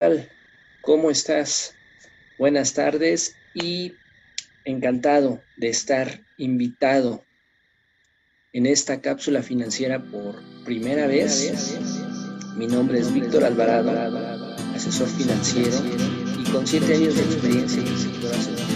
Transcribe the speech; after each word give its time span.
tal? 0.00 0.30
¿Cómo 0.80 1.10
estás? 1.10 1.74
Buenas 2.38 2.72
tardes 2.72 3.36
y 3.52 3.92
encantado 4.64 5.42
de 5.58 5.68
estar 5.68 6.24
invitado 6.38 7.22
en 8.54 8.64
esta 8.64 9.02
cápsula 9.02 9.42
financiera 9.42 10.02
por 10.02 10.42
primera 10.64 11.06
vez. 11.06 11.76
Mi 12.56 12.66
nombre 12.66 12.98
es 12.98 13.12
Víctor 13.12 13.44
Alvarado, 13.44 14.56
asesor 14.74 15.06
financiero 15.06 15.76
y 16.40 16.50
con 16.50 16.66
siete 16.66 16.94
años 16.94 17.16
de 17.16 17.22
experiencia 17.22 17.82
en 17.82 17.88
el 17.88 17.98
sector 17.98 18.69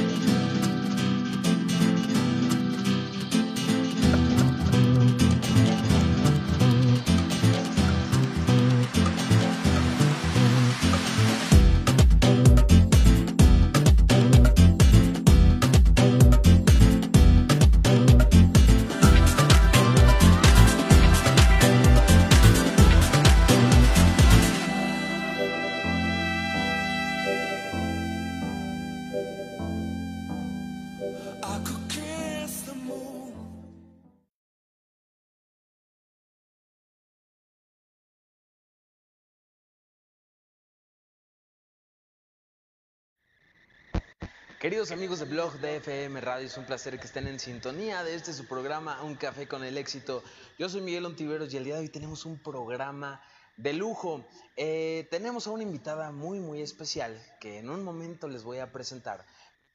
Queridos 44.64 44.92
amigos 44.92 45.18
de 45.18 45.26
Blog 45.26 45.52
de 45.60 45.76
FM 45.76 46.22
Radio, 46.22 46.46
es 46.46 46.56
un 46.56 46.64
placer 46.64 46.98
que 46.98 47.04
estén 47.04 47.28
en 47.28 47.38
sintonía 47.38 48.02
de 48.02 48.14
este 48.14 48.32
su 48.32 48.46
programa 48.46 49.02
Un 49.02 49.14
Café 49.14 49.46
con 49.46 49.62
el 49.62 49.76
Éxito. 49.76 50.24
Yo 50.58 50.70
soy 50.70 50.80
Miguel 50.80 51.04
Ontiveros 51.04 51.52
y 51.52 51.58
el 51.58 51.64
día 51.64 51.74
de 51.74 51.80
hoy 51.80 51.90
tenemos 51.90 52.24
un 52.24 52.42
programa 52.42 53.20
de 53.58 53.74
lujo. 53.74 54.26
Eh, 54.56 55.06
tenemos 55.10 55.46
a 55.46 55.50
una 55.50 55.64
invitada 55.64 56.12
muy, 56.12 56.40
muy 56.40 56.62
especial 56.62 57.14
que 57.42 57.58
en 57.58 57.68
un 57.68 57.84
momento 57.84 58.26
les 58.26 58.42
voy 58.42 58.56
a 58.56 58.72
presentar. 58.72 59.26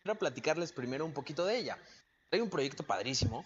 Quiero 0.01 0.17
platicarles 0.17 0.71
primero 0.71 1.05
un 1.05 1.13
poquito 1.13 1.45
de 1.45 1.57
ella. 1.57 1.77
Hay 2.31 2.41
un 2.41 2.49
proyecto 2.49 2.81
padrísimo 2.81 3.45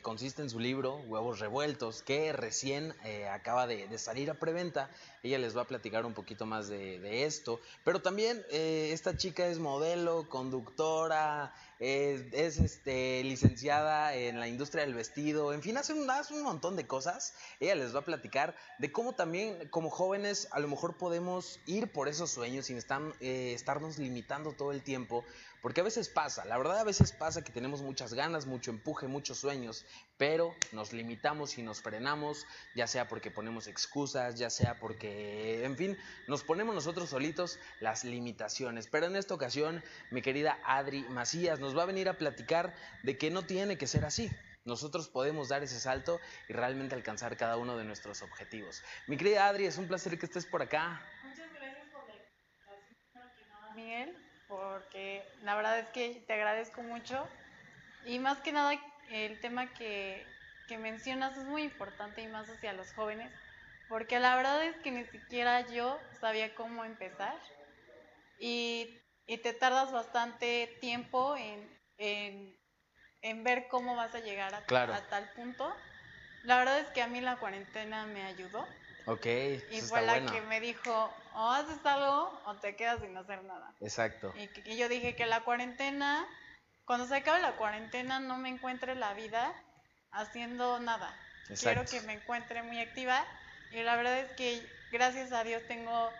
consiste 0.00 0.42
en 0.42 0.50
su 0.50 0.58
libro 0.58 0.96
Huevos 1.06 1.40
Revueltos, 1.40 2.02
que 2.02 2.32
recién 2.32 2.94
eh, 3.04 3.28
acaba 3.28 3.66
de, 3.66 3.98
salir 3.98 4.30
a 4.30 4.34
preventa. 4.34 4.90
Ella 5.22 5.38
les 5.38 5.56
va 5.56 5.62
a 5.62 5.66
platicar 5.66 6.04
un 6.06 6.14
poquito 6.14 6.46
más 6.46 6.68
de, 6.68 7.24
esto. 7.24 7.60
Pero 7.84 8.02
también 8.02 8.44
eh, 8.50 8.90
esta 8.92 9.16
chica 9.16 9.46
es 9.46 9.58
modelo, 9.58 10.28
conductora, 10.28 11.52
es, 11.78 12.58
este, 12.58 13.22
licenciada 13.24 14.14
en 14.14 14.40
la 14.40 14.48
industria 14.48 14.84
del 14.84 14.94
vestido, 14.94 15.52
en 15.52 15.62
fin, 15.62 15.76
hace 15.76 15.92
un, 15.92 16.08
un 16.30 16.42
montón 16.42 16.76
de 16.76 16.86
cosas. 16.86 17.34
Ella 17.60 17.74
les 17.74 17.94
va 17.94 18.00
a 18.00 18.04
platicar 18.04 18.54
de 18.78 18.92
cómo 18.92 19.14
también 19.14 19.68
como 19.68 19.90
jóvenes 19.90 20.48
a 20.52 20.60
lo 20.60 20.68
mejor 20.68 20.96
podemos 20.96 21.60
ir 21.66 21.92
por 21.92 22.08
esos 22.08 22.30
sueños 22.30 22.66
sin 22.66 22.76
estar, 22.76 23.02
eh, 23.20 23.52
estarnos 23.54 23.98
limitando 23.98 24.52
todo 24.52 24.72
el 24.72 24.82
tiempo, 24.82 25.24
porque 25.64 25.80
a 25.80 25.84
veces 25.84 26.10
pasa, 26.10 26.44
la 26.44 26.58
verdad 26.58 26.80
a 26.80 26.84
veces 26.84 27.12
pasa 27.12 27.42
que 27.42 27.50
tenemos 27.50 27.80
muchas 27.80 28.12
ganas, 28.12 28.44
mucho 28.44 28.70
empuje, 28.70 29.06
muchos 29.06 29.38
sueños, 29.38 29.86
pero 30.18 30.54
nos 30.72 30.92
limitamos 30.92 31.56
y 31.56 31.62
nos 31.62 31.80
frenamos, 31.80 32.46
ya 32.74 32.86
sea 32.86 33.08
porque 33.08 33.30
ponemos 33.30 33.66
excusas, 33.66 34.34
ya 34.34 34.50
sea 34.50 34.78
porque, 34.78 35.64
en 35.64 35.74
fin, 35.78 35.96
nos 36.28 36.44
ponemos 36.44 36.74
nosotros 36.74 37.08
solitos 37.08 37.58
las 37.80 38.04
limitaciones. 38.04 38.88
Pero 38.88 39.06
en 39.06 39.16
esta 39.16 39.32
ocasión, 39.32 39.82
mi 40.10 40.20
querida 40.20 40.58
Adri 40.66 41.00
Macías 41.04 41.60
nos 41.60 41.74
va 41.74 41.84
a 41.84 41.86
venir 41.86 42.10
a 42.10 42.18
platicar 42.18 42.74
de 43.02 43.16
que 43.16 43.30
no 43.30 43.46
tiene 43.46 43.78
que 43.78 43.86
ser 43.86 44.04
así. 44.04 44.30
Nosotros 44.66 45.08
podemos 45.08 45.48
dar 45.48 45.62
ese 45.62 45.80
salto 45.80 46.20
y 46.46 46.52
realmente 46.52 46.94
alcanzar 46.94 47.38
cada 47.38 47.56
uno 47.56 47.78
de 47.78 47.84
nuestros 47.84 48.20
objetivos. 48.20 48.82
Mi 49.06 49.16
querida 49.16 49.48
Adri, 49.48 49.64
es 49.64 49.78
un 49.78 49.88
placer 49.88 50.18
que 50.18 50.26
estés 50.26 50.44
por 50.44 50.60
acá. 50.60 51.00
Muchas 51.22 51.50
gracias 51.54 51.88
por 51.90 52.06
la 52.06 52.16
invitación, 53.16 53.74
Miguel 53.74 54.24
porque 54.56 55.24
la 55.42 55.54
verdad 55.54 55.78
es 55.78 55.88
que 55.88 56.24
te 56.26 56.32
agradezco 56.32 56.82
mucho 56.82 57.28
y 58.04 58.18
más 58.18 58.38
que 58.38 58.52
nada 58.52 58.72
el 59.08 59.40
tema 59.40 59.72
que, 59.74 60.26
que 60.66 60.78
mencionas 60.78 61.36
es 61.36 61.44
muy 61.44 61.62
importante 61.62 62.22
y 62.22 62.28
más 62.28 62.48
hacia 62.48 62.72
los 62.72 62.92
jóvenes, 62.92 63.32
porque 63.88 64.18
la 64.18 64.36
verdad 64.36 64.62
es 64.64 64.76
que 64.78 64.90
ni 64.90 65.04
siquiera 65.04 65.60
yo 65.68 66.00
sabía 66.20 66.54
cómo 66.54 66.84
empezar 66.84 67.36
y, 68.38 69.00
y 69.26 69.38
te 69.38 69.52
tardas 69.52 69.92
bastante 69.92 70.78
tiempo 70.80 71.36
en, 71.36 71.68
en, 71.98 72.56
en, 73.22 73.44
ver 73.44 73.68
cómo 73.68 73.94
vas 73.96 74.14
a 74.14 74.20
llegar 74.20 74.54
a, 74.54 74.58
a 74.94 75.08
tal 75.08 75.30
punto. 75.32 75.76
La 76.42 76.58
verdad 76.58 76.80
es 76.80 76.88
que 76.88 77.02
a 77.02 77.06
mí 77.06 77.20
la 77.20 77.36
cuarentena 77.36 78.06
me 78.06 78.22
ayudó 78.24 78.68
Ok. 79.06 79.26
Y 79.70 79.80
fue 79.82 80.02
la 80.02 80.24
que 80.26 80.40
me 80.42 80.60
dijo, 80.60 81.14
o 81.34 81.50
haces 81.50 81.84
algo 81.84 82.40
o 82.46 82.54
te 82.56 82.76
quedas 82.76 83.00
sin 83.00 83.16
hacer 83.16 83.42
nada. 83.44 83.74
Exacto. 83.80 84.32
Y, 84.36 84.76
yo 84.76 84.88
dije 84.88 85.16
que 85.16 85.26
la 85.26 85.42
cuarentena, 85.42 86.26
cuando 86.84 87.06
se 87.06 87.16
acabe 87.16 87.40
la 87.40 87.56
cuarentena, 87.56 88.20
no 88.20 88.38
me 88.38 88.48
encuentre 88.48 88.94
la 88.94 89.14
vida 89.14 89.52
haciendo 90.10 90.78
nada. 90.80 91.14
Quiero 91.60 91.84
que 91.84 92.00
me 92.02 92.14
encuentre 92.14 92.62
muy 92.62 92.80
activa. 92.80 93.24
Y 93.72 93.82
la 93.82 93.96
verdad 93.96 94.18
es 94.20 94.32
que 94.32 94.66
gracias 94.92 95.32
a 95.32 95.42
Dios 95.44 95.62
tengo 95.66 96.10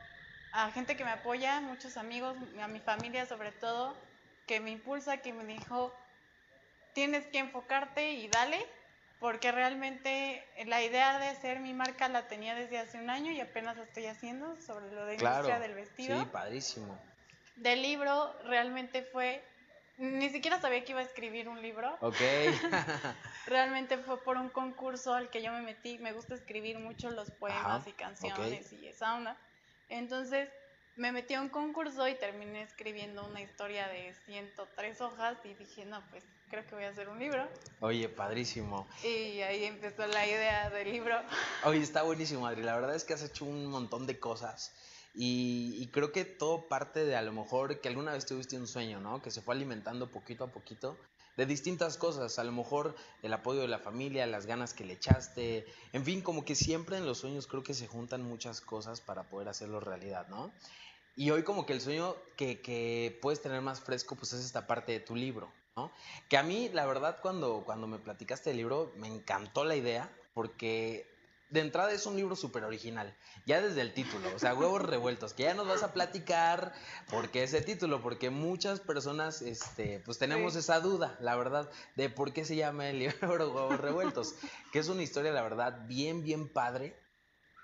a 0.52 0.70
gente 0.70 0.97
que 0.97 1.04
me 1.04 1.10
apoya, 1.10 1.60
muchos 1.60 1.96
amigos, 1.96 2.36
a 2.60 2.69
mi 2.69 2.81
familia 2.81 3.26
sobre 3.26 3.52
todo, 3.52 3.96
que 4.46 4.60
me 4.60 4.70
impulsa, 4.70 5.19
que 5.19 5.32
me 5.32 5.44
dijo, 5.44 5.92
tienes 6.92 7.26
que 7.26 7.38
enfocarte 7.38 8.12
y 8.12 8.28
dale 8.28 8.66
porque 9.24 9.52
realmente 9.52 10.46
la 10.66 10.82
idea 10.82 11.18
de 11.18 11.28
hacer 11.28 11.58
mi 11.58 11.72
marca 11.72 12.10
la 12.10 12.28
tenía 12.28 12.54
desde 12.54 12.76
hace 12.76 12.98
un 12.98 13.08
año 13.08 13.32
y 13.32 13.40
apenas 13.40 13.74
la 13.74 13.84
estoy 13.84 14.04
haciendo 14.04 14.54
sobre 14.60 14.92
lo 14.92 15.06
de 15.06 15.14
industria 15.14 15.58
del 15.60 15.72
vestido. 15.72 16.20
Sí, 16.20 16.26
padrísimo. 16.30 17.00
Del 17.56 17.80
libro 17.80 18.36
realmente 18.42 19.02
fue, 19.02 19.42
ni 19.96 20.28
siquiera 20.28 20.60
sabía 20.60 20.84
que 20.84 20.92
iba 20.92 21.00
a 21.00 21.04
escribir 21.04 21.48
un 21.48 21.62
libro. 21.62 21.96
Ok. 22.02 22.18
realmente 23.46 23.96
fue 23.96 24.22
por 24.22 24.36
un 24.36 24.50
concurso 24.50 25.14
al 25.14 25.30
que 25.30 25.42
yo 25.42 25.52
me 25.52 25.62
metí. 25.62 25.96
Me 25.96 26.12
gusta 26.12 26.34
escribir 26.34 26.78
mucho 26.78 27.10
los 27.10 27.30
poemas 27.30 27.86
y 27.86 27.92
canciones 27.92 28.70
y 28.74 28.88
esa 28.88 29.14
onda. 29.14 29.38
Entonces 29.88 30.50
me 30.96 31.12
metí 31.12 31.32
a 31.32 31.40
un 31.40 31.48
concurso 31.48 32.06
y 32.06 32.14
terminé 32.16 32.60
escribiendo 32.60 33.26
una 33.26 33.40
historia 33.40 33.88
de 33.88 34.12
103 34.26 35.00
hojas 35.00 35.38
y 35.44 35.54
dije, 35.54 35.86
no, 35.86 36.02
pues 36.10 36.24
creo 36.54 36.66
que 36.69 36.75
voy 36.76 36.84
a 36.84 36.91
hacer 36.91 37.09
un 37.09 37.19
libro. 37.19 37.48
Oye, 37.81 38.09
padrísimo. 38.09 38.87
Y 39.03 39.41
ahí 39.41 39.65
empezó 39.65 40.06
la 40.06 40.25
idea 40.25 40.70
del 40.70 40.91
libro. 40.91 41.20
Oye, 41.65 41.81
está 41.81 42.03
buenísimo, 42.03 42.47
Adri. 42.47 42.62
La 42.62 42.76
verdad 42.76 42.94
es 42.94 43.03
que 43.03 43.12
has 43.12 43.25
hecho 43.25 43.44
un 43.44 43.66
montón 43.66 44.06
de 44.06 44.20
cosas. 44.20 44.72
Y, 45.16 45.88
creo 45.93 46.12
que 46.12 46.25
todo 46.25 46.69
parte 46.69 47.04
de 47.04 47.16
a 47.16 47.22
lo 47.22 47.32
mejor 47.32 47.81
que 47.81 47.88
alguna 47.88 48.12
vez 48.12 48.26
tuviste 48.26 48.56
un 48.56 48.69
sueño, 48.69 49.00
¿no? 49.00 49.20
Que 49.20 49.31
se 49.31 49.43
fue 49.43 49.54
alimentando 49.54 50.10
poquito 50.10 50.44
a 50.44 50.48
poquito 50.48 50.97
de 51.37 51.47
distintas 51.47 51.97
cosas, 51.97 52.38
a 52.38 52.44
lo 52.44 52.53
mejor 52.53 52.94
el 53.22 53.32
apoyo 53.32 53.60
de 53.60 53.69
la 53.69 53.81
familia, 53.81 54.25
las 54.26 54.47
ganas 54.47 54.72
que 54.72 54.84
le 54.84 54.93
echaste, 54.93 55.66
en 55.93 56.04
fin, 56.04 56.20
como 56.20 56.44
que 56.44 56.54
siempre 56.54 56.97
en 56.97 57.06
los 57.06 57.19
sueños 57.19 57.48
creo 57.48 57.64
que 57.64 57.75
se 57.75 57.88
juntan 57.88 58.22
muchas 58.22 58.60
cosas 58.60 59.00
para 59.00 59.25
poder 59.25 59.48
hacerlo 59.48 59.81
realidad, 59.81 60.28
¿no? 60.28 60.53
Y 61.16 61.31
hoy 61.31 61.43
como 61.43 61.66
que 61.66 61.72
el 61.72 61.81
sueño 61.81 62.14
que, 62.37 62.60
que 62.60 63.19
puedes 63.20 63.43
tener 63.43 63.60
más 63.62 63.81
fresco 63.81 64.14
pues 64.14 64.32
es 64.32 64.44
esta 64.44 64.69
parte 64.69 64.93
de 64.93 65.00
tu 65.00 65.16
libro, 65.16 65.50
que 66.28 66.36
a 66.36 66.42
mí, 66.42 66.70
la 66.72 66.86
verdad, 66.86 67.18
cuando, 67.20 67.64
cuando 67.64 67.86
me 67.86 67.98
platicaste 67.98 68.50
el 68.50 68.58
libro, 68.58 68.92
me 68.96 69.08
encantó 69.08 69.64
la 69.64 69.74
idea, 69.74 70.10
porque 70.32 71.08
de 71.50 71.60
entrada 71.60 71.92
es 71.92 72.06
un 72.06 72.16
libro 72.16 72.36
súper 72.36 72.64
original, 72.64 73.14
ya 73.46 73.60
desde 73.60 73.80
el 73.80 73.92
título, 73.92 74.28
o 74.34 74.38
sea, 74.38 74.54
huevos 74.54 74.82
revueltos, 74.82 75.34
que 75.34 75.44
ya 75.44 75.54
nos 75.54 75.68
vas 75.68 75.82
a 75.82 75.92
platicar 75.92 76.72
por 77.10 77.31
qué 77.31 77.44
ese 77.44 77.60
título, 77.60 78.02
porque 78.02 78.31
muchas 78.31 78.81
personas, 78.81 79.43
este, 79.43 80.00
pues 80.04 80.19
tenemos 80.19 80.56
esa 80.56 80.81
duda, 80.81 81.16
la 81.20 81.37
verdad, 81.37 81.70
de 81.96 82.08
por 82.08 82.32
qué 82.32 82.44
se 82.44 82.56
llama 82.56 82.88
el 82.88 82.99
libro 83.20 83.52
Huevos 83.52 83.81
Revueltos, 83.81 84.34
que 84.72 84.78
es 84.78 84.88
una 84.88 85.02
historia, 85.02 85.32
la 85.32 85.43
verdad, 85.43 85.87
bien, 85.87 86.22
bien 86.22 86.49
padre, 86.49 86.96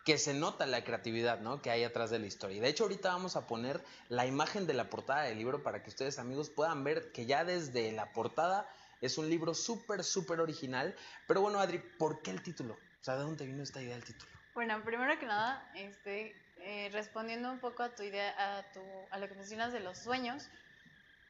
que 0.04 0.18
se 0.18 0.34
nota 0.34 0.66
la 0.66 0.82
creatividad, 0.82 1.40
¿no? 1.40 1.60
Que 1.60 1.70
hay 1.70 1.84
atrás 1.84 2.10
de 2.10 2.18
la 2.18 2.26
historia. 2.26 2.60
De 2.60 2.68
hecho 2.68 2.84
ahorita 2.84 3.12
vamos 3.12 3.36
a 3.36 3.46
poner 3.46 3.82
la 4.08 4.26
imagen 4.26 4.66
de 4.66 4.74
la 4.74 4.88
portada 4.88 5.22
del 5.22 5.38
libro 5.38 5.62
para 5.62 5.82
que 5.82 5.90
ustedes 5.90 6.18
amigos 6.18 6.50
puedan 6.50 6.84
ver 6.84 7.12
que 7.12 7.26
ya 7.26 7.44
desde 7.44 7.92
la 7.92 8.12
portada 8.12 8.68
es 9.00 9.18
un 9.18 9.28
libro 9.28 9.54
súper, 9.54 10.04
súper 10.04 10.40
original. 10.40 10.94
Pero 11.26 11.42
bueno, 11.42 11.60
Adri, 11.60 11.78
¿por 11.78 12.22
qué 12.22 12.30
el 12.30 12.42
título? 12.42 12.74
O 12.74 13.04
sea, 13.04 13.16
¿de 13.16 13.22
dónde 13.22 13.46
vino 13.46 13.62
esta 13.62 13.82
idea 13.82 13.94
del 13.94 14.04
título? 14.04 14.30
Bueno, 14.54 14.82
primero 14.84 15.18
que 15.18 15.26
nada, 15.26 15.70
este, 15.74 16.34
eh, 16.58 16.90
respondiendo 16.92 17.50
un 17.50 17.60
poco 17.60 17.82
a 17.82 17.94
tu 17.94 18.02
idea, 18.02 18.58
a, 18.58 18.72
tu, 18.72 18.80
a 19.10 19.18
lo 19.18 19.28
que 19.28 19.34
mencionas 19.34 19.72
de 19.72 19.80
los 19.80 19.98
sueños, 19.98 20.48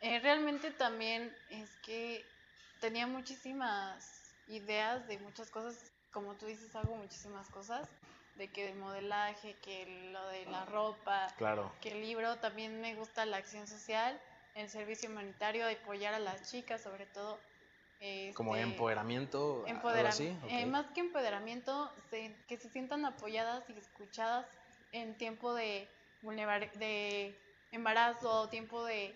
eh, 0.01 0.19
realmente 0.21 0.71
también 0.71 1.37
es 1.51 1.71
que 1.85 2.25
tenía 2.81 3.07
muchísimas 3.07 4.35
ideas 4.49 5.07
de 5.07 5.19
muchas 5.19 5.51
cosas, 5.51 5.93
como 6.13 6.35
tú 6.37 6.47
dices, 6.47 6.75
hago 6.75 6.97
muchísimas 6.97 7.49
cosas 7.51 7.89
de 8.41 8.49
que 8.49 8.71
el 8.71 8.77
modelaje, 8.77 9.55
que 9.61 10.11
lo 10.13 10.27
de 10.29 10.47
la 10.47 10.65
ropa, 10.65 11.27
claro. 11.37 11.71
que 11.83 11.91
el 11.91 12.01
libro, 12.01 12.37
también 12.37 12.81
me 12.81 12.95
gusta 12.95 13.27
la 13.27 13.37
acción 13.37 13.69
social, 13.69 14.19
el 14.55 14.71
servicio 14.71 15.11
humanitario, 15.11 15.69
apoyar 15.69 16.15
a 16.15 16.19
las 16.19 16.51
chicas 16.51 16.81
sobre 16.81 17.05
todo. 17.05 17.39
Como 18.35 18.57
este, 18.57 18.67
empoderamiento, 18.67 19.63
empoderamiento 19.67 20.47
eh, 20.49 20.65
más 20.65 20.87
que 20.93 21.01
empoderamiento, 21.01 21.93
que 22.49 22.57
se 22.57 22.71
sientan 22.71 23.05
apoyadas 23.05 23.63
y 23.69 23.77
escuchadas 23.77 24.47
en 24.93 25.19
tiempo 25.19 25.53
de, 25.53 25.87
de 26.23 27.39
embarazo, 27.73 28.49
tiempo 28.49 28.83
de 28.87 29.15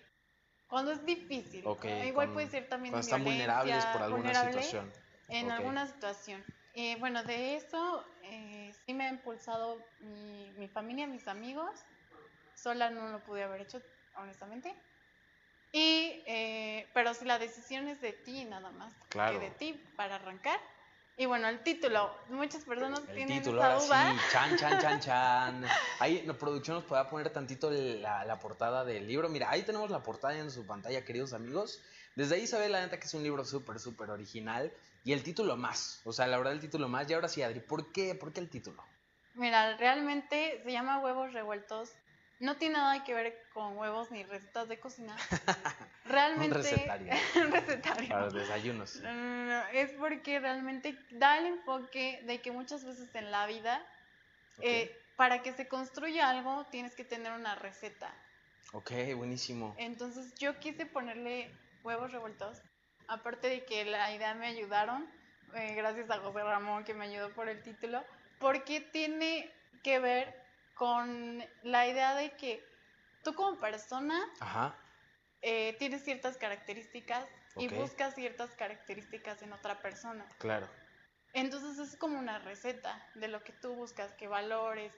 cuando 0.68 0.92
es 0.92 1.02
difícil. 1.06 1.64
Igual 2.04 2.30
puede 2.34 2.48
ser 2.48 2.68
también 2.68 2.92
cuando 2.92 3.06
están 3.06 3.24
vulnerables 3.24 3.86
por 3.86 4.02
alguna 4.02 4.34
situación. 4.34 4.92
En 5.28 5.50
alguna 5.50 5.86
situación. 5.86 6.44
Eh, 6.74 6.96
bueno, 6.98 7.22
de 7.22 7.56
eso 7.56 8.04
eh, 8.30 8.74
sí 8.84 8.94
me 8.94 9.06
ha 9.06 9.10
impulsado 9.10 9.78
mi, 10.00 10.50
mi, 10.56 10.68
familia, 10.68 11.06
mis 11.06 11.26
amigos. 11.28 11.70
Sola 12.54 12.90
no 12.90 13.08
lo 13.08 13.20
pude 13.20 13.42
haber 13.42 13.62
hecho, 13.62 13.80
honestamente. 14.16 14.74
Y, 15.72 16.22
eh, 16.26 16.88
pero 16.94 17.14
si 17.14 17.24
la 17.24 17.38
decisión 17.38 17.88
es 17.88 18.00
de 18.00 18.12
ti 18.12 18.44
nada 18.44 18.70
más, 18.70 18.94
claro. 19.08 19.38
que 19.38 19.46
de 19.46 19.50
ti 19.52 19.84
para 19.96 20.16
arrancar. 20.16 20.60
Y 21.16 21.26
bueno, 21.26 21.48
el 21.48 21.62
título, 21.62 22.12
muchas 22.28 22.64
personas 22.64 23.00
el 23.08 23.14
tienen 23.14 23.42
título, 23.42 23.60
esa 23.60 23.74
ahora 23.74 24.12
Sí, 24.12 24.20
chan, 24.32 24.56
chan, 24.56 24.80
chan, 24.80 25.00
chan. 25.00 25.64
Ahí 26.00 26.22
la 26.26 26.34
producción 26.34 26.76
nos 26.76 26.84
puede 26.84 27.04
poner 27.04 27.30
tantito 27.30 27.70
la, 27.70 28.24
la, 28.24 28.38
portada 28.38 28.84
del 28.84 29.06
libro. 29.06 29.28
Mira, 29.28 29.50
ahí 29.50 29.62
tenemos 29.62 29.90
la 29.90 30.02
portada 30.02 30.36
en 30.36 30.50
su 30.50 30.66
pantalla, 30.66 31.04
queridos 31.04 31.32
amigos. 31.32 31.80
Desde 32.16 32.36
ahí 32.36 32.46
se 32.46 32.58
ve 32.58 32.68
la 32.68 32.80
neta 32.80 32.98
que 32.98 33.06
es 33.06 33.14
un 33.14 33.22
libro 33.22 33.44
súper, 33.44 33.78
súper 33.78 34.10
original. 34.10 34.72
Y 35.04 35.12
el 35.12 35.22
título 35.22 35.56
más, 35.58 36.00
o 36.04 36.12
sea, 36.12 36.26
la 36.26 36.38
verdad 36.38 36.54
el 36.54 36.60
título 36.60 36.88
más. 36.88 37.08
Y 37.10 37.12
ahora 37.12 37.28
sí, 37.28 37.42
Adri, 37.42 37.60
¿por 37.60 37.92
qué? 37.92 38.14
¿Por 38.14 38.32
qué 38.32 38.40
el 38.40 38.48
título? 38.48 38.82
Mira, 39.34 39.76
realmente 39.76 40.62
se 40.64 40.72
llama 40.72 40.98
Huevos 40.98 41.34
Revueltos. 41.34 41.92
No 42.40 42.56
tiene 42.56 42.74
nada 42.74 43.04
que 43.04 43.12
ver 43.12 43.46
con 43.52 43.76
huevos 43.76 44.10
ni 44.10 44.24
recetas 44.24 44.66
de 44.66 44.80
cocina. 44.80 45.14
Realmente. 46.06 46.56
un 46.56 46.62
recetario. 46.62 47.12
un 47.36 47.52
recetario. 47.52 48.08
Para 48.08 48.24
los 48.24 48.34
desayunos. 48.34 49.02
es 49.72 49.92
porque 49.92 50.40
realmente 50.40 50.98
da 51.12 51.38
el 51.38 51.46
enfoque 51.46 52.22
de 52.24 52.40
que 52.40 52.50
muchas 52.50 52.84
veces 52.84 53.14
en 53.14 53.30
la 53.30 53.46
vida, 53.46 53.86
eh, 54.60 54.90
para 55.16 55.42
que 55.42 55.52
se 55.52 55.68
construya 55.68 56.30
algo, 56.30 56.64
tienes 56.70 56.94
que 56.94 57.04
tener 57.04 57.32
una 57.32 57.54
receta. 57.56 58.14
Ok, 58.72 58.90
buenísimo. 59.16 59.74
Entonces 59.78 60.34
yo 60.34 60.58
quise 60.58 60.86
ponerle 60.86 61.54
huevos 61.82 62.10
revueltos 62.10 62.62
aparte 63.08 63.48
de 63.48 63.64
que 63.64 63.84
la 63.84 64.12
idea 64.12 64.34
me 64.34 64.46
ayudaron, 64.46 65.08
eh, 65.54 65.74
gracias 65.74 66.10
a 66.10 66.18
José 66.18 66.42
Ramón 66.42 66.84
que 66.84 66.94
me 66.94 67.06
ayudó 67.06 67.32
por 67.34 67.48
el 67.48 67.62
título, 67.62 68.04
porque 68.38 68.80
tiene 68.80 69.52
que 69.82 69.98
ver 69.98 70.34
con 70.74 71.44
la 71.62 71.86
idea 71.86 72.14
de 72.14 72.32
que 72.32 72.64
tú 73.22 73.34
como 73.34 73.58
persona 73.58 74.20
eh, 75.42 75.76
tienes 75.78 76.04
ciertas 76.04 76.36
características 76.36 77.26
y 77.56 77.68
buscas 77.68 78.14
ciertas 78.14 78.50
características 78.56 79.42
en 79.42 79.52
otra 79.52 79.80
persona. 79.80 80.26
Claro. 80.38 80.68
Entonces 81.32 81.78
es 81.78 81.96
como 81.96 82.18
una 82.18 82.38
receta 82.38 83.06
de 83.14 83.28
lo 83.28 83.42
que 83.42 83.52
tú 83.52 83.74
buscas, 83.74 84.12
que 84.14 84.28
valores, 84.28 84.94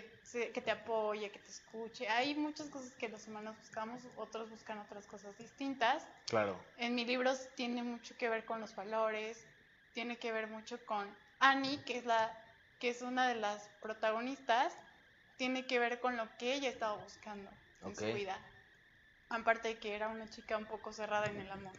que 0.00 0.24
que, 0.52 0.60
te 0.60 0.70
apoye, 0.70 1.30
que 1.30 1.38
te 1.38 1.48
escuche. 1.48 2.08
Hay 2.08 2.34
muchas 2.34 2.68
cosas 2.68 2.92
que 2.96 3.08
los 3.08 3.26
humanos 3.28 3.56
buscamos, 3.58 4.02
otros 4.16 4.50
buscan 4.50 4.78
otras 4.80 5.06
cosas 5.06 5.36
distintas. 5.38 6.06
Claro. 6.26 6.58
En 6.76 6.94
mi 6.94 7.04
libro 7.04 7.32
tiene 7.54 7.82
mucho 7.84 8.16
que 8.16 8.28
ver 8.28 8.44
con 8.44 8.60
los 8.60 8.74
valores, 8.74 9.46
tiene 9.92 10.18
que 10.18 10.32
ver 10.32 10.48
mucho 10.48 10.84
con 10.86 11.08
Annie, 11.38 11.78
que 11.84 11.98
es 11.98 12.04
la 12.04 12.36
que 12.80 12.88
es 12.88 13.02
una 13.02 13.28
de 13.28 13.36
las 13.36 13.70
protagonistas, 13.80 14.76
tiene 15.36 15.66
que 15.66 15.78
ver 15.78 16.00
con 16.00 16.16
lo 16.16 16.28
que 16.36 16.54
ella 16.54 16.68
estaba 16.68 16.96
buscando 16.96 17.48
en 17.84 17.94
su 17.94 18.06
vida. 18.06 18.36
Aparte 19.28 19.68
de 19.68 19.78
que 19.78 19.94
era 19.94 20.08
una 20.08 20.28
chica 20.28 20.56
un 20.56 20.66
poco 20.66 20.92
cerrada 20.92 21.26
en 21.26 21.40
el 21.40 21.50
amor. 21.50 21.72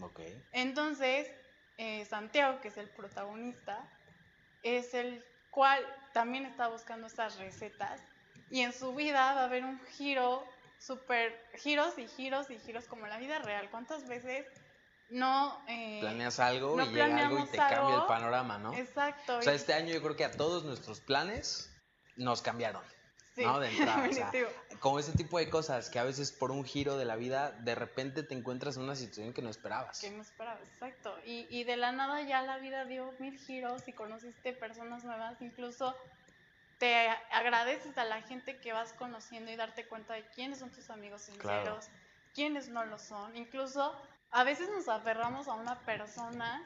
Okay. 0.00 0.42
Entonces, 0.50 1.30
eh, 1.78 2.04
Santiago, 2.06 2.60
que 2.60 2.68
es 2.68 2.76
el 2.76 2.90
protagonista, 2.90 3.88
es 4.62 4.94
el 4.94 5.24
cual 5.54 5.80
también 6.12 6.46
está 6.46 6.68
buscando 6.68 7.06
estas 7.06 7.38
recetas 7.38 8.00
y 8.50 8.60
en 8.60 8.72
su 8.72 8.94
vida 8.94 9.34
va 9.34 9.42
a 9.42 9.44
haber 9.44 9.64
un 9.64 9.80
giro 9.96 10.44
súper, 10.78 11.32
giros 11.54 11.96
y 11.98 12.08
giros 12.08 12.50
y 12.50 12.58
giros 12.58 12.86
como 12.86 13.06
la 13.06 13.18
vida 13.18 13.38
real. 13.38 13.70
¿Cuántas 13.70 14.06
veces 14.06 14.46
no... 15.10 15.64
Eh, 15.68 15.98
Planeas 16.00 16.40
algo 16.40 16.80
y 16.80 16.86
llega 16.88 17.26
algo 17.26 17.38
y 17.38 17.46
te 17.46 17.56
cambia 17.56 17.96
el 17.96 18.06
panorama, 18.06 18.58
¿no? 18.58 18.74
Exacto. 18.74 19.38
O 19.38 19.42
sea, 19.42 19.54
este 19.54 19.72
año 19.72 19.94
yo 19.94 20.02
creo 20.02 20.16
que 20.16 20.24
a 20.24 20.32
todos 20.32 20.64
nuestros 20.64 21.00
planes 21.00 21.70
nos 22.16 22.42
cambiaron. 22.42 22.82
¿No? 23.36 23.60
De 23.60 23.68
entrada. 23.68 24.08
como 24.80 24.98
ese 24.98 25.12
tipo 25.12 25.38
de 25.38 25.48
cosas 25.50 25.90
que 25.90 25.98
a 25.98 26.04
veces 26.04 26.32
por 26.32 26.50
un 26.50 26.64
giro 26.64 26.96
de 26.96 27.04
la 27.04 27.16
vida 27.16 27.52
de 27.52 27.74
repente 27.74 28.22
te 28.22 28.34
encuentras 28.34 28.76
en 28.76 28.82
una 28.84 28.96
situación 28.96 29.32
que 29.32 29.42
no 29.42 29.50
esperabas. 29.50 30.00
Que 30.00 30.10
no 30.10 30.22
esperabas, 30.22 30.68
exacto. 30.68 31.16
Y, 31.24 31.46
y 31.50 31.64
de 31.64 31.76
la 31.76 31.92
nada 31.92 32.22
ya 32.22 32.42
la 32.42 32.58
vida 32.58 32.84
dio 32.84 33.12
mil 33.18 33.38
giros 33.38 33.86
y 33.86 33.92
conociste 33.92 34.52
personas 34.52 35.04
nuevas, 35.04 35.40
incluso 35.40 35.96
te 36.78 37.08
agradeces 37.30 37.96
a 37.98 38.04
la 38.04 38.22
gente 38.22 38.58
que 38.58 38.72
vas 38.72 38.92
conociendo 38.92 39.50
y 39.50 39.56
darte 39.56 39.86
cuenta 39.86 40.14
de 40.14 40.26
quiénes 40.28 40.58
son 40.58 40.70
tus 40.70 40.90
amigos 40.90 41.22
sinceros, 41.22 41.88
quiénes 42.34 42.68
no 42.68 42.84
lo 42.84 42.98
son. 42.98 43.36
Incluso 43.36 43.96
a 44.30 44.44
veces 44.44 44.68
nos 44.70 44.88
aferramos 44.88 45.48
a 45.48 45.54
una 45.54 45.78
persona 45.80 46.64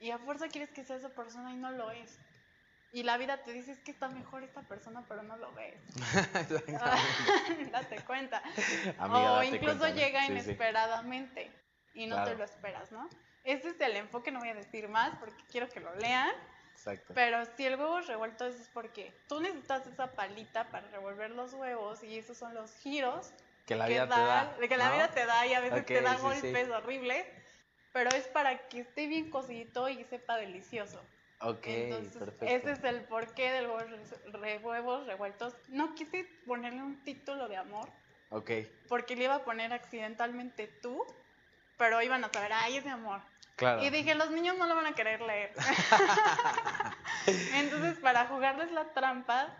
y 0.00 0.10
a 0.10 0.18
fuerza 0.18 0.48
quieres 0.48 0.70
que 0.70 0.84
sea 0.84 0.96
esa 0.96 1.10
persona 1.10 1.52
y 1.52 1.56
no 1.56 1.70
lo 1.70 1.90
es 1.90 2.18
y 2.94 3.02
la 3.02 3.16
vida 3.18 3.42
te 3.42 3.52
dice 3.52 3.72
es 3.72 3.80
que 3.80 3.90
está 3.90 4.08
mejor 4.08 4.44
esta 4.44 4.62
persona, 4.62 5.04
pero 5.08 5.24
no 5.24 5.36
lo 5.36 5.52
ves. 5.52 5.82
date 7.72 8.00
cuenta. 8.06 8.40
o 9.00 9.42
incluso 9.42 9.88
llega 9.88 10.24
inesperadamente 10.26 11.50
y 11.92 12.06
no 12.06 12.24
te 12.24 12.36
lo 12.36 12.44
esperas, 12.44 12.92
¿no? 12.92 13.10
Ese 13.42 13.70
es 13.70 13.80
el 13.80 13.96
enfoque, 13.96 14.30
no 14.30 14.38
voy 14.38 14.50
a 14.50 14.54
decir 14.54 14.88
más 14.88 15.18
porque 15.18 15.42
quiero 15.50 15.68
que 15.68 15.80
lo 15.80 15.92
lean. 15.96 16.30
Exacto. 16.70 17.14
Pero 17.14 17.44
si 17.56 17.66
el 17.66 17.74
huevo 17.74 17.98
es 17.98 18.06
revuelto 18.06 18.46
es 18.46 18.70
porque 18.72 19.12
tú 19.28 19.40
necesitas 19.40 19.84
esa 19.88 20.12
palita 20.12 20.70
para 20.70 20.86
revolver 20.88 21.32
los 21.32 21.52
huevos 21.52 22.04
y 22.04 22.16
esos 22.16 22.38
son 22.38 22.54
los 22.54 22.76
giros 22.76 23.32
que 23.66 23.74
la 23.74 23.88
vida 23.88 24.08
te 24.08 24.20
da. 24.20 24.56
Que 24.68 24.76
la 24.76 24.92
vida 24.92 25.08
te 25.08 25.26
da 25.26 25.44
y 25.48 25.54
a 25.54 25.60
veces 25.60 25.84
te 25.84 26.00
da 26.00 26.16
golpes 26.18 26.70
horribles, 26.70 27.26
pero 27.92 28.10
es 28.10 28.28
para 28.28 28.68
que 28.68 28.80
esté 28.80 29.08
bien 29.08 29.30
cocidito 29.30 29.88
y 29.88 30.04
sepa 30.04 30.36
delicioso. 30.36 31.04
Ok, 31.44 31.62
perfecto. 31.62 32.46
Ese 32.46 32.72
es 32.72 32.84
el 32.84 33.02
porqué 33.02 33.52
de 33.52 33.62
los 33.62 34.62
huevos 34.62 35.06
revueltos. 35.06 35.54
No 35.68 35.94
quise 35.94 36.24
ponerle 36.46 36.82
un 36.82 37.04
título 37.04 37.48
de 37.48 37.58
amor. 37.58 37.90
Ok. 38.30 38.50
Porque 38.88 39.14
le 39.14 39.24
iba 39.24 39.34
a 39.34 39.44
poner 39.44 39.74
accidentalmente 39.74 40.66
tú, 40.66 41.04
pero 41.76 42.00
iban 42.00 42.24
a 42.24 42.32
saber, 42.32 42.52
ay, 42.54 42.78
es 42.78 42.84
de 42.84 42.90
amor. 42.90 43.20
Claro. 43.56 43.84
Y 43.84 43.90
dije, 43.90 44.14
los 44.14 44.30
niños 44.30 44.56
no 44.56 44.66
lo 44.66 44.74
van 44.74 44.86
a 44.86 44.94
querer 44.94 45.20
leer. 45.20 45.52
Entonces, 47.54 47.98
para 47.98 48.26
jugarles 48.26 48.72
la 48.72 48.92
trampa, 48.92 49.54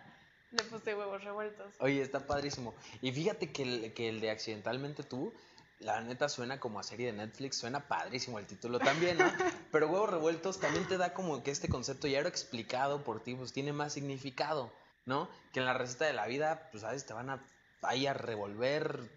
le 0.51 0.65
puse 0.65 0.95
huevos 0.95 1.23
revueltos. 1.23 1.75
Oye, 1.81 2.01
está 2.01 2.27
padrísimo. 2.27 2.75
Y 3.03 3.13
fíjate 3.13 3.53
que 3.53 3.63
el, 3.63 3.95
que 3.95 4.09
el 4.09 4.21
de 4.21 4.31
accidentalmente 4.31 5.03
tú 5.03 5.35
la 5.81 6.01
neta 6.01 6.29
suena 6.29 6.61
como 6.61 6.81
a 6.81 6.83
serie 6.83 7.07
de 7.07 7.13
Netflix, 7.13 7.59
suena 7.59 7.89
padrísimo 7.89 8.39
el 8.39 8.47
título 8.47 8.79
también, 8.79 9.19
¿no? 9.19 9.25
Pero 9.73 9.89
Huevos 9.89 10.11
Revueltos 10.11 10.61
también 10.61 10.87
te 10.87 10.97
da 10.97 11.13
como 11.13 11.43
que 11.43 11.51
este 11.51 11.69
concepto 11.69 12.07
ya 12.07 12.21
era 12.21 12.29
explicado 12.29 13.03
por 13.05 13.23
ti, 13.23 13.35
pues 13.35 13.53
tiene 13.53 13.73
más 13.73 13.93
significado, 13.93 14.73
¿no? 15.07 15.29
Que 15.53 15.61
en 15.61 15.67
la 15.67 15.75
receta 15.75 16.07
de 16.07 16.13
la 16.13 16.27
vida, 16.27 16.69
pues 16.71 16.83
veces 16.83 17.07
te 17.07 17.13
van 17.13 17.31
a 17.31 17.45
ahí 17.83 18.07
a 18.07 18.15
revolver, 18.15 19.11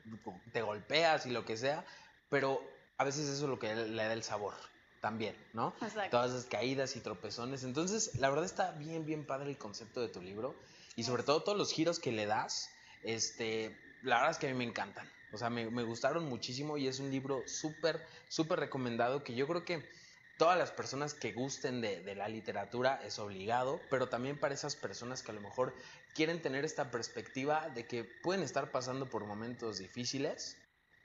te 0.51 0.61
golpeas 0.61 1.25
y 1.25 1.31
lo 1.31 1.45
que 1.45 1.57
sea, 1.57 1.85
pero 2.29 2.61
a 2.97 3.03
veces 3.03 3.27
eso 3.27 3.45
es 3.45 3.49
lo 3.49 3.59
que 3.59 3.73
le 3.75 4.03
da 4.03 4.13
el 4.13 4.23
sabor 4.23 4.53
también, 5.01 5.35
¿no? 5.53 5.73
Exacto. 5.81 6.17
Todas 6.17 6.31
esas 6.31 6.45
caídas 6.45 6.95
y 6.95 6.99
tropezones. 6.99 7.63
Entonces, 7.63 8.15
la 8.15 8.29
verdad 8.29 8.45
está 8.45 8.71
bien, 8.71 9.05
bien 9.05 9.25
padre 9.25 9.49
el 9.49 9.57
concepto 9.57 10.01
de 10.01 10.09
tu 10.09 10.21
libro 10.21 10.55
y 10.95 11.03
sobre 11.03 11.23
todo 11.23 11.43
todos 11.43 11.57
los 11.57 11.71
giros 11.71 11.99
que 11.99 12.11
le 12.11 12.25
das, 12.25 12.69
este, 13.03 13.77
la 14.01 14.15
verdad 14.15 14.31
es 14.31 14.37
que 14.37 14.47
a 14.47 14.51
mí 14.51 14.57
me 14.57 14.65
encantan. 14.65 15.09
O 15.31 15.37
sea, 15.37 15.49
me, 15.49 15.83
gustaron 15.83 16.25
muchísimo 16.25 16.77
y 16.77 16.87
es 16.87 16.99
un 16.99 17.11
libro 17.11 17.43
súper, 17.47 18.05
súper 18.27 18.59
recomendado 18.59 19.23
que 19.23 19.35
yo 19.35 19.47
creo 19.47 19.65
que 19.65 19.89
todas 20.37 20.57
las 20.57 20.71
personas 20.71 21.13
que 21.13 21.33
gusten 21.33 21.81
de, 21.81 22.15
la 22.15 22.29
literatura 22.29 23.01
es 23.03 23.19
obligado, 23.19 23.81
pero 23.89 24.07
también 24.07 24.39
para 24.39 24.53
esas 24.53 24.75
personas 24.75 25.23
que 25.23 25.31
a 25.31 25.33
lo 25.33 25.41
mejor 25.41 25.75
quieren 26.13 26.41
tener 26.41 26.63
esta 26.63 26.91
perspectiva 26.91 27.69
de 27.69 27.87
que 27.87 28.03
pueden 28.03 28.43
estar 28.43 28.71
pasando 28.71 29.09
por 29.09 29.25
momentos 29.25 29.79
difíciles, 29.79 30.57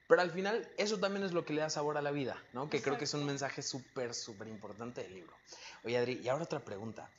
pero 0.07 0.21
al 0.21 0.31
final 0.31 0.71
eso 0.77 0.99
también 0.99 1.25
es 1.25 1.33
lo 1.33 1.45
que 1.45 1.55
le 1.55 1.63
da 1.63 1.71
sabor 1.71 1.97
a 1.97 2.03
la 2.03 2.11
vida, 2.11 2.43
¿no? 2.53 2.69
Que 2.69 2.83
creo 2.83 2.99
que 2.99 3.05
es 3.05 3.15
un 3.15 3.25
mensaje 3.25 3.63
súper, 3.63 4.15
súper 4.15 4.49
importante 4.49 5.03
del 5.03 5.15
libro. 5.15 5.37
Oye, 5.85 5.97
Adri, 5.97 6.21
y 6.23 6.29
ahora 6.29 6.45
otra 6.45 6.65
pregunta. 6.65 7.11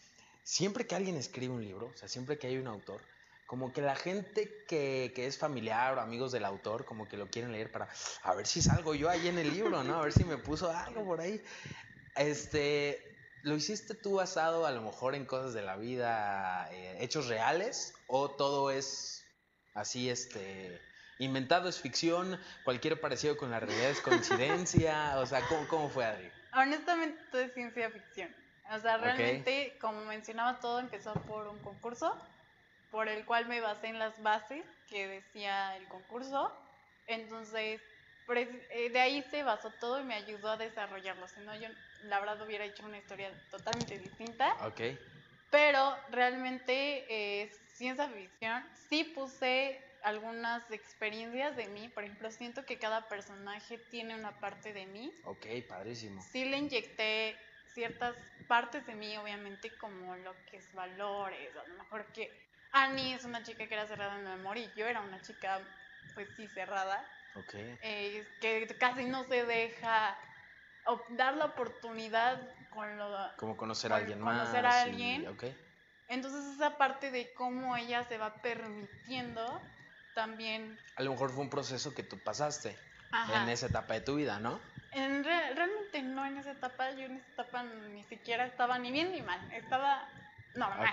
Siempre 0.43 0.85
que 0.85 0.95
alguien 0.95 1.15
escribe 1.15 1.53
un 1.53 1.63
libro, 1.63 1.87
o 1.87 1.97
sea, 1.97 2.07
siempre 2.07 2.37
que 2.37 2.47
hay 2.47 2.57
un 2.57 2.67
autor, 2.67 3.01
como 3.45 3.73
que 3.73 3.81
la 3.81 3.95
gente 3.95 4.65
que, 4.67 5.13
es 5.15 5.37
familiar 5.37 5.97
o 5.97 6.01
amigos 6.01 6.31
del 6.31 6.45
autor, 6.45 6.85
como 6.85 7.07
que 7.07 7.17
lo 7.17 7.27
quieren 7.29 7.51
leer 7.51 7.71
para 7.71 7.87
a 8.23 8.33
ver 8.35 8.47
si 8.47 8.61
salgo 8.61 8.95
yo 8.95 9.09
ahí 9.09 9.27
en 9.27 9.37
el 9.37 9.51
libro, 9.51 9.83
¿no? 9.83 9.95
A 9.95 10.03
ver 10.03 10.13
si 10.13 10.23
me 10.23 10.37
puso 10.37 10.69
algo 10.69 11.05
por 11.05 11.21
ahí. 11.21 11.43
Este, 12.15 13.17
¿lo 13.43 13.55
hiciste 13.55 13.95
tú 13.95 14.15
basado 14.15 14.65
a 14.65 14.71
lo 14.71 14.81
mejor 14.81 15.15
en 15.15 15.25
cosas 15.25 15.53
de 15.53 15.61
la 15.61 15.75
vida, 15.75 16.69
eh, 16.71 16.97
hechos 17.01 17.27
reales? 17.27 17.93
¿O 18.07 18.31
todo 18.31 18.71
es 18.71 19.23
así, 19.73 20.09
este, 20.09 20.81
inventado, 21.19 21.69
es 21.69 21.79
ficción? 21.79 22.39
¿Cualquier 22.63 22.99
parecido 23.01 23.37
con 23.37 23.51
la 23.51 23.59
realidad 23.59 23.89
es 23.89 24.01
coincidencia? 24.01 25.17
o 25.17 25.25
sea, 25.25 25.41
¿cómo, 25.47 25.67
cómo 25.67 25.89
fue, 25.89 26.05
Adri? 26.05 26.31
Honestamente, 26.55 27.19
todo 27.31 27.41
es 27.41 27.53
ciencia 27.53 27.89
ficción. 27.89 28.33
O 28.71 28.79
sea, 28.79 28.97
realmente, 28.97 29.77
como 29.79 30.05
mencionaba, 30.05 30.59
todo 30.59 30.79
empezó 30.79 31.13
por 31.13 31.47
un 31.47 31.59
concurso, 31.59 32.15
por 32.93 33.09
el 33.09 33.25
cual 33.25 33.47
me 33.47 33.59
basé 33.59 33.87
en 33.87 33.97
las 33.97 34.21
bases 34.21 34.63
que 34.87 35.07
decía 35.07 35.75
el 35.77 35.87
concurso. 35.87 36.55
Entonces, 37.07 37.81
eh, 38.29 38.89
de 38.91 38.99
ahí 38.99 39.23
se 39.31 39.41
basó 39.41 39.71
todo 39.79 39.99
y 39.99 40.03
me 40.03 40.13
ayudó 40.13 40.51
a 40.51 40.57
desarrollarlo. 40.57 41.27
Si 41.27 41.39
no, 41.41 41.55
yo 41.55 41.69
la 42.03 42.19
verdad 42.19 42.39
hubiera 42.43 42.65
hecho 42.65 42.85
una 42.85 42.99
historia 42.99 43.31
totalmente 43.49 43.97
distinta. 43.97 44.55
Ok. 44.67 44.81
Pero 45.49 45.97
realmente 46.11 47.41
es 47.41 47.59
ciencia 47.73 48.07
ficción. 48.09 48.63
Sí 48.87 49.05
puse 49.05 49.83
algunas 50.03 50.69
experiencias 50.69 51.55
de 51.55 51.65
mí. 51.69 51.89
Por 51.89 52.03
ejemplo, 52.03 52.29
siento 52.29 52.63
que 52.63 52.77
cada 52.77 53.07
personaje 53.07 53.79
tiene 53.89 54.13
una 54.13 54.39
parte 54.39 54.71
de 54.71 54.85
mí. 54.85 55.11
Ok, 55.23 55.47
padrísimo. 55.67 56.21
Sí 56.21 56.45
le 56.45 56.57
inyecté 56.57 57.39
ciertas 57.73 58.15
partes 58.47 58.85
de 58.85 58.93
mí, 58.93 59.17
obviamente, 59.17 59.75
como 59.77 60.15
lo 60.17 60.35
que 60.45 60.57
es 60.57 60.71
valores. 60.73 61.55
A 61.55 61.67
lo 61.67 61.73
mejor 61.79 62.05
que 62.13 62.52
Annie 62.73 63.13
es 63.13 63.23
una 63.23 63.43
chica 63.43 63.67
que 63.67 63.73
era 63.73 63.87
cerrada 63.87 64.17
en 64.17 64.23
memoria 64.23 64.65
y 64.65 64.73
yo 64.77 64.85
era 64.85 65.01
una 65.01 65.21
chica, 65.21 65.61
pues 66.15 66.27
sí, 66.35 66.47
cerrada. 66.49 67.07
Ok. 67.35 67.53
Eh, 67.55 68.27
que 68.41 68.67
casi 68.79 69.05
no 69.05 69.23
se 69.23 69.45
deja 69.45 70.17
dar 71.09 71.37
la 71.37 71.45
oportunidad 71.45 72.41
con 72.71 72.97
lo... 72.97 73.35
Como 73.37 73.55
conocer 73.55 73.93
a 73.93 73.97
alguien 73.97 74.19
más. 74.19 74.39
Conocer 74.39 74.65
a 74.65 74.81
alguien. 74.81 75.37
Entonces 76.07 76.45
esa 76.55 76.77
parte 76.77 77.11
de 77.11 77.33
cómo 77.33 77.77
ella 77.77 78.03
se 78.03 78.17
va 78.17 78.41
permitiendo 78.41 79.61
también... 80.15 80.77
A 80.95 81.03
lo 81.03 81.11
mejor 81.11 81.31
fue 81.31 81.43
un 81.43 81.49
proceso 81.49 81.93
que 81.93 82.03
tú 82.03 82.19
pasaste 82.19 82.77
en 83.33 83.49
esa 83.49 83.67
etapa 83.67 83.93
de 83.93 84.01
tu 84.01 84.15
vida, 84.15 84.39
¿no? 84.39 84.59
En 84.91 85.23
realmente 85.23 86.01
no 86.03 86.25
en 86.25 86.37
esa 86.37 86.51
etapa, 86.51 86.91
yo 86.91 87.05
en 87.05 87.17
esa 87.17 87.31
etapa 87.31 87.63
ni 87.63 88.03
siquiera 88.03 88.45
estaba 88.45 88.77
ni 88.77 88.91
bien 88.91 89.11
ni 89.11 89.21
mal, 89.21 89.39
estaba 89.53 90.07
normal. 90.55 90.91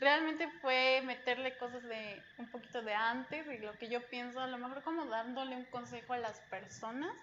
Realmente 0.00 0.48
fue 0.60 1.02
meterle 1.04 1.56
cosas 1.56 1.82
de 1.84 2.22
un 2.38 2.50
poquito 2.50 2.82
de 2.82 2.94
antes 2.94 3.46
y 3.46 3.58
lo 3.58 3.72
que 3.78 3.88
yo 3.88 4.02
pienso, 4.08 4.40
a 4.40 4.46
lo 4.46 4.58
mejor 4.58 4.82
como 4.82 5.06
dándole 5.06 5.56
un 5.56 5.64
consejo 5.66 6.12
a 6.12 6.18
las 6.18 6.40
personas 6.50 7.14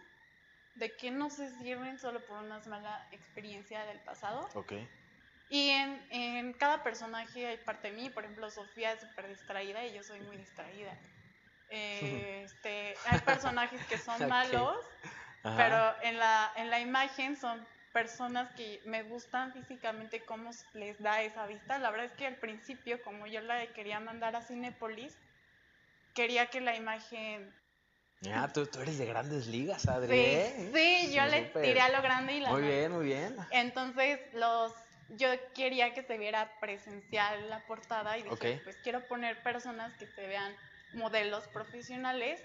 de 0.75 0.96
que 0.96 1.12
no 1.12 1.30
se 1.30 1.50
sirven 1.58 2.00
solo 2.00 2.25
por 2.25 2.40
una 2.40 2.60
mala 2.60 3.08
experiencia 3.12 3.86
del 3.86 4.00
pasado. 4.00 4.50
Ok. 4.54 4.74
Y 5.50 5.70
en, 5.70 6.01
en 6.12 6.54
cada 6.54 6.82
personaje 6.82 7.46
hay 7.46 7.58
parte 7.58 7.92
de 7.92 7.98
mí, 7.98 8.10
por 8.10 8.24
ejemplo, 8.24 8.50
Sofía 8.50 8.94
es 8.94 9.01
súper 9.01 9.28
distraída 9.28 9.86
y 9.86 9.94
yo 9.94 10.01
soy 10.01 10.22
muy 10.22 10.38
distraída. 10.38 10.98
este, 11.72 12.96
hay 13.06 13.20
personajes 13.20 13.86
que 13.86 13.98
son 13.98 14.28
malos, 14.28 14.78
pero 15.42 16.01
en 16.04 16.18
la, 16.18 16.51
en 16.56 16.70
la 16.70 16.80
imagen 16.80 17.38
son 17.38 17.66
personas 17.93 18.53
que 18.55 18.81
me 18.86 19.03
gustan 19.03 19.53
físicamente 19.53 20.24
cómo 20.25 20.51
les 20.74 21.00
da 21.01 21.21
esa 21.21 21.45
vista. 21.48 21.77
La 21.77 21.91
verdad 21.91 22.07
es 22.07 22.13
que 22.13 22.27
al 22.27 22.38
principio, 22.38 23.01
como 23.03 23.27
yo 23.27 23.41
la 23.41 23.65
quería 23.74 24.00
mandar 24.00 24.36
a 24.36 24.41
Cinepolis, 24.41 25.17
quería 26.13 26.48
que 26.48 26.62
la 26.62 26.75
imagen 26.75 27.53
ya, 28.21 28.48
tú, 28.53 28.67
tú, 28.67 28.79
eres 28.81 29.00
de 29.00 29.07
grandes 29.07 29.48
ligas, 29.48 29.88
Adri. 29.88 30.12
Sí, 30.12 30.19
¿eh? 30.19 30.71
sí 30.75 31.13
yo 31.13 31.25
le 31.25 31.41
tiré 31.41 31.81
a 31.81 31.89
lo 31.89 32.03
grande 32.03 32.33
y 32.33 32.39
la. 32.39 32.51
Muy 32.51 32.62
bien, 32.62 32.91
muy 32.91 33.05
bien. 33.05 33.36
Entonces, 33.50 34.19
los, 34.33 34.71
yo 35.10 35.27
quería 35.55 35.95
que 35.95 36.03
se 36.03 36.19
viera 36.19 36.51
presencial 36.60 37.50
la 37.50 37.65
portada 37.65 38.19
y 38.19 38.24
dije, 38.24 38.62
pues 38.63 38.77
quiero 38.83 39.07
poner 39.07 39.41
personas 39.41 39.91
que 39.98 40.05
se 40.05 40.27
vean 40.27 40.55
modelos 40.93 41.48
profesionales. 41.48 42.43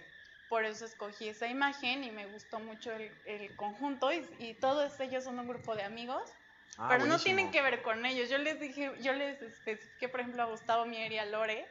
Por 0.49 0.65
eso 0.65 0.85
escogí 0.85 1.29
esa 1.29 1.49
imagen 1.49 2.05
y 2.05 2.11
me 2.11 2.27
gustó 2.27 2.61
mucho 2.61 2.93
el, 2.93 3.11
el 3.25 3.55
conjunto 3.57 4.13
y, 4.13 4.25
y, 4.39 4.55
todos 4.55 4.99
ellos 5.01 5.25
son 5.25 5.39
un 5.39 5.49
grupo 5.49 5.75
de 5.75 5.83
amigos. 5.83 6.31
Ah, 6.79 6.87
pero 6.91 7.07
no 7.07 7.19
tienen 7.19 7.51
que 7.51 7.63
ver 7.63 7.83
con 7.83 8.05
ellos. 8.07 8.29
Yo 8.29 8.39
les 8.39 8.61
dije, 8.61 8.93
yo 9.01 9.13
les 9.13 9.41
especifiqué, 9.43 10.09
por 10.09 10.21
ejemplo, 10.21 10.43
a 10.43 10.47
Gustavo 10.47 10.85
Mier 10.85 11.11
y 11.13 11.19
a 11.19 11.25
Lore, 11.25 11.67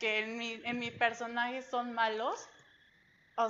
que 0.00 0.20
en 0.20 0.36
mi, 0.36 0.60
en 0.64 0.78
mi 0.78 0.90
personaje 0.90 1.62
son 1.62 1.92
malos, 1.92 2.48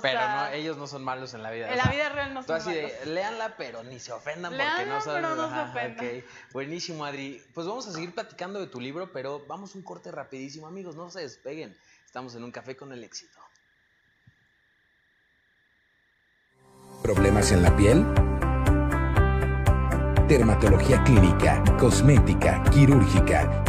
pero 0.01 0.19
no, 0.19 0.47
ellos 0.49 0.77
no 0.77 0.85
son 0.85 1.03
malos 1.03 1.33
en 1.33 1.41
la 1.41 1.49
vida. 1.49 1.71
En 1.71 1.77
la 1.77 1.85
vida 1.85 2.09
real 2.09 2.33
no 2.33 2.43
son 2.43 2.55
así 2.57 2.69
malos. 2.69 2.91
De, 2.91 3.05
léanla, 3.07 3.57
pero 3.57 3.83
ni 3.83 3.99
se 3.99 4.11
ofendan 4.11 4.51
porque 4.51 4.85
no 4.85 5.01
saben. 5.01 5.23
Pero 5.23 5.35
no 5.35 5.49
se 5.49 5.71
ofendan. 5.71 6.23
Buenísimo, 6.51 7.05
Adri. 7.05 7.43
Pues 7.55 7.65
vamos 7.65 7.87
a 7.87 7.91
seguir 7.91 8.13
platicando 8.13 8.59
de 8.59 8.67
tu 8.67 8.79
libro, 8.79 9.11
pero 9.11 9.43
vamos 9.47 9.73
un 9.73 9.81
corte 9.81 10.11
rapidísimo, 10.11 10.67
amigos. 10.67 10.95
No 10.95 11.09
se 11.09 11.21
despeguen. 11.21 11.75
Estamos 12.05 12.35
en 12.35 12.43
un 12.43 12.51
café 12.51 12.77
con 12.77 12.93
el 12.93 13.03
éxito. 13.03 13.39
¿Problemas 17.01 17.51
en 17.51 17.63
la 17.63 17.75
piel? 17.75 18.05
Dermatología 20.27 21.03
clínica, 21.03 21.63
cosmética, 21.79 22.61
quirúrgica. 22.71 23.63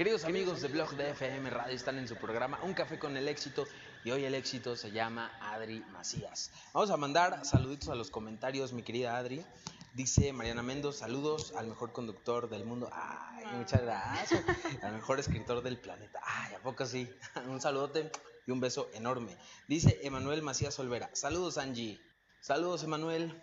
Queridos 0.00 0.24
amigos 0.24 0.62
de 0.62 0.68
Blog 0.68 0.96
de 0.96 1.10
FM 1.10 1.50
Radio, 1.50 1.76
están 1.76 1.98
en 1.98 2.08
su 2.08 2.16
programa 2.16 2.58
Un 2.62 2.72
Café 2.72 2.98
con 2.98 3.18
el 3.18 3.28
Éxito 3.28 3.66
y 4.02 4.10
hoy 4.10 4.24
el 4.24 4.34
éxito 4.34 4.74
se 4.74 4.90
llama 4.90 5.30
Adri 5.42 5.80
Macías. 5.92 6.52
Vamos 6.72 6.88
a 6.88 6.96
mandar 6.96 7.44
saluditos 7.44 7.90
a 7.90 7.94
los 7.94 8.10
comentarios, 8.10 8.72
mi 8.72 8.82
querida 8.82 9.18
Adri. 9.18 9.44
Dice 9.92 10.32
Mariana 10.32 10.62
Mendoz, 10.62 10.96
saludos 10.96 11.52
al 11.54 11.66
mejor 11.66 11.92
conductor 11.92 12.48
del 12.48 12.64
mundo. 12.64 12.88
Ay, 12.94 13.44
muchas 13.58 13.82
gracias. 13.82 14.42
Al 14.82 14.94
mejor 14.94 15.20
escritor 15.20 15.62
del 15.62 15.78
planeta. 15.78 16.18
Ay, 16.24 16.54
¿a 16.54 16.60
poco 16.60 16.86
sí? 16.86 17.06
Un 17.46 17.60
saludote 17.60 18.10
y 18.46 18.52
un 18.52 18.60
beso 18.60 18.88
enorme. 18.94 19.36
Dice 19.68 20.00
Emanuel 20.02 20.40
Macías 20.40 20.78
Olvera, 20.78 21.10
saludos 21.12 21.58
Angie. 21.58 22.00
Saludos 22.40 22.84
Emanuel. 22.84 23.38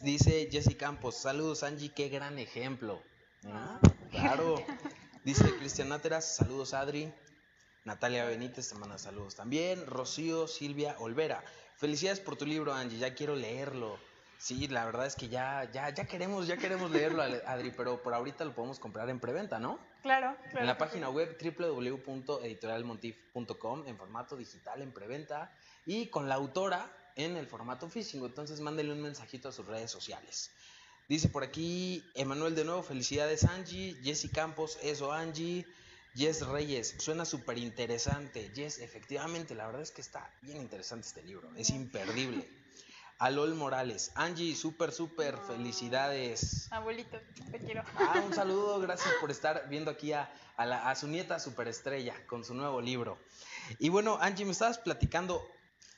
Dice 0.00 0.48
Jessy 0.50 0.74
Campos, 0.74 1.18
saludos 1.18 1.62
Angie, 1.62 1.94
qué 1.94 2.08
gran 2.08 2.40
ejemplo. 2.40 3.00
Ah, 3.44 3.78
claro. 4.10 4.56
Dice 5.24 5.56
Cristian 5.56 5.88
Náteras, 5.88 6.34
saludos 6.34 6.74
Adri. 6.74 7.14
Natalia 7.84 8.24
Benítez 8.24 8.68
te 8.68 8.74
manda 8.74 8.98
saludos 8.98 9.36
también. 9.36 9.86
Rocío 9.86 10.48
Silvia 10.48 10.96
Olvera, 10.98 11.44
felicidades 11.76 12.18
por 12.18 12.34
tu 12.36 12.44
libro 12.44 12.74
Angie, 12.74 12.98
ya 12.98 13.14
quiero 13.14 13.36
leerlo. 13.36 14.00
Sí, 14.38 14.66
la 14.66 14.84
verdad 14.84 15.06
es 15.06 15.14
que 15.14 15.28
ya, 15.28 15.70
ya, 15.72 15.90
ya 15.90 16.06
queremos, 16.06 16.48
ya 16.48 16.56
queremos 16.56 16.90
leerlo, 16.90 17.22
Adri, 17.46 17.70
pero 17.70 18.02
por 18.02 18.14
ahorita 18.14 18.44
lo 18.44 18.52
podemos 18.52 18.80
comprar 18.80 19.08
en 19.10 19.20
preventa, 19.20 19.60
¿no? 19.60 19.78
Claro, 20.02 20.36
claro. 20.42 20.58
En 20.58 20.66
la 20.66 20.76
página 20.76 21.08
web 21.08 21.38
www.editorialmontif.com 21.40 23.86
en 23.86 23.96
formato 23.96 24.36
digital, 24.36 24.82
en 24.82 24.90
preventa, 24.90 25.52
y 25.86 26.08
con 26.08 26.28
la 26.28 26.34
autora 26.34 26.90
en 27.14 27.36
el 27.36 27.46
formato 27.46 27.88
físico. 27.88 28.26
Entonces 28.26 28.58
mándele 28.58 28.92
un 28.92 29.02
mensajito 29.02 29.50
a 29.50 29.52
sus 29.52 29.66
redes 29.66 29.92
sociales. 29.92 30.50
Dice 31.12 31.28
por 31.28 31.44
aquí 31.44 32.10
Emanuel 32.14 32.54
de 32.54 32.64
nuevo, 32.64 32.82
felicidades 32.82 33.44
Angie, 33.44 33.98
Jessy 34.02 34.30
Campos, 34.30 34.78
eso 34.82 35.12
Angie, 35.12 35.66
Jess 36.14 36.46
Reyes, 36.46 36.94
suena 37.00 37.26
súper 37.26 37.58
interesante. 37.58 38.50
Jess, 38.54 38.78
efectivamente, 38.78 39.54
la 39.54 39.66
verdad 39.66 39.82
es 39.82 39.90
que 39.90 40.00
está 40.00 40.34
bien 40.40 40.56
interesante 40.56 41.06
este 41.06 41.22
libro, 41.22 41.54
es 41.54 41.68
imperdible. 41.68 42.48
Alol 43.18 43.54
Morales. 43.54 44.10
Angie, 44.14 44.56
súper, 44.56 44.90
súper, 44.90 45.36
felicidades. 45.36 46.72
Abuelito, 46.72 47.20
te 47.50 47.58
quiero. 47.58 47.82
Ah, 47.94 48.22
un 48.24 48.32
saludo, 48.34 48.80
gracias 48.80 49.12
por 49.20 49.30
estar 49.30 49.68
viendo 49.68 49.90
aquí 49.90 50.14
a, 50.14 50.32
su 50.98 51.08
nieta 51.08 51.38
superestrella 51.38 52.26
con 52.26 52.42
su 52.42 52.54
nuevo 52.54 52.80
libro. 52.80 53.18
Y 53.78 53.90
bueno, 53.90 54.16
Angie, 54.18 54.46
me 54.46 54.52
estabas 54.52 54.78
platicando, 54.78 55.46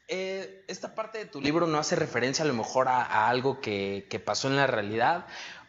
eh, 0.08 0.64
esta 0.68 0.94
parte 0.94 1.18
de 1.18 1.26
tu 1.26 1.40
libro 1.40 1.66
no 1.66 1.78
hace 1.78 1.96
referencia 1.96 2.44
a 2.44 2.48
lo 2.48 2.54
mejor 2.54 2.88
a, 2.88 3.28
algo 3.28 3.60
que, 3.60 4.22
pasó 4.24 4.48
en 4.48 4.56
la 4.56 4.66
realidad. 4.66 5.26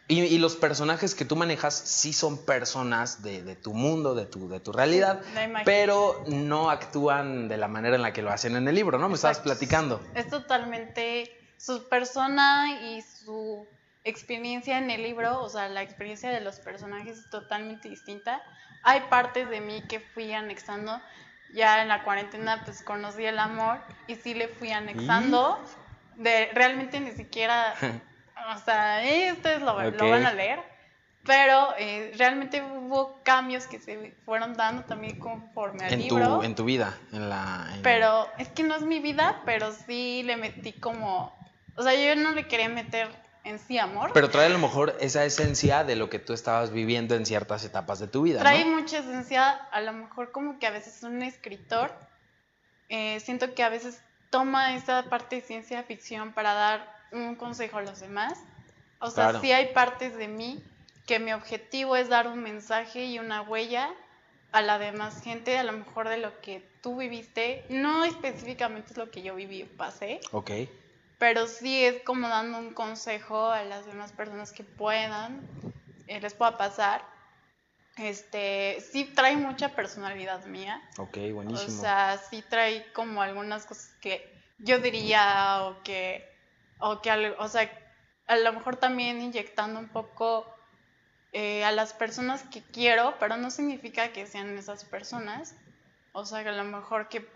Y, 0.08 0.38
los 0.38 0.54
personajes 0.54 1.16
que 1.16 1.24
tú 1.24 1.34
manejas 1.34 1.74
sí 1.74 2.12
son 2.12 2.44
personas 2.44 3.22
de, 3.22 3.56
tu 3.56 3.74
mundo, 3.74 4.14
de 4.14 4.26
tu, 4.26 4.48
de 4.48 4.60
tu 4.60 4.72
realidad, 4.72 5.20
pero 5.64 6.24
no 6.28 6.70
actúan 6.70 7.48
de 7.48 7.56
la 7.56 7.66
manera 7.66 7.96
en 7.96 8.02
la 8.02 8.12
que 8.12 8.22
lo 8.22 8.30
hacen 8.30 8.54
en 8.54 8.68
el 8.68 8.74
libro, 8.74 8.98
¿no? 8.98 9.08
Me 9.08 9.16
estabas 9.16 9.40
platicando. 9.40 10.00
Es 10.14 10.28
totalmente 10.28 11.36
su 11.56 11.88
persona 11.88 12.80
y 12.82 13.02
su 13.02 13.66
experiencia 14.04 14.78
en 14.78 14.90
el 14.90 15.02
libro, 15.02 15.42
o 15.42 15.48
sea, 15.48 15.68
la 15.68 15.82
experiencia 15.82 16.30
de 16.30 16.40
los 16.40 16.60
personajes 16.60 17.18
es 17.18 17.30
totalmente 17.30 17.88
distinta. 17.88 18.40
Hay 18.84 19.00
partes 19.10 19.50
de 19.50 19.60
mí 19.60 19.82
que 19.88 19.98
fui 19.98 20.32
anexando. 20.32 21.00
Ya 21.56 21.82
en 21.82 21.88
la 21.88 22.04
cuarentena 22.04 22.62
pues 22.64 22.82
conocí 22.82 23.24
el 23.24 23.38
amor 23.38 23.78
y 24.06 24.14
sí 24.14 24.34
le 24.34 24.46
fui 24.46 24.70
anexando. 24.70 25.58
De, 26.14 26.50
realmente 26.52 27.00
ni 27.00 27.10
siquiera, 27.12 27.74
o 28.54 28.58
sea, 28.58 29.04
eh, 29.04 29.32
ustedes 29.32 29.60
lo, 29.60 29.90
lo, 29.90 30.10
van 30.10 30.24
a 30.24 30.32
leer, 30.32 30.60
pero 31.24 31.74
eh, 31.78 32.12
realmente 32.16 32.62
hubo 32.62 33.22
cambios 33.22 33.66
que 33.66 33.78
se 33.78 34.14
fueron 34.24 34.54
dando 34.54 34.84
también 34.84 35.18
conforme 35.18 35.84
al 35.84 35.92
en 35.92 36.02
libro. 36.02 36.38
Tu, 36.38 36.42
en 36.44 36.54
tu 36.54 36.64
vida, 36.64 36.96
en 37.12 37.28
la... 37.28 37.66
Pero 37.82 38.28
es 38.38 38.48
que 38.48 38.62
no 38.62 38.76
es 38.76 38.82
mi 38.82 39.00
vida, 39.00 39.42
pero 39.44 39.72
sí 39.72 40.22
le 40.24 40.36
metí 40.36 40.72
como 40.72 41.36
o 41.76 41.82
sea, 41.82 41.94
yo 41.94 42.20
no 42.20 42.32
le 42.32 42.46
quería 42.48 42.68
meter 42.68 43.08
en 43.46 43.60
sí 43.60 43.78
amor. 43.78 44.10
Pero 44.12 44.28
trae 44.28 44.46
a 44.46 44.48
lo 44.48 44.58
mejor 44.58 44.96
esa 45.00 45.24
esencia 45.24 45.84
de 45.84 45.94
lo 45.94 46.10
que 46.10 46.18
tú 46.18 46.32
estabas 46.32 46.72
viviendo 46.72 47.14
en 47.14 47.24
ciertas 47.24 47.64
etapas 47.64 48.00
de 48.00 48.08
tu 48.08 48.22
vida. 48.22 48.40
Trae 48.40 48.64
mucha 48.64 48.98
esencia, 48.98 49.50
a 49.50 49.80
lo 49.80 49.92
mejor 49.92 50.32
como 50.32 50.58
que 50.58 50.66
a 50.66 50.70
veces 50.70 51.02
un 51.04 51.22
escritor, 51.22 51.92
eh, 52.88 53.20
siento 53.20 53.54
que 53.54 53.62
a 53.62 53.68
veces 53.68 54.02
toma 54.30 54.74
esa 54.74 55.04
parte 55.04 55.36
de 55.36 55.42
ciencia 55.42 55.82
ficción 55.84 56.32
para 56.32 56.54
dar 56.54 56.92
un 57.12 57.36
consejo 57.36 57.78
a 57.78 57.82
los 57.82 58.00
demás. 58.00 58.38
O 58.98 59.10
sea, 59.10 59.40
sí 59.40 59.52
hay 59.52 59.72
partes 59.72 60.16
de 60.16 60.26
mí 60.26 60.62
que 61.06 61.20
mi 61.20 61.32
objetivo 61.32 61.94
es 61.94 62.08
dar 62.08 62.26
un 62.26 62.42
mensaje 62.42 63.04
y 63.04 63.20
una 63.20 63.42
huella 63.42 63.90
a 64.50 64.60
la 64.60 64.78
demás 64.78 65.22
gente, 65.22 65.56
a 65.56 65.62
lo 65.62 65.72
mejor 65.72 66.08
de 66.08 66.16
lo 66.16 66.40
que 66.40 66.68
tú 66.82 66.96
viviste, 66.96 67.64
no 67.68 68.04
específicamente 68.04 68.92
es 68.92 68.96
lo 68.96 69.10
que 69.10 69.22
yo 69.22 69.36
viví 69.36 69.62
o 69.62 69.76
pasé. 69.76 70.20
Ok 70.32 70.50
pero 71.18 71.46
sí 71.46 71.84
es 71.84 72.02
como 72.02 72.28
dando 72.28 72.58
un 72.58 72.74
consejo 72.74 73.46
a 73.50 73.62
las 73.64 73.86
demás 73.86 74.12
personas 74.12 74.52
que 74.52 74.64
puedan, 74.64 75.40
eh, 76.06 76.20
les 76.20 76.34
pueda 76.34 76.58
pasar. 76.58 77.04
Este, 77.96 78.78
sí 78.92 79.06
trae 79.06 79.36
mucha 79.36 79.74
personalidad 79.74 80.44
mía. 80.44 80.82
Ok, 80.98 81.16
buenísimo. 81.32 81.78
O 81.78 81.80
sea, 81.80 82.18
sí 82.18 82.42
trae 82.42 82.92
como 82.92 83.22
algunas 83.22 83.64
cosas 83.64 83.94
que 84.02 84.30
yo 84.58 84.78
diría 84.80 85.62
o 85.64 85.82
que, 85.82 86.28
o 86.78 87.00
que, 87.00 87.34
o 87.38 87.48
sea, 87.48 87.70
a 88.26 88.36
lo 88.36 88.52
mejor 88.52 88.76
también 88.76 89.22
inyectando 89.22 89.80
un 89.80 89.88
poco 89.88 90.46
eh, 91.32 91.64
a 91.64 91.72
las 91.72 91.94
personas 91.94 92.42
que 92.42 92.62
quiero, 92.62 93.14
pero 93.18 93.38
no 93.38 93.50
significa 93.50 94.12
que 94.12 94.26
sean 94.26 94.58
esas 94.58 94.84
personas. 94.84 95.54
O 96.12 96.26
sea, 96.26 96.42
que 96.42 96.50
a 96.50 96.52
lo 96.52 96.64
mejor 96.64 97.08
que, 97.08 97.26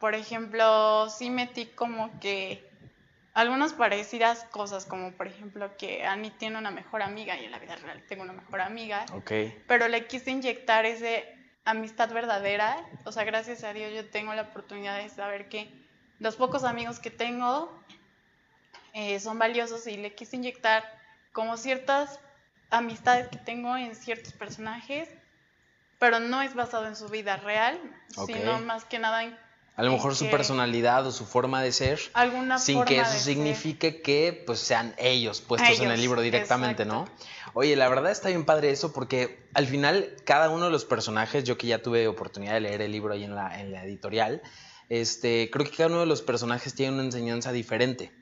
por 0.00 0.16
ejemplo, 0.16 1.08
sí 1.10 1.30
metí 1.30 1.66
como 1.66 2.18
que 2.18 2.65
algunas 3.36 3.74
parecidas 3.74 4.44
cosas, 4.44 4.86
como 4.86 5.12
por 5.12 5.26
ejemplo 5.26 5.76
que 5.76 6.06
Annie 6.06 6.30
tiene 6.30 6.56
una 6.56 6.70
mejor 6.70 7.02
amiga 7.02 7.38
y 7.38 7.44
en 7.44 7.50
la 7.50 7.58
vida 7.58 7.76
real 7.76 8.02
tengo 8.08 8.22
una 8.22 8.32
mejor 8.32 8.62
amiga. 8.62 9.04
Pero 9.68 9.88
le 9.88 10.06
quise 10.06 10.30
inyectar 10.30 10.86
ese 10.86 11.36
amistad 11.66 12.10
verdadera. 12.10 12.82
O 13.04 13.12
sea, 13.12 13.24
gracias 13.24 13.62
a 13.62 13.74
Dios 13.74 13.92
yo 13.92 14.08
tengo 14.08 14.32
la 14.32 14.40
oportunidad 14.40 14.96
de 14.96 15.10
saber 15.10 15.50
que 15.50 15.70
los 16.18 16.36
pocos 16.36 16.64
amigos 16.64 16.98
que 16.98 17.10
tengo 17.10 17.78
eh, 18.94 19.20
son 19.20 19.38
valiosos 19.38 19.86
y 19.86 19.98
le 19.98 20.14
quise 20.14 20.36
inyectar 20.36 20.82
como 21.34 21.58
ciertas 21.58 22.18
amistades 22.70 23.28
que 23.28 23.36
tengo 23.36 23.76
en 23.76 23.94
ciertos 23.96 24.32
personajes, 24.32 25.10
pero 25.98 26.20
no 26.20 26.40
es 26.40 26.54
basado 26.54 26.86
en 26.86 26.96
su 26.96 27.10
vida 27.10 27.36
real, 27.36 27.78
sino 28.24 28.60
más 28.60 28.86
que 28.86 28.98
nada 28.98 29.24
en 29.24 29.38
a 29.76 29.82
lo 29.82 29.92
mejor 29.92 30.16
su 30.16 30.30
personalidad 30.30 31.06
o 31.06 31.12
su 31.12 31.26
forma 31.26 31.62
de 31.62 31.70
ser, 31.70 32.00
sin 32.58 32.82
que 32.84 33.00
eso 33.00 33.18
signifique 33.18 34.00
que 34.00 34.42
pues 34.46 34.58
sean 34.58 34.94
ellos 34.96 35.42
puestos 35.42 35.78
en 35.80 35.90
el 35.90 36.00
libro 36.00 36.22
directamente, 36.22 36.86
¿no? 36.86 37.06
Oye, 37.52 37.76
la 37.76 37.88
verdad 37.88 38.10
está 38.10 38.28
bien 38.28 38.46
padre 38.46 38.70
eso 38.70 38.92
porque 38.92 39.48
al 39.52 39.66
final 39.66 40.14
cada 40.24 40.48
uno 40.48 40.64
de 40.64 40.70
los 40.70 40.86
personajes, 40.86 41.44
yo 41.44 41.58
que 41.58 41.66
ya 41.66 41.82
tuve 41.82 42.08
oportunidad 42.08 42.54
de 42.54 42.60
leer 42.60 42.80
el 42.80 42.92
libro 42.92 43.12
ahí 43.12 43.24
en 43.24 43.34
la, 43.34 43.60
en 43.60 43.70
la 43.70 43.84
editorial, 43.84 44.42
este, 44.88 45.50
creo 45.52 45.66
que 45.66 45.76
cada 45.76 45.90
uno 45.90 46.00
de 46.00 46.06
los 46.06 46.22
personajes 46.22 46.74
tiene 46.74 46.94
una 46.94 47.04
enseñanza 47.04 47.52
diferente. 47.52 48.12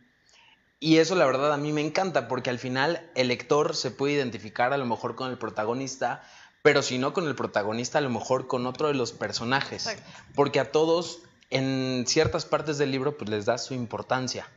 Y 0.81 0.99
eso 0.99 1.15
la 1.15 1.25
verdad 1.25 1.53
a 1.53 1.57
mí 1.57 1.73
me 1.73 1.81
encanta 1.81 2.27
porque 2.27 2.51
al 2.51 2.59
final 2.59 3.09
el 3.15 3.29
lector 3.29 3.77
se 3.77 3.93
puede 3.93 4.15
identificar 4.15 4.73
a 4.73 4.77
lo 4.77 4.87
mejor 4.87 5.15
con 5.15 5.31
el 5.31 5.39
protagonista, 5.39 6.23
pero 6.63 6.83
si 6.83 6.99
no 6.99 7.13
con 7.13 7.29
el 7.29 7.37
protagonista, 7.37 7.99
a 7.99 8.01
lo 8.01 8.11
mejor 8.11 8.49
con 8.49 8.67
otro 8.67 8.89
de 8.89 8.95
los 8.95 9.13
personajes. 9.13 9.97
Porque 10.35 10.61
a 10.61 10.73
todos 10.73 11.23
en 11.51 12.05
ciertas 12.07 12.45
partes 12.47 12.79
del 12.79 12.91
libro 12.91 13.17
pues 13.17 13.31
les 13.31 13.45
da 13.45 13.59
su 13.59 13.75
importancia. 13.75 14.49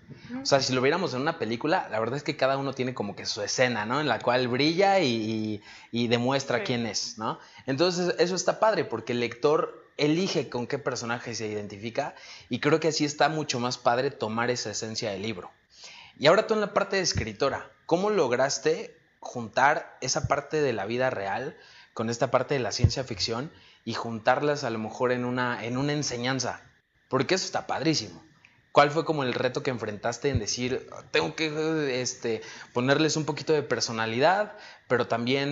O 0.41 0.45
sea, 0.45 0.61
si 0.61 0.73
lo 0.73 0.81
viéramos 0.81 1.13
en 1.13 1.21
una 1.21 1.37
película, 1.37 1.87
la 1.91 1.99
verdad 1.99 2.17
es 2.17 2.23
que 2.23 2.37
cada 2.37 2.57
uno 2.57 2.73
tiene 2.73 2.93
como 2.93 3.15
que 3.15 3.25
su 3.25 3.41
escena, 3.41 3.85
¿no? 3.85 3.99
En 3.99 4.07
la 4.07 4.19
cual 4.19 4.47
brilla 4.47 4.99
y, 4.99 5.61
demuestra 5.91 6.63
quién 6.63 6.85
es, 6.85 7.17
¿no? 7.17 7.39
Entonces 7.65 8.15
eso 8.19 8.35
está 8.35 8.59
padre 8.59 8.85
porque 8.85 9.13
el 9.13 9.19
lector 9.19 9.85
elige 9.97 10.49
con 10.49 10.67
qué 10.67 10.79
personaje 10.79 11.35
se 11.35 11.47
identifica 11.47 12.15
y 12.49 12.59
creo 12.59 12.79
que 12.79 12.89
así 12.89 13.03
está 13.03 13.29
mucho 13.29 13.59
más 13.59 13.77
padre 13.77 14.11
tomar 14.11 14.49
esa 14.49 14.71
esencia 14.71 15.11
del 15.11 15.21
libro. 15.21 15.51
Y 16.19 16.27
ahora 16.27 16.47
tú 16.47 16.53
en 16.53 16.61
la 16.61 16.73
parte 16.73 16.95
de 16.95 17.01
escritora, 17.01 17.71
¿cómo 17.85 18.09
lograste 18.09 18.97
juntar 19.19 19.97
esa 20.01 20.27
parte 20.27 20.61
de 20.61 20.73
la 20.73 20.85
vida 20.85 21.09
real 21.09 21.57
con 21.93 22.09
esta 22.09 22.31
parte 22.31 22.53
de 22.55 22.59
la 22.59 22.71
ciencia 22.71 23.03
ficción 23.03 23.51
y 23.85 23.93
juntarlas 23.93 24.63
a 24.63 24.69
lo 24.69 24.79
mejor 24.79 25.11
en 25.11 25.25
una, 25.25 25.63
en 25.63 25.77
una 25.77 25.93
enseñanza? 25.93 26.61
Porque 27.09 27.35
eso 27.35 27.45
está 27.45 27.67
padrísimo. 27.67 28.23
¿Cuál 28.77 28.91
fue 28.91 29.05
como 29.05 29.23
el 29.23 29.33
reto 29.33 29.63
que 29.63 29.71
enfrentaste 29.71 30.29
en 30.29 30.37
decir, 30.37 30.87
tengo 31.09 31.33
que 31.35 31.99
este, 31.99 32.43
ponerles 32.73 33.15
un 33.15 33.25
poquito 33.25 33.51
de 33.51 33.63
personalidad, 33.63 34.53
pero 34.87 35.07
también 35.07 35.49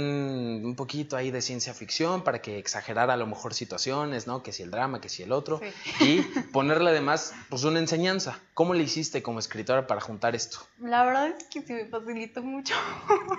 un 0.63 0.75
poquito 0.75 1.17
ahí 1.17 1.31
de 1.31 1.41
ciencia 1.41 1.73
ficción 1.73 2.23
para 2.23 2.39
que 2.39 2.59
exagerara 2.59 3.15
a 3.15 3.17
lo 3.17 3.25
mejor 3.25 3.55
situaciones, 3.55 4.27
¿no? 4.27 4.43
Que 4.43 4.51
si 4.51 4.61
el 4.61 4.69
drama, 4.69 5.01
que 5.01 5.09
si 5.09 5.23
el 5.23 5.31
otro. 5.31 5.59
Y 6.01 6.21
ponerle 6.53 6.91
además, 6.91 7.33
pues 7.49 7.63
una 7.63 7.79
enseñanza. 7.79 8.39
¿Cómo 8.53 8.75
le 8.75 8.83
hiciste 8.83 9.23
como 9.23 9.39
escritora 9.39 9.87
para 9.87 10.01
juntar 10.01 10.35
esto? 10.35 10.59
La 10.79 11.03
verdad 11.03 11.29
es 11.29 11.45
que 11.45 11.63
se 11.63 11.73
me 11.73 11.85
facilitó 11.85 12.43
mucho. 12.43 12.75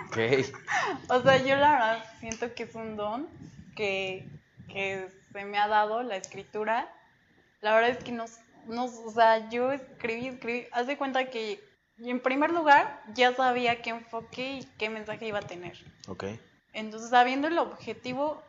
Ok. 0.08 0.18
o 1.10 1.22
sea, 1.22 1.36
yo 1.36 1.54
la 1.54 1.70
verdad 1.70 2.04
siento 2.18 2.52
que 2.54 2.64
es 2.64 2.74
un 2.74 2.96
don 2.96 3.28
que, 3.76 4.26
que 4.66 5.06
se 5.32 5.44
me 5.44 5.58
ha 5.58 5.68
dado 5.68 6.02
la 6.02 6.16
escritura 6.16 6.92
la 7.66 7.74
verdad 7.74 7.90
es 7.90 8.04
que 8.04 8.12
no, 8.12 8.26
no 8.66 8.84
o 8.84 9.10
sea, 9.10 9.50
yo 9.50 9.72
escribí, 9.72 10.28
escribí, 10.28 10.68
haz 10.70 10.86
de 10.86 10.96
cuenta 10.96 11.30
que 11.30 11.60
en 11.98 12.20
primer 12.20 12.52
lugar 12.52 13.02
ya 13.12 13.34
sabía 13.34 13.82
qué 13.82 13.90
enfoque 13.90 14.58
y 14.58 14.64
qué 14.78 14.88
mensaje 14.88 15.26
iba 15.26 15.40
a 15.40 15.42
tener. 15.42 15.76
Ok. 16.06 16.26
Entonces, 16.72 17.10
sabiendo 17.10 17.48
el 17.48 17.58
objetivo, 17.58 18.40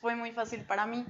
fue 0.00 0.16
muy 0.16 0.32
fácil 0.32 0.64
para 0.64 0.86
mí. 0.86 1.04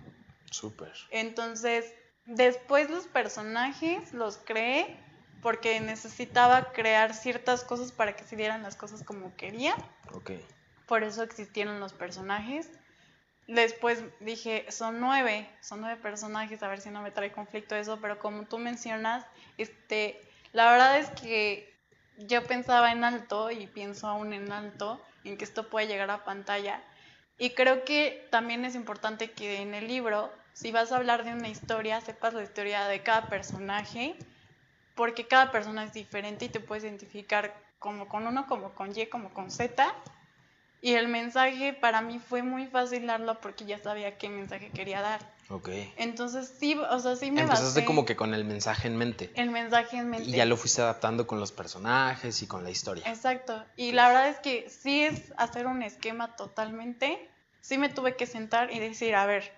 Súper. 0.51 0.93
Entonces, 1.11 1.95
después 2.27 2.91
los 2.91 3.07
personajes 3.07 4.13
los 4.13 4.39
creé 4.39 4.99
porque 5.41 5.79
necesitaba 5.81 6.73
crear 6.73 7.15
ciertas 7.15 7.63
cosas 7.63 7.93
para 7.93 8.17
que 8.17 8.25
se 8.25 8.35
dieran 8.35 8.65
las 8.65 8.75
cosas 8.75 9.05
como 9.05 9.37
quería. 9.37 9.77
Ok. 10.13 10.33
Por 10.89 11.05
eso 11.05 11.23
existieron 11.23 11.79
los 11.79 11.93
personajes. 11.93 12.73
Después 13.49 14.03
dije, 14.21 14.67
son 14.71 15.01
nueve, 15.01 15.49
son 15.61 15.81
nueve 15.81 16.01
personajes, 16.01 16.63
a 16.63 16.69
ver 16.69 16.81
si 16.81 16.91
no 16.91 17.03
me 17.03 17.11
trae 17.11 17.33
conflicto 17.33 17.75
eso, 17.75 17.99
pero 18.01 18.19
como 18.19 18.45
tú 18.45 18.59
mencionas, 18.59 19.27
este, 19.59 20.21
la 20.53 20.71
verdad 20.71 20.99
es 20.99 21.11
que 21.11 21.73
yo 22.19 22.45
pensaba 22.45 22.93
en 22.93 23.05
alto 23.05 23.51
y 23.51 23.67
pienso 23.67 24.07
aún 24.07 24.33
en 24.33 24.53
alto 24.53 25.05
en 25.25 25.37
que 25.37 25.45
esto 25.45 25.69
puede 25.69 25.87
llegar 25.87 26.11
a 26.11 26.25
pantalla. 26.25 26.83
Y 27.39 27.51
creo 27.51 27.85
que 27.85 28.29
también 28.31 28.65
es 28.65 28.75
importante 28.75 29.33
que 29.33 29.61
en 29.61 29.75
el 29.75 29.89
libro, 29.89 30.33
si 30.53 30.71
vas 30.71 30.93
a 30.93 30.97
hablar 30.97 31.25
de 31.25 31.33
una 31.33 31.49
historia, 31.49 32.01
sepas 32.01 32.35
la 32.35 32.43
historia 32.43 32.87
de 32.87 33.03
cada 33.03 33.29
personaje, 33.29 34.17
porque 34.95 35.27
cada 35.27 35.51
persona 35.51 35.85
es 35.85 35.93
diferente 35.93 36.45
y 36.45 36.49
te 36.49 36.61
puedes 36.61 36.85
identificar 36.85 37.55
como 37.79 38.07
con 38.09 38.27
uno, 38.27 38.47
como 38.47 38.75
con 38.75 38.97
Y, 38.97 39.07
como 39.07 39.33
con 39.33 39.51
Z. 39.51 39.93
Y 40.85 40.95
el 40.95 41.07
mensaje 41.07 41.73
para 41.73 42.03
mí 42.03 42.19
fue 42.19 42.43
muy 42.43 42.67
fácil 42.67 43.07
darlo 43.07 43.41
porque 43.41 43.65
ya 43.65 43.79
sabía 43.79 44.19
qué 44.19 44.29
mensaje 44.29 44.71
quería 44.71 45.01
dar. 45.01 45.21
Ok. 45.49 45.69
Entonces 45.97 46.53
sí, 46.59 46.75
o 46.75 46.99
sea, 46.99 47.15
sí 47.15 47.31
me 47.31 47.43
Empezaste 47.43 47.85
como 47.85 48.05
que 48.05 48.17
con 48.17 48.35
el 48.35 48.45
mensaje 48.45 48.89
en 48.89 48.97
mente. 48.97 49.31
El 49.37 49.51
mensaje 49.51 49.99
en 49.99 50.11
mente. 50.11 50.29
Y 50.29 50.33
ya 50.33 50.45
lo 50.45 50.57
fuiste 50.57 50.83
adaptando 50.83 51.29
con 51.29 51.39
los 51.39 51.53
personajes 51.53 52.43
y 52.43 52.49
con 52.49 52.65
la 52.65 52.71
historia. 52.71 53.05
Exacto. 53.07 53.65
Y 53.77 53.93
la 53.93 54.09
verdad 54.09 54.29
es 54.29 54.41
que 54.41 54.69
sí 54.71 55.05
es 55.05 55.33
hacer 55.37 55.69
un 55.69 55.85
esquema 55.85 56.35
totalmente. 56.35 57.31
Sí 57.61 57.79
me 57.79 57.89
tuve 57.89 58.17
que 58.17 58.27
sentar 58.27 58.73
y 58.73 58.81
decir, 58.81 59.15
a 59.15 59.25
ver, 59.25 59.53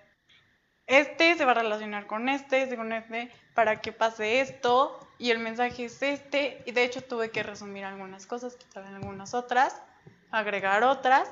este 0.85 1.33
se 1.33 1.43
va 1.43 1.53
a 1.53 1.55
relacionar 1.55 2.05
con 2.05 2.29
este, 2.29 2.75
con 2.75 2.93
este, 2.93 3.31
para 3.55 3.81
que 3.81 3.91
pase 3.91 4.41
esto. 4.41 4.99
Y 5.17 5.31
el 5.31 5.39
mensaje 5.39 5.85
es 5.85 6.03
este. 6.03 6.61
Y 6.67 6.71
de 6.71 6.83
hecho 6.83 7.01
tuve 7.01 7.31
que 7.31 7.41
resumir 7.41 7.83
algunas 7.83 8.27
cosas, 8.27 8.55
quitar 8.55 8.85
algunas 8.85 9.33
otras 9.33 9.81
agregar 10.35 10.83
otras, 10.83 11.31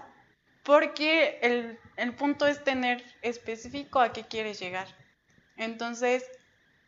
porque 0.63 1.39
el, 1.41 1.79
el 1.97 2.13
punto 2.13 2.47
es 2.47 2.63
tener 2.63 3.03
específico 3.21 3.99
a 3.99 4.13
qué 4.13 4.23
quieres 4.23 4.59
llegar. 4.59 4.87
Entonces, 5.57 6.25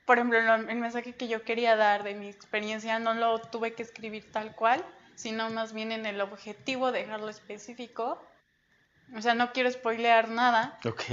por 0.06 0.17
ejemplo, 0.17 0.38
el 0.39 0.78
mensaje 0.78 1.13
que 1.13 1.28
yo 1.28 1.43
quería 1.43 1.75
dar 1.75 2.04
de 2.04 2.13
mi 2.13 2.28
experiencia 2.28 2.99
no 2.99 3.13
lo 3.13 3.39
tuve 3.39 3.73
que 3.73 3.84
escribir 3.84 4.32
tal 4.32 4.56
cual, 4.56 4.84
sino 5.15 5.49
más 5.49 5.73
bien 5.73 5.91
en 5.91 6.06
el 6.06 6.21
objetivo 6.21 6.91
dejarlo 6.91 7.30
específico. 7.30 8.21
O 9.15 9.21
sea, 9.21 9.34
no 9.34 9.51
quiero 9.51 9.71
spoilear 9.71 10.30
nada. 10.30 10.80
Ok. 10.86 11.04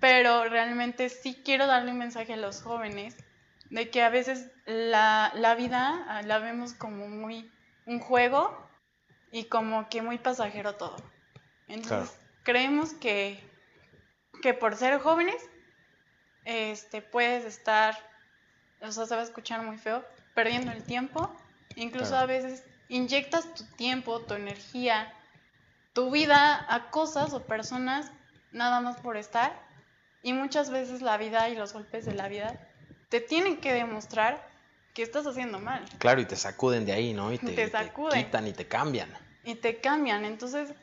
Pero 0.00 0.44
realmente 0.44 1.08
sí 1.08 1.42
quiero 1.44 1.66
darle 1.66 1.92
un 1.92 1.98
mensaje 1.98 2.34
a 2.34 2.36
los 2.36 2.62
jóvenes 2.62 3.16
de 3.70 3.90
que 3.90 4.02
a 4.02 4.10
veces 4.10 4.50
la, 4.66 5.32
la 5.34 5.54
vida 5.54 6.04
ah, 6.08 6.22
la 6.22 6.38
vemos 6.38 6.74
como 6.74 7.08
muy 7.08 7.50
un 7.86 7.98
juego 7.98 8.68
y 9.36 9.44
como 9.44 9.86
que 9.90 10.00
muy 10.00 10.16
pasajero 10.16 10.76
todo. 10.76 10.96
Entonces, 11.68 12.16
creemos 12.42 12.94
que, 12.94 13.38
que 14.40 14.54
por 14.54 14.76
ser 14.76 14.98
jóvenes, 14.98 15.36
este, 16.46 17.02
puedes 17.02 17.44
estar, 17.44 17.98
o 18.80 18.90
sea, 18.90 19.04
se 19.04 19.14
va 19.14 19.20
a 19.20 19.24
escuchar 19.24 19.60
muy 19.60 19.76
feo, 19.76 20.02
perdiendo 20.34 20.72
el 20.72 20.82
tiempo. 20.84 21.30
Incluso 21.74 22.16
a 22.16 22.24
veces 22.24 22.64
inyectas 22.88 23.52
tu 23.52 23.64
tiempo, 23.76 24.22
tu 24.22 24.32
energía, 24.32 25.12
tu 25.92 26.10
vida 26.10 26.64
a 26.74 26.90
cosas 26.90 27.34
o 27.34 27.44
personas 27.44 28.10
nada 28.52 28.80
más 28.80 28.96
por 29.00 29.18
estar. 29.18 29.52
Y 30.22 30.32
muchas 30.32 30.70
veces 30.70 31.02
la 31.02 31.18
vida 31.18 31.50
y 31.50 31.56
los 31.56 31.74
golpes 31.74 32.06
de 32.06 32.14
la 32.14 32.28
vida 32.28 32.58
te 33.10 33.20
tienen 33.20 33.60
que 33.60 33.74
demostrar 33.74 34.48
que 34.94 35.02
estás 35.02 35.26
haciendo 35.26 35.58
mal. 35.58 35.84
Claro, 35.98 36.22
y 36.22 36.24
te 36.24 36.36
sacuden 36.36 36.86
de 36.86 36.92
ahí, 36.92 37.12
¿no? 37.12 37.34
Y 37.34 37.36
te, 37.36 37.52
te, 37.52 37.92
quitan 38.14 38.46
y 38.46 38.54
te 38.54 38.66
cambian. 38.66 39.25
Y 39.46 39.54
te 39.54 39.80
cambian. 39.80 40.26
Entonces, 40.26 40.74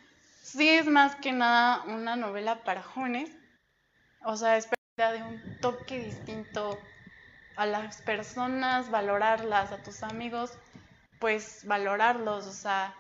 sí 0.42 0.70
es 0.70 0.88
más 0.88 1.16
que 1.18 1.32
nada 1.32 1.84
una 1.84 2.16
novela 2.16 2.64
para 2.64 2.82
jóvenes. 2.82 3.30
O 4.26 4.36
sea, 4.38 4.58
es 4.58 4.70
de 4.96 5.24
un 5.24 5.60
toque 5.60 6.00
distinto 6.00 6.80
a 7.56 7.66
las 7.66 8.02
personas, 8.02 8.90
valorarlas, 8.90 9.72
a 9.72 9.84
tus 9.84 10.02
amigos, 10.04 10.58
pues 11.20 11.66
valorarlos. 11.66 12.48
O 12.48 12.52
sea, 12.54 12.96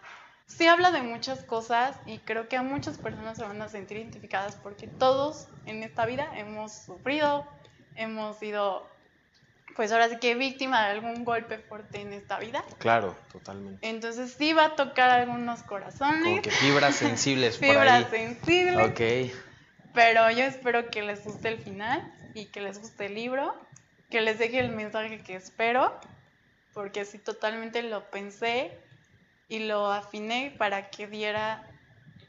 sí 0.47 0.67
habla 0.67 0.91
de 0.91 1.01
muchas 1.01 1.43
cosas 1.43 1.97
y 2.05 2.19
creo 2.19 2.49
que 2.49 2.57
a 2.57 2.63
muchas 2.63 2.97
personas 2.97 3.37
se 3.37 3.43
van 3.43 3.61
a 3.61 3.69
sentir 3.69 3.97
identificadas 3.97 4.55
porque 4.57 4.87
todos 4.87 5.47
en 5.65 5.83
esta 5.83 6.05
vida 6.05 6.27
hemos 6.35 6.73
sufrido, 6.73 7.47
hemos 7.95 8.37
sido 8.37 8.92
pues 9.75 9.91
ahora 9.91 10.09
sí 10.09 10.17
que 10.19 10.35
víctima 10.35 10.85
de 10.85 10.91
algún 10.91 11.23
golpe 11.25 11.57
fuerte 11.57 12.01
en 12.01 12.13
esta 12.13 12.39
vida. 12.39 12.63
Claro, 12.77 13.15
totalmente. 13.31 13.87
Entonces 13.87 14.35
sí 14.37 14.53
va 14.53 14.65
a 14.65 14.75
tocar 14.75 15.09
algunos 15.09 15.63
corazones. 15.63 16.23
Como 16.23 16.41
que 16.41 16.51
fibras 16.51 16.95
sensibles 16.95 17.57
por 17.57 17.69
Fibras 17.69 18.09
sensibles. 18.09 18.89
Ok. 18.89 19.33
Pero 19.93 20.29
yo 20.31 20.43
espero 20.43 20.89
que 20.89 21.01
les 21.01 21.23
guste 21.23 21.49
el 21.49 21.57
final 21.59 22.13
y 22.33 22.45
que 22.45 22.61
les 22.61 22.79
guste 22.79 23.05
el 23.07 23.15
libro, 23.15 23.55
que 24.09 24.21
les 24.21 24.39
deje 24.39 24.59
el 24.59 24.69
mensaje 24.69 25.19
que 25.19 25.35
espero, 25.35 25.99
porque 26.73 27.01
así 27.01 27.17
totalmente 27.19 27.83
lo 27.83 28.09
pensé 28.09 28.77
y 29.49 29.59
lo 29.59 29.91
afiné 29.91 30.55
para 30.57 30.89
que 30.89 31.07
diera 31.07 31.63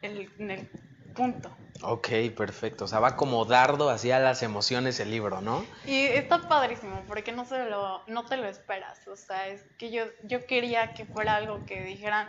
el, 0.02 0.30
el 0.38 0.68
punto. 1.14 1.50
Ok, 1.82 2.08
perfecto. 2.36 2.84
O 2.84 2.88
sea, 2.88 3.00
va 3.00 3.16
como 3.16 3.44
dardo 3.44 3.90
hacia 3.90 4.18
las 4.18 4.42
emociones 4.42 5.00
el 5.00 5.10
libro, 5.10 5.40
¿no? 5.40 5.64
Y 5.86 6.06
está 6.06 6.48
padrísimo, 6.48 7.02
porque 7.06 7.32
no, 7.32 7.44
se 7.44 7.64
lo, 7.68 8.02
no 8.06 8.24
te 8.24 8.36
lo 8.36 8.46
esperas. 8.46 9.06
O 9.08 9.16
sea, 9.16 9.48
es 9.48 9.62
que 9.76 9.90
yo, 9.90 10.04
yo 10.22 10.46
quería 10.46 10.94
que 10.94 11.04
fuera 11.04 11.36
algo 11.36 11.64
que 11.66 11.82
dijeran, 11.82 12.28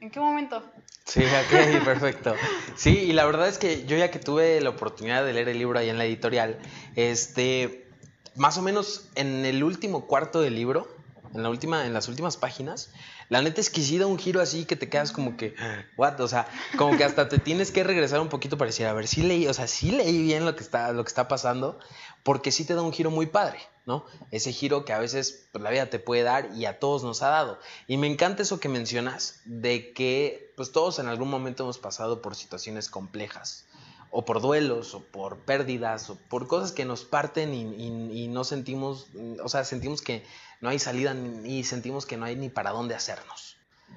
¿en 0.00 0.10
qué 0.10 0.20
momento? 0.20 0.62
Sí, 1.04 1.24
ok, 1.24 1.82
perfecto. 1.84 2.34
Sí, 2.76 2.98
y 2.98 3.12
la 3.12 3.24
verdad 3.24 3.48
es 3.48 3.56
que 3.56 3.86
yo 3.86 3.96
ya 3.96 4.10
que 4.10 4.18
tuve 4.18 4.60
la 4.60 4.70
oportunidad 4.70 5.24
de 5.24 5.32
leer 5.32 5.48
el 5.48 5.58
libro 5.58 5.78
ahí 5.78 5.88
en 5.88 5.96
la 5.96 6.04
editorial, 6.04 6.58
este, 6.96 7.88
más 8.36 8.58
o 8.58 8.62
menos 8.62 9.08
en 9.14 9.46
el 9.46 9.64
último 9.64 10.06
cuarto 10.06 10.42
del 10.42 10.54
libro, 10.54 10.97
en, 11.34 11.42
la 11.42 11.50
última, 11.50 11.86
en 11.86 11.92
las 11.92 12.08
últimas 12.08 12.36
páginas, 12.36 12.90
la 13.28 13.42
neta 13.42 13.60
es 13.60 13.70
que 13.70 13.82
sí 13.82 13.98
da 13.98 14.06
un 14.06 14.18
giro 14.18 14.40
así 14.40 14.64
que 14.64 14.76
te 14.76 14.88
quedas 14.88 15.12
como 15.12 15.36
que, 15.36 15.54
what, 15.96 16.18
o 16.20 16.28
sea, 16.28 16.48
como 16.76 16.96
que 16.96 17.04
hasta 17.04 17.28
te 17.28 17.38
tienes 17.38 17.70
que 17.70 17.84
regresar 17.84 18.20
un 18.20 18.28
poquito 18.28 18.58
para 18.58 18.68
decir, 18.70 18.86
a 18.86 18.92
ver, 18.92 19.06
sí 19.06 19.22
leí, 19.22 19.46
o 19.46 19.54
sea, 19.54 19.66
sí 19.66 19.90
leí 19.90 20.22
bien 20.22 20.44
lo 20.44 20.56
que 20.56 20.62
está, 20.62 20.92
lo 20.92 21.04
que 21.04 21.08
está 21.08 21.28
pasando, 21.28 21.78
porque 22.22 22.50
sí 22.50 22.64
te 22.64 22.74
da 22.74 22.82
un 22.82 22.92
giro 22.92 23.10
muy 23.10 23.26
padre, 23.26 23.60
¿no? 23.86 24.04
Ese 24.30 24.52
giro 24.52 24.84
que 24.84 24.92
a 24.92 24.98
veces 24.98 25.48
pues, 25.52 25.62
la 25.62 25.70
vida 25.70 25.86
te 25.86 25.98
puede 25.98 26.22
dar 26.22 26.50
y 26.54 26.66
a 26.66 26.78
todos 26.78 27.04
nos 27.04 27.22
ha 27.22 27.28
dado. 27.28 27.58
Y 27.86 27.96
me 27.96 28.06
encanta 28.06 28.42
eso 28.42 28.60
que 28.60 28.68
mencionas, 28.68 29.40
de 29.44 29.92
que 29.92 30.52
pues 30.56 30.72
todos 30.72 30.98
en 30.98 31.06
algún 31.06 31.30
momento 31.30 31.62
hemos 31.62 31.78
pasado 31.78 32.20
por 32.20 32.34
situaciones 32.34 32.88
complejas, 32.88 33.67
o 34.10 34.24
por 34.24 34.40
duelos, 34.40 34.94
o 34.94 35.02
por 35.02 35.38
pérdidas, 35.38 36.10
o 36.10 36.16
por 36.16 36.46
cosas 36.46 36.72
que 36.72 36.84
nos 36.84 37.04
parten 37.04 37.54
y, 37.54 38.24
y 38.24 38.28
no 38.28 38.44
sentimos, 38.44 39.08
o 39.42 39.48
sea, 39.48 39.64
sentimos 39.64 40.02
que 40.02 40.24
no 40.60 40.68
hay 40.68 40.78
salida 40.78 41.14
y 41.44 41.64
sentimos 41.64 42.06
que 42.06 42.16
no 42.16 42.24
hay 42.24 42.36
ni 42.36 42.48
para 42.48 42.70
dónde 42.70 42.94
hacernos, 42.94 43.56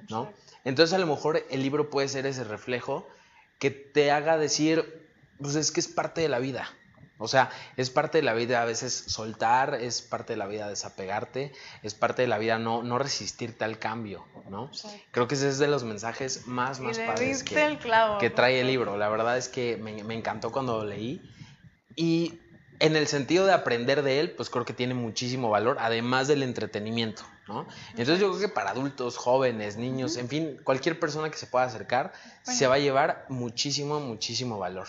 ¿no? 0.10 0.32
Entonces 0.64 0.94
a 0.94 1.00
lo 1.00 1.08
mejor 1.08 1.44
el 1.50 1.64
libro 1.64 1.90
puede 1.90 2.08
ser 2.08 2.26
ese 2.26 2.44
reflejo 2.44 3.08
que 3.60 3.72
te 3.72 4.12
haga 4.12 4.38
decir, 4.38 5.10
pues 5.40 5.56
es 5.56 5.72
que 5.72 5.80
es 5.80 5.88
parte 5.88 6.22
de 6.22 6.30
la 6.30 6.40
vida. 6.40 6.70
O 7.22 7.28
sea, 7.28 7.52
es 7.78 7.92
parte 7.92 8.18
de 8.18 8.24
la 8.24 8.34
vida 8.34 8.64
a 8.64 8.66
veces 8.66 8.94
soltar, 8.94 9.76
es 9.76 10.02
parte 10.02 10.34
de 10.34 10.38
la 10.38 10.48
vida 10.48 10.68
desapegarte, 10.68 11.54
es 11.84 11.94
parte 11.94 12.24
de 12.24 12.28
la 12.28 12.40
vida 12.40 12.58
no, 12.58 12.82
no 12.82 12.98
resistirte 12.98 13.64
al 13.64 13.78
cambio, 13.78 14.26
¿no? 14.50 14.72
Creo 15.12 15.28
que 15.28 15.36
ese 15.36 15.48
es 15.48 15.60
de 15.60 15.68
los 15.68 15.84
mensajes 15.84 16.48
más, 16.48 16.80
más 16.80 16.98
padres 16.98 17.44
que, 17.44 17.78
que, 18.20 18.30
trae 18.32 18.62
el 18.62 18.68
libro. 18.68 18.98
La 18.98 19.08
verdad 19.08 19.38
es 19.38 19.50
que 19.50 19.78
me, 19.78 20.04
me 20.04 20.16
encantó 20.16 20.52
cuando 20.52 20.80
lo 20.80 20.86
leí. 20.90 21.22
Y 21.96 22.40
en 22.82 22.96
el 22.96 23.06
sentido 23.06 23.46
de 23.46 23.54
aprender 23.54 24.02
de 24.02 24.20
él, 24.20 24.32
pues 24.32 24.50
creo 24.50 24.66
que 24.66 24.74
tiene 24.74 24.96
muchísimo 24.96 25.52
valor, 25.52 25.78
además 25.80 26.28
del 26.28 26.42
entretenimiento, 26.42 27.22
¿no? 27.48 27.68
Entonces 27.92 28.20
yo 28.20 28.30
creo 28.30 28.40
que 28.40 28.50
para 28.50 28.72
adultos, 28.72 29.18
jóvenes, 29.18 29.78
niños, 29.78 30.18
en 30.18 30.28
fin, 30.28 30.60
cualquier 30.64 31.00
persona 31.00 31.30
que 31.30 31.38
se 31.38 31.46
pueda 31.46 31.66
acercar, 31.66 32.14
se 32.42 32.66
va 32.66 32.76
a 32.76 32.80
llevar 32.80 33.28
muchísimo, 33.30 34.00
muchísimo 34.00 34.58
valor. 34.58 34.88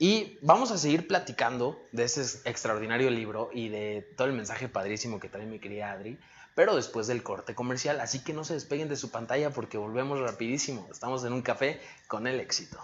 Y 0.00 0.38
vamos 0.42 0.70
a 0.70 0.78
seguir 0.78 1.08
platicando 1.08 1.84
de 1.90 2.04
este 2.04 2.22
extraordinario 2.48 3.10
libro 3.10 3.50
y 3.52 3.68
de 3.68 4.02
todo 4.16 4.28
el 4.28 4.32
mensaje 4.32 4.68
padrísimo 4.68 5.18
que 5.18 5.28
trae 5.28 5.44
mi 5.44 5.58
querida 5.58 5.90
Adri, 5.90 6.20
pero 6.54 6.76
después 6.76 7.08
del 7.08 7.24
corte 7.24 7.56
comercial, 7.56 8.00
así 8.00 8.22
que 8.22 8.32
no 8.32 8.44
se 8.44 8.54
despeguen 8.54 8.88
de 8.88 8.94
su 8.94 9.10
pantalla 9.10 9.50
porque 9.50 9.76
volvemos 9.76 10.20
rapidísimo. 10.20 10.86
Estamos 10.92 11.24
en 11.24 11.32
un 11.32 11.42
café 11.42 11.80
con 12.06 12.28
el 12.28 12.38
éxito. 12.38 12.78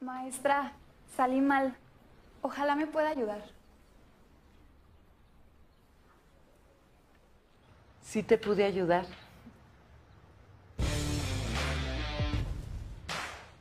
Maestra, 0.00 0.72
salí 1.16 1.42
mal. 1.42 1.76
Ojalá 2.40 2.74
me 2.76 2.86
pueda 2.86 3.10
ayudar. 3.10 3.55
Sí 8.08 8.22
te 8.22 8.38
pude 8.38 8.64
ayudar. 8.64 9.04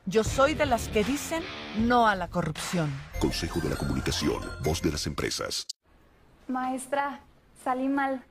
Yo 0.05 0.23
soy 0.23 0.53
de 0.53 0.67
las 0.67 0.87
que 0.87 1.03
dicen 1.03 1.41
no 1.79 2.07
a 2.07 2.15
la 2.15 2.27
corrupción. 2.27 2.93
Consejo 3.19 3.59
de 3.59 3.69
la 3.69 3.75
Comunicación, 3.75 4.39
voz 4.63 4.83
de 4.83 4.91
las 4.91 5.07
empresas. 5.07 5.65
Maestra, 6.47 7.21
salí 7.63 7.87
mal. 7.87 8.23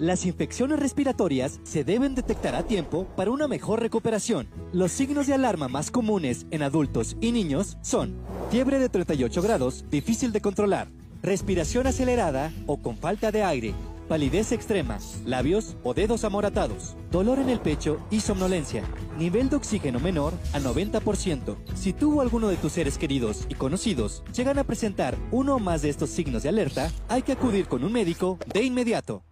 Las 0.00 0.26
infecciones 0.26 0.80
respiratorias 0.80 1.60
se 1.62 1.84
deben 1.84 2.16
detectar 2.16 2.56
a 2.56 2.64
tiempo 2.64 3.06
para 3.16 3.30
una 3.30 3.46
mejor 3.46 3.80
recuperación. 3.80 4.48
Los 4.72 4.90
signos 4.90 5.28
de 5.28 5.34
alarma 5.34 5.68
más 5.68 5.92
comunes 5.92 6.46
en 6.50 6.64
adultos 6.64 7.16
y 7.20 7.30
niños 7.30 7.78
son 7.80 8.16
fiebre 8.50 8.80
de 8.80 8.88
38 8.88 9.40
grados, 9.40 9.84
difícil 9.88 10.32
de 10.32 10.40
controlar, 10.40 10.88
respiración 11.22 11.86
acelerada 11.86 12.52
o 12.66 12.82
con 12.82 12.98
falta 12.98 13.30
de 13.30 13.44
aire, 13.44 13.72
palidez 14.08 14.50
extrema, 14.50 14.98
labios 15.24 15.76
o 15.84 15.94
dedos 15.94 16.24
amoratados, 16.24 16.96
dolor 17.12 17.38
en 17.38 17.50
el 17.50 17.60
pecho 17.60 17.98
y 18.10 18.20
somnolencia, 18.20 18.82
nivel 19.18 19.50
de 19.50 19.56
oxígeno 19.56 20.00
menor 20.00 20.32
a 20.52 20.58
90%. 20.58 21.56
Si 21.74 21.92
tú 21.92 22.18
o 22.18 22.20
alguno 22.22 22.48
de 22.48 22.56
tus 22.56 22.72
seres 22.72 22.98
queridos 22.98 23.46
y 23.48 23.54
conocidos 23.54 24.24
llegan 24.34 24.58
a 24.58 24.64
presentar 24.64 25.16
uno 25.30 25.56
o 25.56 25.58
más 25.60 25.82
de 25.82 25.90
estos 25.90 26.10
signos 26.10 26.42
de 26.42 26.48
alerta, 26.48 26.90
hay 27.08 27.22
que 27.22 27.32
acudir 27.32 27.68
con 27.68 27.84
un 27.84 27.92
médico 27.92 28.38
de 28.52 28.64
inmediato. 28.64 29.22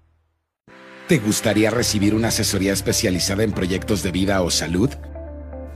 ¿Te 1.08 1.18
gustaría 1.18 1.70
recibir 1.70 2.14
una 2.14 2.28
asesoría 2.28 2.72
especializada 2.72 3.44
en 3.44 3.52
proyectos 3.52 4.02
de 4.02 4.10
vida 4.10 4.42
o 4.42 4.50
salud? 4.50 4.90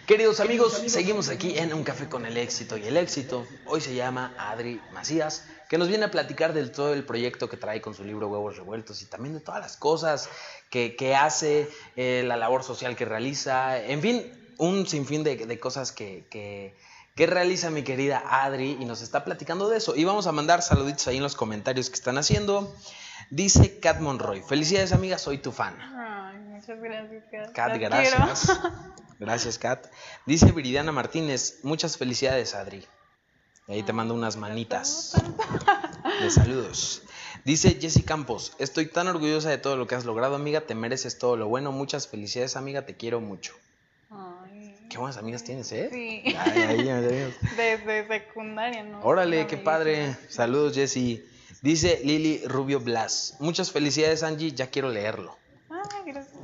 Queridos 0.07 0.41
amigos, 0.41 0.83
seguimos 0.87 1.29
aquí 1.29 1.57
en 1.57 1.73
Un 1.73 1.85
Café 1.85 2.09
con 2.09 2.25
el 2.25 2.35
Éxito 2.35 2.75
y 2.75 2.85
el 2.85 2.97
Éxito. 2.97 3.47
Hoy 3.65 3.79
se 3.79 3.95
llama 3.95 4.33
Adri 4.37 4.81
Macías, 4.91 5.47
que 5.69 5.77
nos 5.77 5.87
viene 5.87 6.03
a 6.03 6.11
platicar 6.11 6.51
del 6.51 6.71
todo 6.73 6.93
el 6.93 7.05
proyecto 7.05 7.47
que 7.47 7.55
trae 7.55 7.79
con 7.79 7.93
su 7.93 8.03
libro 8.03 8.27
Huevos 8.27 8.57
Revueltos 8.57 9.01
y 9.01 9.05
también 9.05 9.33
de 9.33 9.39
todas 9.39 9.61
las 9.61 9.77
cosas 9.77 10.29
que, 10.69 11.15
hace, 11.15 11.69
eh, 11.95 12.21
la 12.27 12.35
labor 12.35 12.63
social 12.63 12.97
que 12.97 13.05
realiza, 13.05 13.79
en 13.79 14.01
fin, 14.01 14.53
un 14.57 14.85
sinfín 14.87 15.23
de, 15.23 15.59
cosas 15.61 15.93
que, 15.93 16.25
que 17.15 17.25
realiza 17.25 17.69
mi 17.69 17.83
querida 17.83 18.21
Adri 18.27 18.77
y 18.81 18.83
nos 18.83 19.01
está 19.01 19.23
platicando 19.23 19.69
de 19.69 19.77
eso. 19.77 19.95
Y 19.95 20.03
vamos 20.03 20.27
a 20.27 20.33
mandar 20.33 20.61
saluditos 20.61 21.07
ahí 21.07 21.15
en 21.15 21.23
los 21.23 21.37
comentarios 21.37 21.89
que 21.89 21.95
están 21.95 22.17
haciendo. 22.17 22.75
Dice 23.29 23.79
Kat 23.79 24.01
Monroy, 24.01 24.41
felicidades 24.41 24.91
amiga, 24.91 25.17
soy 25.17 25.37
tu 25.37 25.53
fan. 25.53 25.79
Ay, 25.79 26.39
muchas 26.39 26.77
gracias, 26.81 27.23
Kat. 27.31 27.53
Kat, 27.53 27.77
gracias. 27.77 28.59
Gracias, 29.23 29.57
Kat. 29.57 29.87
Dice 30.25 30.51
Viridiana 30.51 30.91
Martínez, 30.91 31.59
muchas 31.63 31.97
felicidades, 31.97 32.53
Adri. 32.55 32.85
ahí 33.69 33.81
te 33.81 33.93
mando 33.93 34.13
unas 34.13 34.35
manitas 34.35 35.13
de 36.21 36.29
saludos. 36.29 37.03
Dice 37.45 37.77
Jessy 37.79 38.03
Campos, 38.03 38.51
estoy 38.59 38.87
tan 38.87 39.07
orgullosa 39.07 39.49
de 39.49 39.57
todo 39.57 39.77
lo 39.77 39.87
que 39.87 39.95
has 39.95 40.03
logrado, 40.03 40.35
amiga, 40.35 40.67
te 40.67 40.75
mereces 40.75 41.19
todo 41.19 41.37
lo 41.37 41.47
bueno. 41.47 41.71
Muchas 41.71 42.09
felicidades, 42.09 42.57
amiga, 42.57 42.85
te 42.85 42.97
quiero 42.97 43.21
mucho. 43.21 43.53
Qué 44.89 44.97
buenas 44.97 45.15
amigas 45.15 45.45
tienes, 45.45 45.71
¿eh? 45.71 45.87
Sí. 45.89 46.35
Desde 47.55 48.07
secundaria, 48.09 48.83
¿no? 48.83 49.01
Órale, 49.03 49.47
qué 49.47 49.55
padre. 49.55 50.17
Saludos, 50.27 50.75
Jessy. 50.75 51.25
Dice 51.61 52.01
Lili 52.03 52.41
Rubio 52.45 52.81
Blas. 52.81 53.37
Muchas 53.39 53.71
felicidades, 53.71 54.21
Angie. 54.21 54.51
Ya 54.51 54.67
quiero 54.67 54.89
leerlo. 54.89 55.37
Ah, 55.69 55.81
gracias. 56.05 56.35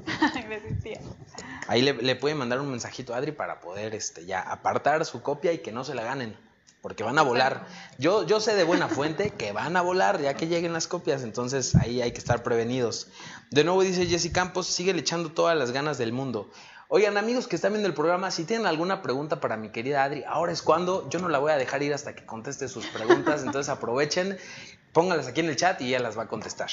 Ahí 1.68 1.82
le, 1.82 1.94
le 1.94 2.16
pueden 2.16 2.38
mandar 2.38 2.60
un 2.60 2.70
mensajito 2.70 3.14
a 3.14 3.18
Adri 3.18 3.32
para 3.32 3.60
poder 3.62 3.96
este, 3.96 4.26
ya 4.26 4.42
apartar 4.42 5.06
su 5.06 5.22
copia 5.22 5.54
y 5.54 5.60
que 5.60 5.72
no 5.72 5.84
se 5.84 5.96
la 5.96 6.04
ganen. 6.04 6.36
Porque 6.82 7.04
van 7.04 7.20
a 7.20 7.24
volar. 7.24 7.68
Yo, 7.98 8.26
yo 8.26 8.40
sé 8.40 8.56
de 8.56 8.64
buena 8.64 8.88
fuente 8.88 9.32
que 9.32 9.52
van 9.52 9.76
a 9.76 9.82
volar 9.82 10.22
ya 10.22 10.36
que 10.36 10.48
lleguen 10.48 10.72
las 10.72 10.88
copias. 10.88 11.24
Entonces 11.24 11.76
ahí 11.76 12.02
hay 12.02 12.14
que 12.14 12.20
estar 12.20 12.42
prevenidos. 12.42 13.08
De 13.52 13.66
nuevo 13.66 13.82
dice 13.82 14.06
Jessy 14.06 14.32
Campos, 14.32 14.68
sigue 14.68 14.94
le 14.94 15.02
echando 15.02 15.32
todas 15.32 15.58
las 15.58 15.72
ganas 15.72 15.98
del 15.98 16.14
mundo. 16.14 16.50
Oigan, 16.88 17.18
amigos 17.18 17.48
que 17.48 17.56
están 17.56 17.74
viendo 17.74 17.88
el 17.88 17.94
programa, 17.94 18.32
si 18.32 18.46
tienen 18.46 18.66
alguna 18.66 19.04
pregunta 19.04 19.40
para 19.40 19.58
mi 19.58 19.70
querida 19.70 20.04
Adri, 20.04 20.24
ahora 20.28 20.52
es 20.52 20.64
cuando. 20.64 21.08
Yo 21.10 21.20
no 21.20 21.30
la 21.30 21.38
voy 21.38 21.52
a 21.52 21.58
dejar 21.58 21.84
ir 21.84 21.94
hasta 21.94 22.16
que 22.16 22.26
conteste 22.26 22.68
sus 22.68 22.88
preguntas, 22.88 23.44
entonces 23.44 23.70
aprovechen, 23.70 24.40
pónganlas 24.92 25.28
aquí 25.28 25.42
en 25.42 25.50
el 25.50 25.56
chat 25.56 25.80
y 25.82 25.90
ella 25.90 26.00
las 26.00 26.18
va 26.18 26.24
a 26.24 26.28
contestar. 26.28 26.70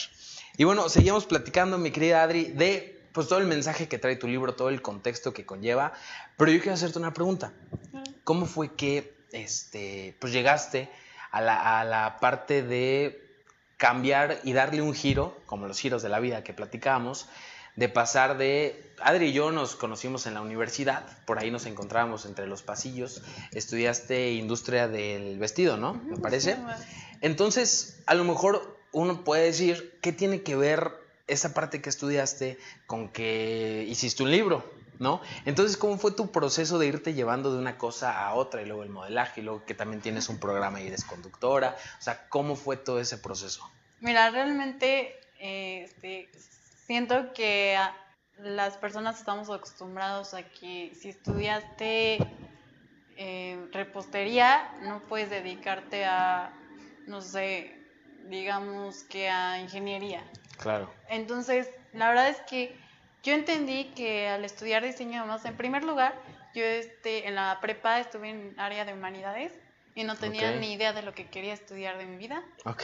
Y 0.57 0.65
bueno, 0.65 0.89
seguimos 0.89 1.27
platicando, 1.27 1.77
mi 1.77 1.91
querida 1.91 2.23
Adri, 2.23 2.45
de 2.45 2.96
pues 3.17 3.29
todo 3.29 3.39
el 3.39 3.47
mensaje 3.47 3.89
que 3.89 3.97
trae 3.97 4.17
tu 4.17 4.29
libro, 4.29 4.57
todo 4.57 4.69
el 4.69 4.83
contexto 4.83 5.33
que 5.33 5.47
conlleva. 5.47 5.95
Pero 6.37 6.53
yo 6.53 6.59
quiero 6.59 6.75
hacerte 6.75 6.99
una 6.99 7.15
pregunta. 7.15 7.55
¿Cómo 8.25 8.45
fue 8.45 8.75
que 8.75 9.17
este, 9.33 10.15
pues 10.21 10.35
llegaste 10.35 10.91
a 11.31 11.41
la, 11.41 11.81
a 11.81 11.85
la 11.87 12.19
parte 12.21 12.63
de 12.63 13.27
cambiar 13.79 14.39
y 14.45 14.53
darle 14.53 14.83
un 14.83 14.93
giro, 14.93 15.41
como 15.47 15.67
los 15.67 15.79
giros 15.79 16.03
de 16.03 16.11
la 16.11 16.21
vida 16.21 16.45
que 16.45 16.53
platicábamos, 16.53 17.27
de 17.75 17.89
pasar 17.89 18.37
de... 18.37 18.93
Adri 19.01 19.29
y 19.29 19.33
yo 19.33 19.51
nos 19.51 19.77
conocimos 19.77 20.27
en 20.27 20.35
la 20.35 20.43
universidad, 20.43 21.07
por 21.25 21.39
ahí 21.39 21.51
nos 21.51 21.65
encontrábamos 21.65 22.27
entre 22.27 22.47
los 22.47 22.61
pasillos, 22.61 23.23
estudiaste 23.53 24.33
industria 24.33 24.89
del 24.89 25.39
vestido, 25.39 25.79
¿no? 25.79 25.95
Me 25.95 26.19
parece. 26.19 26.59
Entonces, 27.23 28.03
a 28.05 28.13
lo 28.13 28.25
mejor 28.25 28.79
uno 28.93 29.25
puede 29.25 29.45
decir, 29.45 29.99
¿qué 30.03 30.13
tiene 30.13 30.43
que 30.43 30.55
ver 30.55 31.06
esa 31.27 31.55
parte 31.55 31.81
que 31.81 31.89
estudiaste 31.89 32.59
con 32.87 33.09
que 33.09 33.85
hiciste 33.89 34.23
un 34.23 34.31
libro? 34.31 34.65
¿No? 34.99 35.21
Entonces, 35.45 35.77
¿cómo 35.77 35.99
fue 35.99 36.13
tu 36.13 36.33
proceso 36.33 36.79
de 36.79 36.87
irte 36.87 37.13
llevando 37.13 37.53
de 37.53 37.59
una 37.59 37.77
cosa 37.77 38.27
a 38.27 38.33
otra 38.33 38.63
y 38.63 38.65
luego 38.65 38.83
el 38.83 38.89
modelaje 38.89 39.43
y 39.43 39.45
luego 39.45 39.63
que 39.67 39.75
también 39.75 40.01
tienes 40.01 40.31
un 40.31 40.39
programa 40.39 40.81
y 40.81 40.87
eres 40.87 41.05
conductora? 41.05 41.77
O 41.99 42.03
sea, 42.03 42.29
¿cómo 42.31 42.57
fue 42.57 42.79
todo 42.79 42.99
ese 42.99 43.19
proceso? 43.19 43.71
Mira, 44.01 44.31
realmente 44.31 45.21
este, 45.39 46.31
siento 46.87 47.35
que 47.35 47.77
las 48.39 48.77
personas 48.79 49.19
estamos 49.19 49.51
acostumbrados 49.51 50.35
a 50.35 50.43
que 50.43 50.93
si 50.99 51.11
estudiaste 51.11 52.19
eh, 53.17 53.69
repostería, 53.73 54.71
no 54.83 55.01
puedes 55.01 55.31
dedicarte 55.31 56.05
a, 56.05 56.53
no 57.07 57.23
sé, 57.23 57.75
digamos 58.29 59.05
que 59.05 59.29
a 59.29 59.61
ingeniería. 59.61 60.23
Claro. 60.59 60.93
Entonces, 61.09 61.71
la 61.93 62.09
verdad 62.09 62.29
es 62.29 62.41
que 62.43 62.77
yo 63.23 63.35
entendí 63.35 63.93
que 63.95 64.29
al 64.29 64.45
estudiar 64.45 64.85
diseño 64.85 65.23
de 65.23 65.27
moda, 65.27 65.49
en 65.49 65.57
primer 65.57 65.85
lugar, 65.85 66.15
yo 66.55 66.65
este, 66.65 67.27
en 67.27 67.35
la 67.35 67.59
prepa 67.61 68.01
estuve 68.01 68.31
en 68.31 68.59
área 68.59 68.85
de 68.85 68.93
humanidades 68.93 69.53
y 69.95 70.05
no 70.05 70.17
tenía 70.17 70.53
ni 70.53 70.73
idea 70.73 70.93
de 70.93 71.03
lo 71.03 71.13
que 71.13 71.29
quería 71.29 71.55
estudiar 71.55 71.99
de 71.99 72.07
mi 72.07 72.17
vida. 72.17 72.43
Ok. 72.65 72.83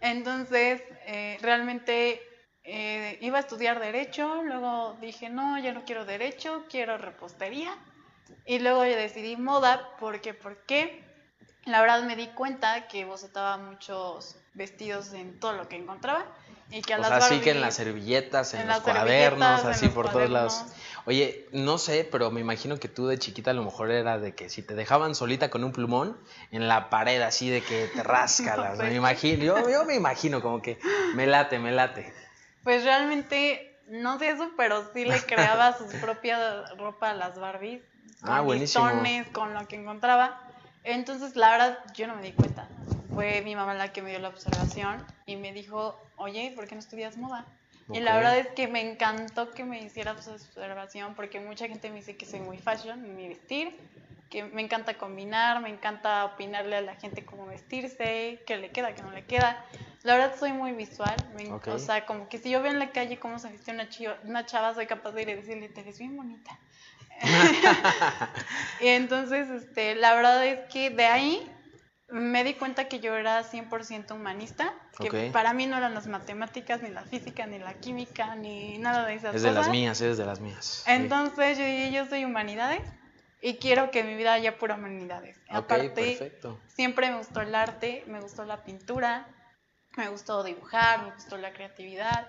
Entonces, 0.00 0.82
eh, 1.06 1.38
realmente 1.40 2.22
eh, 2.64 3.18
iba 3.20 3.38
a 3.38 3.40
estudiar 3.40 3.80
derecho, 3.80 4.42
luego 4.42 4.96
dije, 5.00 5.28
no, 5.28 5.58
yo 5.58 5.72
no 5.72 5.84
quiero 5.84 6.04
derecho, 6.04 6.66
quiero 6.70 6.98
repostería. 6.98 7.76
Y 8.46 8.58
luego 8.58 8.84
yo 8.84 8.96
decidí 8.96 9.36
moda, 9.36 9.96
porque, 9.98 10.34
¿por 10.34 10.64
qué? 10.66 11.04
La 11.64 11.80
verdad 11.80 12.02
me 12.04 12.16
di 12.16 12.28
cuenta 12.28 12.86
que 12.88 13.04
bocetaba 13.04 13.56
muchos 13.58 14.36
vestidos 14.54 15.12
en 15.12 15.38
todo 15.40 15.52
lo 15.52 15.68
que 15.68 15.76
encontraba. 15.76 16.26
Y 16.70 16.82
que 16.82 16.94
o 16.94 17.02
sea, 17.02 17.16
así 17.16 17.40
que 17.40 17.50
en 17.50 17.60
las 17.60 17.74
servilletas, 17.74 18.54
en, 18.54 18.68
los 18.68 18.80
cuadernos, 18.80 19.64
así 19.64 19.88
por 19.88 20.10
todos 20.10 20.30
lados. 20.30 20.64
Oye, 21.06 21.48
no 21.52 21.78
sé, 21.78 22.06
pero 22.10 22.30
me 22.30 22.40
imagino 22.40 22.78
que 22.78 22.88
tú 22.88 23.06
de 23.06 23.18
chiquita 23.18 23.50
a 23.50 23.54
lo 23.54 23.64
mejor 23.64 23.90
era 23.90 24.18
de 24.18 24.34
que 24.34 24.48
si 24.50 24.62
te 24.62 24.74
dejaban 24.74 25.14
solita 25.14 25.50
con 25.50 25.64
un 25.64 25.72
plumón 25.72 26.16
en 26.50 26.68
la 26.68 26.90
pared, 26.90 27.20
así 27.22 27.48
de 27.48 27.62
que 27.62 27.86
te 27.88 28.02
rascalas. 28.04 28.78
me 28.78 28.94
imagino, 28.94 29.42
yo, 29.42 29.68
yo 29.68 29.84
me 29.84 29.94
imagino 29.94 30.42
como 30.42 30.62
que 30.62 30.78
me 31.14 31.26
late, 31.26 31.58
me 31.58 31.72
late. 31.72 32.12
Pues 32.62 32.84
realmente, 32.84 33.80
no 33.88 34.18
sé 34.18 34.30
eso, 34.30 34.50
pero 34.56 34.84
sí 34.92 35.04
le 35.04 35.20
creaba 35.22 35.76
su 35.78 35.86
propia 36.00 36.66
ropa 36.76 37.10
a 37.10 37.14
las 37.14 37.38
Barbies. 37.38 37.82
Con 38.20 38.30
ah, 38.30 38.40
buenísimo. 38.42 38.84
con 39.32 39.54
lo 39.54 39.66
que 39.66 39.76
encontraba. 39.76 40.38
Entonces, 40.84 41.36
la 41.36 41.50
verdad, 41.50 41.78
yo 41.94 42.06
no 42.06 42.16
me 42.16 42.22
di 42.22 42.32
cuenta. 42.32 42.68
Fue 43.14 43.42
mi 43.42 43.56
mamá 43.56 43.74
la 43.74 43.92
que 43.92 44.02
me 44.02 44.10
dio 44.10 44.18
la 44.20 44.28
observación 44.28 45.04
y 45.26 45.36
me 45.36 45.52
dijo, 45.52 45.98
oye, 46.16 46.52
¿por 46.54 46.66
qué 46.66 46.74
no 46.74 46.80
estudias 46.80 47.16
moda? 47.16 47.46
Y 47.92 48.00
la 48.00 48.14
verdad 48.14 48.38
es 48.38 48.46
que 48.48 48.68
me 48.68 48.80
encantó 48.80 49.50
que 49.50 49.64
me 49.64 49.80
hiciera 49.80 50.12
observación 50.12 51.14
porque 51.14 51.40
mucha 51.40 51.66
gente 51.66 51.90
me 51.90 51.96
dice 51.96 52.16
que 52.16 52.24
soy 52.24 52.40
muy 52.40 52.58
fashion 52.58 53.04
en 53.04 53.16
mi 53.16 53.28
vestir, 53.28 53.76
que 54.28 54.44
me 54.44 54.62
encanta 54.62 54.96
combinar, 54.96 55.60
me 55.60 55.70
encanta 55.70 56.24
opinarle 56.24 56.76
a 56.76 56.82
la 56.82 56.94
gente 56.94 57.24
cómo 57.24 57.46
vestirse, 57.46 58.42
qué 58.46 58.56
le 58.58 58.70
queda, 58.70 58.94
qué 58.94 59.02
no 59.02 59.10
le 59.10 59.24
queda. 59.24 59.64
La 60.04 60.14
verdad 60.14 60.36
soy 60.38 60.52
muy 60.52 60.72
visual, 60.72 61.16
o 61.66 61.78
sea, 61.78 62.06
como 62.06 62.28
que 62.28 62.38
si 62.38 62.50
yo 62.50 62.62
veo 62.62 62.70
en 62.70 62.78
la 62.78 62.90
calle 62.90 63.18
cómo 63.18 63.38
se 63.38 63.50
viste 63.50 63.72
una, 63.72 63.88
una 64.22 64.46
chava, 64.46 64.72
soy 64.72 64.86
capaz 64.86 65.12
de 65.12 65.22
ir 65.22 65.28
y 65.30 65.34
decirle, 65.34 65.68
te 65.68 65.82
ves 65.82 65.98
bien 65.98 66.16
bonita. 66.16 66.58
y 68.80 68.86
entonces, 68.86 69.50
este, 69.50 69.96
la 69.96 70.14
verdad 70.14 70.46
es 70.46 70.60
que 70.72 70.90
de 70.90 71.06
ahí 71.06 71.52
me 72.12 72.44
di 72.44 72.54
cuenta 72.54 72.88
que 72.88 73.00
yo 73.00 73.16
era 73.16 73.42
100% 73.42 74.12
humanista, 74.12 74.74
que 74.98 75.30
para 75.32 75.52
mí 75.52 75.66
no 75.66 75.76
eran 75.76 75.94
las 75.94 76.06
matemáticas, 76.06 76.82
ni 76.82 76.88
la 76.90 77.04
física, 77.04 77.46
ni 77.46 77.58
la 77.58 77.74
química, 77.74 78.34
ni 78.34 78.78
nada 78.78 79.06
de 79.06 79.14
esas 79.14 79.32
cosas. 79.32 79.36
Es 79.36 79.42
de 79.42 79.52
las 79.52 79.68
mías, 79.68 80.00
es 80.00 80.18
de 80.18 80.26
las 80.26 80.40
mías. 80.40 80.84
Entonces 80.86 81.58
yo 81.58 81.64
dije, 81.64 81.92
yo 81.92 82.06
soy 82.06 82.24
humanidades 82.24 82.82
y 83.40 83.56
quiero 83.56 83.90
que 83.90 84.02
mi 84.02 84.16
vida 84.16 84.32
haya 84.32 84.58
pura 84.58 84.74
humanidades. 84.74 85.36
Aparte, 85.48 86.40
siempre 86.68 87.10
me 87.10 87.18
gustó 87.18 87.40
el 87.40 87.54
arte, 87.54 88.04
me 88.06 88.20
gustó 88.20 88.44
la 88.44 88.64
pintura, 88.64 89.28
me 89.96 90.08
gustó 90.08 90.42
dibujar, 90.42 91.04
me 91.04 91.12
gustó 91.12 91.36
la 91.36 91.52
creatividad. 91.52 92.26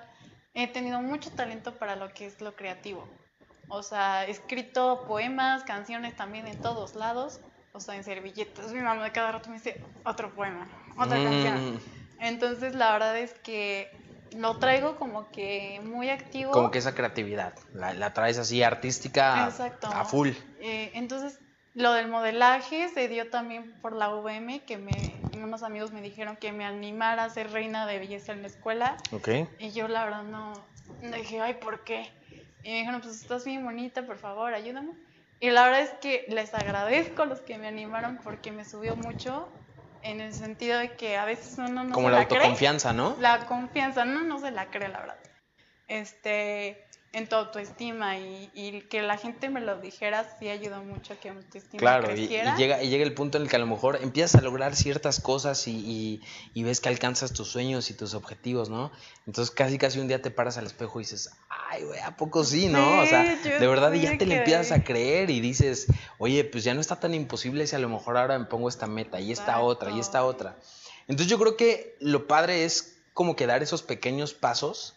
He 0.53 0.67
tenido 0.67 1.01
mucho 1.01 1.31
talento 1.31 1.77
para 1.77 1.95
lo 1.95 2.13
que 2.13 2.27
es 2.27 2.41
lo 2.41 2.55
creativo. 2.55 3.07
O 3.67 3.83
sea, 3.83 4.25
he 4.25 4.31
escrito 4.31 5.05
poemas, 5.07 5.63
canciones 5.63 6.15
también 6.15 6.45
en 6.47 6.61
todos 6.61 6.95
lados 6.95 7.39
o 7.73 7.79
sea, 7.79 7.95
en 7.95 8.03
servilletas. 8.03 8.71
Mi 8.73 8.81
mamá 8.81 9.11
cada 9.11 9.33
rato 9.33 9.49
me 9.49 9.55
dice 9.55 9.81
otro 10.03 10.33
poema, 10.33 10.67
otra 10.97 11.17
mm. 11.17 11.23
canción. 11.23 11.81
Entonces, 12.19 12.75
la 12.75 12.91
verdad 12.93 13.17
es 13.17 13.33
que 13.33 13.89
lo 14.37 14.57
traigo 14.57 14.97
como 14.97 15.29
que 15.31 15.81
muy 15.83 16.09
activo. 16.09 16.51
Como 16.51 16.71
que 16.71 16.79
esa 16.79 16.93
creatividad, 16.93 17.53
la, 17.73 18.13
traes 18.13 18.37
así 18.37 18.63
artística 18.63 19.45
a 19.45 20.05
full. 20.05 20.29
Eh, 20.59 20.91
entonces, 20.93 21.39
lo 21.73 21.93
del 21.93 22.07
modelaje 22.07 22.89
se 22.89 23.07
dio 23.07 23.29
también 23.29 23.73
por 23.81 23.93
la 23.93 24.13
UVM, 24.13 24.59
que 24.65 24.77
me, 24.77 24.91
unos 25.33 25.63
amigos 25.63 25.91
me 25.91 26.01
dijeron 26.01 26.35
que 26.35 26.51
me 26.51 26.65
animara 26.65 27.23
a 27.23 27.29
ser 27.29 27.51
reina 27.51 27.85
de 27.87 27.99
belleza 27.99 28.33
en 28.33 28.41
la 28.41 28.47
escuela. 28.47 28.97
Ok. 29.11 29.29
Y 29.59 29.71
yo 29.71 29.87
la 29.87 30.05
verdad 30.05 30.23
no, 30.23 30.53
dije, 31.01 31.39
ay, 31.39 31.55
¿por 31.55 31.83
qué? 31.83 32.11
Y 32.63 32.69
me 32.69 32.77
dijeron, 32.79 33.01
pues 33.01 33.19
estás 33.19 33.45
bien 33.45 33.63
bonita, 33.63 34.05
por 34.05 34.17
favor, 34.17 34.53
ayúdame. 34.53 34.91
Y 35.41 35.49
la 35.49 35.63
verdad 35.63 35.81
es 35.81 35.89
que 36.01 36.25
les 36.29 36.53
agradezco 36.53 37.23
a 37.23 37.25
los 37.25 37.41
que 37.41 37.57
me 37.57 37.67
animaron 37.67 38.19
porque 38.23 38.51
me 38.51 38.63
subió 38.63 38.95
mucho 38.95 39.49
en 40.03 40.21
el 40.21 40.33
sentido 40.33 40.77
de 40.77 40.95
que 40.95 41.17
a 41.17 41.25
veces 41.25 41.57
uno 41.57 41.83
no 41.83 41.93
Como 41.93 42.07
se 42.07 42.11
la, 42.11 42.17
la 42.19 42.23
autoconfianza, 42.23 42.93
¿no? 42.93 43.17
La 43.19 43.47
confianza, 43.47 44.05
no, 44.05 44.21
no 44.23 44.39
se 44.39 44.51
la 44.51 44.67
cree, 44.67 44.87
la 44.89 44.99
verdad. 44.99 45.19
Este, 45.87 46.87
en 47.13 47.27
tu 47.27 47.35
autoestima 47.35 48.17
y, 48.17 48.49
y, 48.53 48.81
que 48.83 49.01
la 49.01 49.17
gente 49.17 49.49
me 49.49 49.59
lo 49.59 49.81
dijera 49.81 50.37
sí 50.39 50.47
ayudó 50.47 50.81
mucho 50.81 51.13
a 51.13 51.15
que 51.17 51.29
mi 51.31 51.37
autoestima 51.37 51.79
claro, 51.79 52.07
creciera. 52.07 52.55
Y, 52.55 52.57
llega, 52.57 52.81
y 52.81 52.89
llega 52.89 53.03
el 53.03 53.13
punto 53.13 53.37
en 53.37 53.43
el 53.43 53.49
que 53.49 53.57
a 53.57 53.59
lo 53.59 53.67
mejor 53.67 53.99
empiezas 54.01 54.35
a 54.35 54.41
lograr 54.41 54.77
ciertas 54.77 55.19
cosas 55.19 55.67
y, 55.67 56.21
y, 56.53 56.63
ves 56.63 56.79
que 56.79 56.87
alcanzas 56.87 57.33
tus 57.33 57.49
sueños 57.49 57.89
y 57.89 57.95
tus 57.95 58.13
objetivos, 58.13 58.69
¿no? 58.69 58.91
Entonces 59.27 59.53
casi 59.53 59.77
casi 59.77 59.99
un 59.99 60.07
día 60.07 60.21
te 60.21 60.31
paras 60.31 60.57
al 60.57 60.65
espejo 60.65 61.01
y 61.01 61.03
dices, 61.03 61.31
ay, 61.49 61.83
güey, 61.83 61.99
¿a 61.99 62.15
poco 62.15 62.45
sí, 62.45 62.69
no? 62.69 63.01
o 63.01 63.05
sea, 63.05 63.35
de 63.35 63.67
verdad 63.67 63.91
y 63.91 64.01
ya 64.01 64.17
te 64.17 64.25
le 64.25 64.37
empiezas 64.37 64.71
a 64.71 64.83
creer 64.83 65.29
y 65.29 65.41
dices, 65.41 65.87
oye, 66.17 66.45
pues 66.45 66.63
ya 66.63 66.73
no 66.73 66.79
está 66.79 66.97
tan 66.97 67.13
imposible 67.13 67.67
si 67.67 67.75
a 67.75 67.79
lo 67.79 67.89
mejor 67.89 68.15
ahora 68.15 68.39
me 68.39 68.45
pongo 68.45 68.69
esta 68.69 68.87
meta 68.87 69.19
y 69.19 69.33
esta 69.33 69.59
otra 69.59 69.91
y 69.91 69.99
esta 69.99 70.23
otra. 70.23 70.55
Entonces 71.09 71.27
yo 71.27 71.37
creo 71.37 71.57
que 71.57 71.97
lo 71.99 72.27
padre 72.27 72.63
es 72.63 72.99
como 73.13 73.35
que 73.35 73.47
dar 73.47 73.61
esos 73.61 73.83
pequeños 73.83 74.33
pasos 74.33 74.95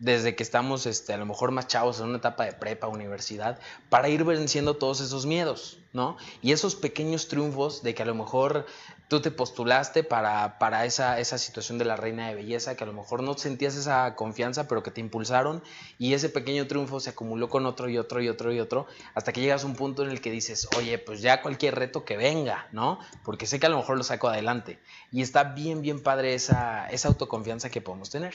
desde 0.00 0.34
que 0.34 0.42
estamos 0.42 0.86
este, 0.86 1.12
a 1.12 1.18
lo 1.18 1.26
mejor 1.26 1.52
más 1.52 1.68
chavos 1.68 2.00
en 2.00 2.06
una 2.06 2.18
etapa 2.18 2.44
de 2.46 2.52
prepa, 2.52 2.88
universidad, 2.88 3.60
para 3.90 4.08
ir 4.08 4.24
venciendo 4.24 4.74
todos 4.74 5.00
esos 5.00 5.26
miedos, 5.26 5.78
¿no? 5.92 6.16
Y 6.42 6.52
esos 6.52 6.74
pequeños 6.74 7.28
triunfos 7.28 7.82
de 7.82 7.94
que 7.94 8.02
a 8.02 8.06
lo 8.06 8.14
mejor 8.14 8.66
tú 9.10 9.20
te 9.20 9.32
postulaste 9.32 10.04
para, 10.04 10.56
para 10.60 10.84
esa, 10.84 11.18
esa 11.18 11.36
situación 11.36 11.78
de 11.78 11.84
la 11.84 11.96
reina 11.96 12.28
de 12.28 12.36
belleza, 12.36 12.76
que 12.76 12.84
a 12.84 12.86
lo 12.86 12.92
mejor 12.92 13.24
no 13.24 13.36
sentías 13.36 13.74
esa 13.74 14.14
confianza, 14.14 14.68
pero 14.68 14.84
que 14.84 14.92
te 14.92 15.00
impulsaron, 15.00 15.64
y 15.98 16.14
ese 16.14 16.28
pequeño 16.28 16.68
triunfo 16.68 17.00
se 17.00 17.10
acumuló 17.10 17.48
con 17.48 17.66
otro 17.66 17.88
y 17.88 17.98
otro 17.98 18.22
y 18.22 18.28
otro 18.28 18.52
y 18.52 18.60
otro, 18.60 18.86
hasta 19.16 19.32
que 19.32 19.40
llegas 19.40 19.64
a 19.64 19.66
un 19.66 19.74
punto 19.74 20.04
en 20.04 20.10
el 20.10 20.20
que 20.20 20.30
dices, 20.30 20.68
oye, 20.78 20.96
pues 20.98 21.22
ya 21.22 21.42
cualquier 21.42 21.74
reto 21.74 22.04
que 22.04 22.16
venga, 22.16 22.68
¿no? 22.70 23.00
Porque 23.24 23.48
sé 23.48 23.58
que 23.58 23.66
a 23.66 23.68
lo 23.68 23.78
mejor 23.78 23.96
lo 23.96 24.04
saco 24.04 24.28
adelante. 24.28 24.78
Y 25.10 25.22
está 25.22 25.42
bien, 25.42 25.82
bien 25.82 26.00
padre 26.00 26.34
esa, 26.34 26.88
esa 26.88 27.08
autoconfianza 27.08 27.68
que 27.68 27.80
podemos 27.80 28.10
tener. 28.10 28.34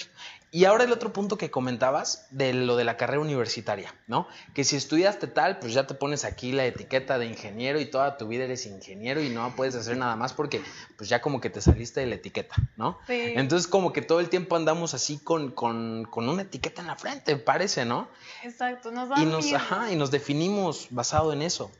Y 0.51 0.65
ahora 0.65 0.83
el 0.83 0.91
otro 0.91 1.13
punto 1.13 1.37
que 1.37 1.49
comentabas, 1.49 2.27
de 2.31 2.53
lo 2.53 2.75
de 2.75 2.83
la 2.83 2.97
carrera 2.97 3.21
universitaria, 3.21 3.95
¿no? 4.07 4.27
Que 4.53 4.65
si 4.65 4.75
estudiaste 4.75 5.27
tal, 5.27 5.59
pues 5.59 5.73
ya 5.73 5.87
te 5.87 5.93
pones 5.93 6.25
aquí 6.25 6.51
la 6.51 6.65
etiqueta 6.65 7.17
de 7.17 7.27
ingeniero 7.27 7.79
y 7.79 7.85
toda 7.85 8.17
tu 8.17 8.27
vida 8.27 8.43
eres 8.43 8.65
ingeniero 8.65 9.21
y 9.21 9.29
no 9.29 9.55
puedes 9.55 9.75
hacer 9.75 9.95
nada 9.95 10.17
más 10.17 10.33
porque 10.33 10.64
pues 10.97 11.09
ya 11.09 11.21
como 11.21 11.41
que 11.41 11.49
te 11.49 11.61
saliste 11.61 11.99
de 11.99 12.07
la 12.07 12.15
etiqueta, 12.15 12.55
¿no? 12.77 12.99
Sí. 13.07 13.33
Entonces 13.35 13.67
como 13.67 13.93
que 13.93 14.01
todo 14.01 14.19
el 14.19 14.29
tiempo 14.29 14.55
andamos 14.55 14.93
así 14.93 15.17
con, 15.17 15.51
con, 15.51 16.05
con 16.05 16.29
una 16.29 16.43
etiqueta 16.43 16.81
en 16.81 16.87
la 16.87 16.95
frente, 16.95 17.35
parece, 17.37 17.85
¿no? 17.85 18.09
Exacto, 18.43 18.91
nos 18.91 19.19
y 19.19 19.25
nos, 19.25 19.51
ajá, 19.53 19.91
y 19.91 19.95
nos 19.95 20.11
definimos 20.11 20.87
basado 20.91 21.33
en 21.33 21.41
eso. 21.41 21.71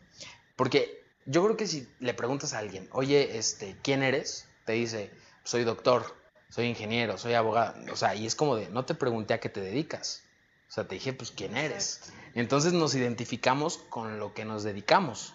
Porque 0.56 1.04
yo 1.26 1.44
creo 1.44 1.58
que 1.58 1.68
si 1.68 1.88
le 2.00 2.14
preguntas 2.14 2.54
a 2.54 2.60
alguien, 2.60 2.88
oye, 2.92 3.38
este, 3.38 3.76
¿quién 3.82 4.04
eres? 4.04 4.48
Te 4.66 4.74
dice, 4.74 5.12
soy 5.44 5.64
doctor, 5.64 6.16
soy 6.50 6.68
ingeniero, 6.68 7.18
soy 7.18 7.34
abogado. 7.34 7.76
O 7.92 7.96
sea, 7.96 8.16
y 8.16 8.26
es 8.26 8.36
como 8.36 8.56
de, 8.56 8.70
no 8.70 8.86
te 8.86 8.96
pregunté 8.96 9.34
a 9.34 9.40
qué 9.40 9.50
te 9.50 9.62
dedicas. 9.62 10.24
O 10.70 10.72
sea, 10.72 10.88
te 10.88 10.96
dije, 10.96 11.14
pues, 11.14 11.32
¿quién 11.32 11.56
eres? 11.58 12.12
Entonces 12.34 12.74
nos 12.74 12.96
identificamos 12.96 13.78
con 13.90 14.20
lo 14.20 14.34
que 14.34 14.46
nos 14.46 14.64
dedicamos. 14.64 15.34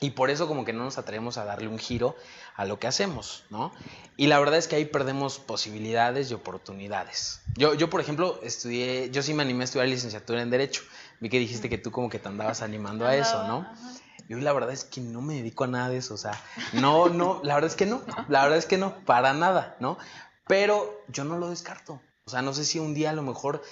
Y 0.00 0.10
por 0.10 0.30
eso 0.30 0.46
como 0.46 0.64
que 0.64 0.72
no 0.72 0.84
nos 0.84 0.96
atrevemos 0.96 1.38
a 1.38 1.44
darle 1.44 1.66
un 1.66 1.78
giro 1.78 2.16
a 2.54 2.64
lo 2.64 2.78
que 2.78 2.86
hacemos, 2.86 3.44
¿no? 3.50 3.72
Y 4.16 4.28
la 4.28 4.38
verdad 4.38 4.56
es 4.56 4.68
que 4.68 4.76
ahí 4.76 4.84
perdemos 4.84 5.40
posibilidades 5.40 6.30
y 6.30 6.34
oportunidades. 6.34 7.40
Yo, 7.56 7.74
yo 7.74 7.90
por 7.90 8.00
ejemplo, 8.00 8.38
estudié, 8.42 9.10
yo 9.10 9.22
sí 9.22 9.34
me 9.34 9.42
animé 9.42 9.62
a 9.62 9.64
estudiar 9.64 9.88
licenciatura 9.88 10.40
en 10.40 10.50
Derecho. 10.50 10.82
Vi 11.20 11.28
que 11.28 11.40
dijiste 11.40 11.68
que 11.68 11.78
tú 11.78 11.90
como 11.90 12.08
que 12.08 12.20
te 12.20 12.28
andabas 12.28 12.62
animando 12.62 13.06
a 13.06 13.16
eso, 13.16 13.46
¿no? 13.48 13.66
Yo 14.28 14.36
la 14.38 14.52
verdad 14.52 14.72
es 14.72 14.84
que 14.84 15.00
no 15.00 15.20
me 15.20 15.34
dedico 15.34 15.64
a 15.64 15.68
nada 15.68 15.88
de 15.88 15.96
eso, 15.96 16.14
o 16.14 16.18
sea, 16.18 16.38
no, 16.74 17.08
no, 17.08 17.40
la 17.42 17.54
verdad 17.54 17.70
es 17.70 17.76
que 17.76 17.86
no, 17.86 18.02
la 18.28 18.42
verdad 18.42 18.58
es 18.58 18.66
que 18.66 18.76
no, 18.76 19.04
para 19.04 19.32
nada, 19.32 19.76
¿no? 19.80 19.96
Pero 20.46 21.02
yo 21.08 21.24
no 21.24 21.38
lo 21.38 21.48
descarto. 21.48 22.00
O 22.24 22.30
sea, 22.30 22.42
no 22.42 22.52
sé 22.52 22.66
si 22.66 22.78
un 22.78 22.92
día 22.92 23.10
a 23.10 23.14
lo 23.14 23.22
mejor 23.22 23.62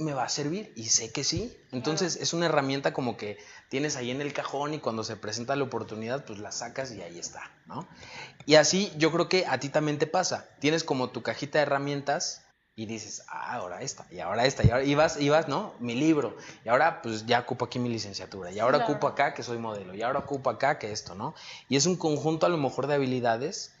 me 0.00 0.12
va 0.12 0.24
a 0.24 0.28
servir 0.28 0.72
y 0.76 0.86
sé 0.86 1.12
que 1.12 1.24
sí. 1.24 1.56
Entonces 1.72 2.16
es 2.16 2.32
una 2.32 2.46
herramienta 2.46 2.92
como 2.92 3.16
que 3.16 3.38
tienes 3.68 3.96
ahí 3.96 4.10
en 4.10 4.20
el 4.20 4.32
cajón 4.32 4.74
y 4.74 4.80
cuando 4.80 5.04
se 5.04 5.16
presenta 5.16 5.56
la 5.56 5.64
oportunidad, 5.64 6.24
pues 6.24 6.38
la 6.38 6.52
sacas 6.52 6.92
y 6.92 7.02
ahí 7.02 7.18
está, 7.18 7.50
¿no? 7.66 7.86
Y 8.46 8.56
así 8.56 8.92
yo 8.96 9.12
creo 9.12 9.28
que 9.28 9.46
a 9.46 9.60
ti 9.60 9.68
también 9.68 9.98
te 9.98 10.06
pasa. 10.06 10.48
Tienes 10.58 10.84
como 10.84 11.10
tu 11.10 11.22
cajita 11.22 11.58
de 11.58 11.62
herramientas 11.62 12.44
y 12.74 12.86
dices, 12.86 13.24
ah, 13.28 13.56
ahora 13.56 13.82
esta, 13.82 14.06
y 14.10 14.20
ahora 14.20 14.46
esta, 14.46 14.64
y 14.64 14.70
ahora 14.70 14.84
ibas, 14.84 15.20
ibas, 15.20 15.48
¿no? 15.48 15.74
Mi 15.80 15.94
libro, 15.94 16.36
y 16.64 16.70
ahora 16.70 17.02
pues 17.02 17.26
ya 17.26 17.40
ocupo 17.40 17.66
aquí 17.66 17.78
mi 17.78 17.90
licenciatura, 17.90 18.52
y 18.52 18.58
ahora 18.58 18.78
ocupo 18.78 19.06
acá 19.06 19.34
que 19.34 19.42
soy 19.42 19.58
modelo, 19.58 19.94
y 19.94 20.00
ahora 20.00 20.20
ocupo 20.20 20.48
acá 20.48 20.78
que 20.78 20.90
esto, 20.90 21.14
¿no? 21.14 21.34
Y 21.68 21.76
es 21.76 21.84
un 21.84 21.96
conjunto 21.96 22.46
a 22.46 22.48
lo 22.48 22.56
mejor 22.56 22.86
de 22.86 22.94
habilidades 22.94 23.74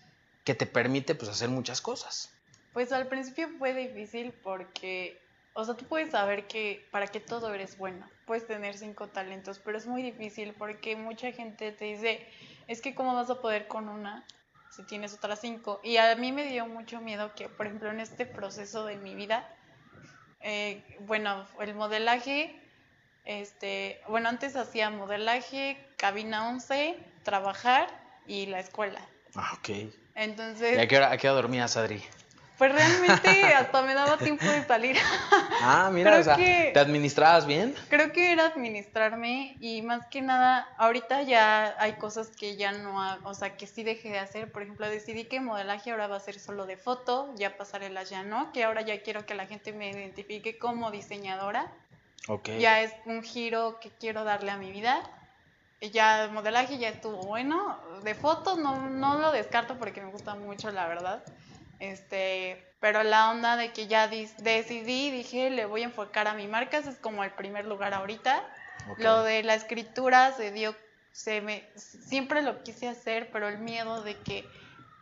que 0.44 0.54
te 0.54 0.66
permite 0.66 1.14
pues 1.14 1.30
hacer 1.30 1.48
muchas 1.48 1.80
cosas. 1.80 2.30
Pues 2.74 2.92
al 2.92 3.08
principio 3.08 3.48
fue 3.58 3.74
difícil 3.74 4.32
porque 4.42 5.18
o 5.54 5.64
sea, 5.64 5.74
tú 5.74 5.84
puedes 5.86 6.10
saber 6.12 6.46
que 6.46 6.86
para 6.90 7.06
qué 7.06 7.20
todo 7.20 7.52
eres 7.52 7.76
bueno, 7.76 8.08
puedes 8.26 8.46
tener 8.46 8.76
cinco 8.76 9.08
talentos, 9.08 9.58
pero 9.58 9.76
es 9.76 9.86
muy 9.86 10.02
difícil 10.02 10.54
porque 10.54 10.96
mucha 10.96 11.32
gente 11.32 11.72
te 11.72 11.84
dice, 11.86 12.26
es 12.68 12.80
que 12.80 12.94
cómo 12.94 13.14
vas 13.14 13.30
a 13.30 13.40
poder 13.40 13.66
con 13.66 13.88
una 13.88 14.24
si 14.70 14.84
tienes 14.84 15.12
otras 15.14 15.40
cinco. 15.40 15.80
Y 15.82 15.96
a 15.96 16.14
mí 16.14 16.32
me 16.32 16.46
dio 16.46 16.66
mucho 16.66 17.00
miedo 17.00 17.34
que, 17.34 17.48
por 17.48 17.66
ejemplo, 17.66 17.90
en 17.90 18.00
este 18.00 18.26
proceso 18.26 18.84
de 18.84 18.96
mi 18.96 19.14
vida, 19.14 19.48
eh, 20.40 20.84
bueno, 21.00 21.46
el 21.60 21.74
modelaje, 21.74 22.56
este, 23.24 24.00
bueno, 24.08 24.28
antes 24.28 24.56
hacía 24.56 24.90
modelaje, 24.90 25.76
cabina 25.96 26.48
11, 26.48 26.96
trabajar 27.24 27.88
y 28.26 28.46
la 28.46 28.60
escuela. 28.60 29.00
Ah, 29.34 29.52
ok. 29.58 29.92
Entonces... 30.14 30.78
¿Y 30.78 30.80
a 30.80 30.88
qué 30.88 30.96
hora, 30.96 31.10
a 31.10 31.18
qué 31.18 31.28
hora 31.28 31.42
dormías, 31.42 31.76
Adri? 31.76 32.02
Pues 32.60 32.74
realmente 32.74 33.54
hasta 33.54 33.80
me 33.80 33.94
daba 33.94 34.18
tiempo 34.18 34.44
de 34.44 34.62
salir. 34.66 34.96
Ah, 35.62 35.90
mira, 35.92 36.18
o 36.18 36.22
sea, 36.22 36.36
¿te 36.36 36.78
administrabas 36.78 37.46
bien? 37.46 37.74
Creo 37.90 38.12
que 38.12 38.32
era 38.32 38.46
administrarme 38.46 39.56
y 39.60 39.82
más 39.82 40.06
que 40.06 40.22
nada, 40.22 40.66
ahorita 40.78 41.20
ya 41.22 41.74
hay 41.78 41.94
cosas 41.94 42.30
que 42.30 42.56
ya 42.56 42.72
no, 42.72 42.98
o 43.24 43.34
sea, 43.34 43.56
que 43.58 43.66
sí 43.66 43.82
dejé 43.82 44.08
de 44.10 44.18
hacer. 44.18 44.50
Por 44.52 44.62
ejemplo, 44.62 44.88
decidí 44.88 45.24
que 45.24 45.40
modelaje 45.40 45.90
ahora 45.90 46.06
va 46.06 46.16
a 46.16 46.20
ser 46.20 46.38
solo 46.38 46.64
de 46.64 46.78
foto, 46.78 47.34
ya 47.36 47.58
pasarelas 47.58 48.08
ya 48.08 48.22
no, 48.22 48.52
que 48.52 48.64
ahora 48.64 48.80
ya 48.80 49.02
quiero 49.02 49.26
que 49.26 49.34
la 49.34 49.46
gente 49.46 49.74
me 49.74 49.90
identifique 49.90 50.58
como 50.58 50.90
diseñadora. 50.90 51.70
Ok. 52.28 52.48
Ya 52.58 52.80
es 52.80 52.94
un 53.04 53.22
giro 53.22 53.80
que 53.80 53.90
quiero 53.90 54.24
darle 54.24 54.50
a 54.50 54.56
mi 54.56 54.70
vida. 54.70 55.02
Ya 55.92 56.30
modelaje 56.32 56.78
ya 56.78 56.88
estuvo 56.88 57.22
bueno. 57.22 57.80
De 58.02 58.14
foto 58.14 58.56
no, 58.56 58.88
no 58.88 59.18
lo 59.18 59.32
descarto 59.32 59.78
porque 59.78 60.00
me 60.00 60.10
gusta 60.10 60.34
mucho, 60.34 60.70
la 60.70 60.88
verdad. 60.88 61.22
Este, 61.80 62.64
pero 62.78 63.02
la 63.02 63.30
onda 63.30 63.56
de 63.56 63.72
que 63.72 63.86
ya 63.86 64.08
decidí, 64.08 65.10
dije, 65.10 65.50
le 65.50 65.66
voy 65.66 65.82
a 65.82 65.86
enfocar 65.86 66.28
a 66.28 66.34
mi 66.34 66.46
marca, 66.46 66.78
ese 66.78 66.90
es 66.90 66.98
como 66.98 67.24
el 67.24 67.30
primer 67.32 67.64
lugar 67.64 67.94
ahorita. 67.94 68.44
Lo 68.98 69.22
de 69.22 69.42
la 69.42 69.54
escritura 69.54 70.32
se 70.32 70.52
dio, 70.52 70.74
se 71.12 71.40
me, 71.40 71.64
siempre 71.74 72.42
lo 72.42 72.62
quise 72.62 72.88
hacer, 72.88 73.30
pero 73.32 73.48
el 73.48 73.58
miedo 73.58 74.02
de 74.02 74.16
que 74.16 74.48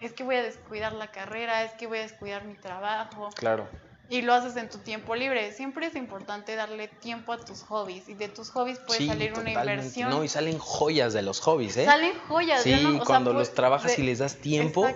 es 0.00 0.12
que 0.12 0.24
voy 0.24 0.36
a 0.36 0.42
descuidar 0.42 0.92
la 0.92 1.10
carrera, 1.10 1.64
es 1.64 1.72
que 1.72 1.86
voy 1.86 1.98
a 1.98 2.02
descuidar 2.02 2.44
mi 2.44 2.54
trabajo. 2.54 3.30
Claro. 3.34 3.68
Y 4.10 4.22
lo 4.22 4.32
haces 4.32 4.56
en 4.56 4.70
tu 4.70 4.78
tiempo 4.78 5.14
libre. 5.14 5.52
Siempre 5.52 5.86
es 5.86 5.94
importante 5.94 6.56
darle 6.56 6.88
tiempo 6.88 7.32
a 7.32 7.38
tus 7.38 7.62
hobbies 7.62 8.08
y 8.08 8.14
de 8.14 8.28
tus 8.28 8.50
hobbies 8.50 8.78
puede 8.78 9.06
salir 9.06 9.34
una 9.34 9.52
inversión. 9.52 10.10
No, 10.10 10.24
y 10.24 10.28
salen 10.28 10.58
joyas 10.58 11.12
de 11.12 11.22
los 11.22 11.40
hobbies, 11.40 11.76
¿eh? 11.76 11.84
Salen 11.84 12.18
joyas. 12.26 12.62
Sí, 12.62 13.00
cuando 13.04 13.32
los 13.32 13.52
trabajas 13.52 13.98
y 13.98 14.02
les 14.02 14.18
das 14.18 14.36
tiempo, 14.36 14.88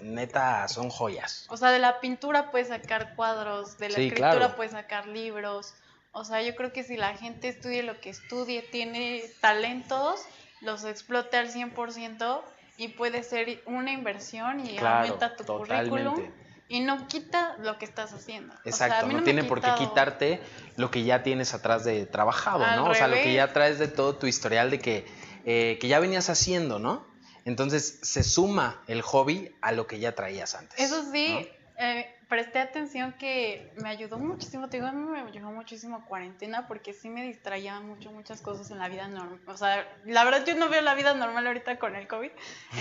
neta, 0.00 0.68
son 0.68 0.88
joyas. 0.88 1.46
O 1.48 1.56
sea, 1.56 1.70
de 1.70 1.80
la 1.80 2.00
pintura 2.00 2.50
puedes 2.50 2.68
sacar 2.68 3.16
cuadros, 3.16 3.76
de 3.78 3.88
la 3.88 3.98
escritura 3.98 4.54
puedes 4.54 4.72
sacar 4.72 5.08
libros. 5.08 5.74
O 6.12 6.24
sea, 6.24 6.42
yo 6.42 6.54
creo 6.54 6.72
que 6.72 6.82
si 6.84 6.96
la 6.96 7.16
gente 7.16 7.48
estudie 7.48 7.82
lo 7.82 8.00
que 8.00 8.10
estudie, 8.10 8.62
tiene 8.62 9.24
talentos, 9.40 10.20
los 10.60 10.84
explote 10.84 11.36
al 11.36 11.52
100% 11.52 12.40
y 12.76 12.88
puede 12.88 13.22
ser 13.22 13.62
una 13.66 13.92
inversión 13.92 14.60
y 14.60 14.78
aumenta 14.78 15.36
tu 15.36 15.44
currículum 15.44 16.30
y 16.70 16.78
no 16.78 17.08
quita 17.08 17.56
lo 17.58 17.78
que 17.78 17.84
estás 17.84 18.12
haciendo. 18.12 18.54
Exacto, 18.64 19.08
no, 19.08 19.24
tiene 19.24 19.42
por 19.42 19.60
qué 19.60 19.70
quitarte 19.76 20.40
lo 20.76 20.88
que 20.88 21.02
ya 21.02 21.24
tienes 21.24 21.52
atrás 21.52 21.84
de 21.84 22.06
trabajado, 22.06 22.64
¿no? 22.76 22.90
O 22.90 22.94
sea, 22.94 23.08
lo 23.08 23.16
que 23.16 23.34
ya 23.34 23.52
traes 23.52 23.80
de 23.80 23.88
todo 23.88 24.14
tu 24.14 24.28
historial 24.28 24.70
de 24.70 24.78
que, 24.78 25.04
eh, 25.44 25.78
que 25.80 25.88
ya 25.88 25.98
venías 25.98 26.30
haciendo, 26.30 26.78
¿no? 26.78 27.10
Entonces 27.44 27.98
se 28.02 28.22
suma 28.22 28.84
el 28.86 29.02
hobby 29.02 29.56
a 29.60 29.72
lo 29.72 29.88
que 29.88 29.98
ya 29.98 30.14
traías 30.14 30.54
antes. 30.54 30.78
Eso 30.78 31.10
sí, 31.10 31.48
eh, 31.82 32.14
presté 32.28 32.58
atención 32.58 33.14
que 33.14 33.72
me 33.82 33.88
ayudó 33.88 34.18
muchísimo, 34.18 34.68
te 34.68 34.76
digo, 34.76 34.86
a 34.86 34.92
mí 34.92 35.02
me 35.02 35.20
ayudó 35.20 35.50
muchísimo 35.50 36.04
cuarentena 36.04 36.68
porque 36.68 36.92
sí 36.92 37.08
me 37.08 37.24
distraía 37.24 37.80
mucho 37.80 38.12
muchas 38.12 38.42
cosas 38.42 38.70
en 38.70 38.78
la 38.78 38.88
vida 38.88 39.08
normal. 39.08 39.40
O 39.46 39.56
sea, 39.56 39.88
la 40.04 40.24
verdad 40.24 40.44
yo 40.44 40.54
no 40.56 40.68
veo 40.68 40.82
la 40.82 40.94
vida 40.94 41.14
normal 41.14 41.46
ahorita 41.46 41.78
con 41.78 41.96
el 41.96 42.06
COVID. 42.06 42.30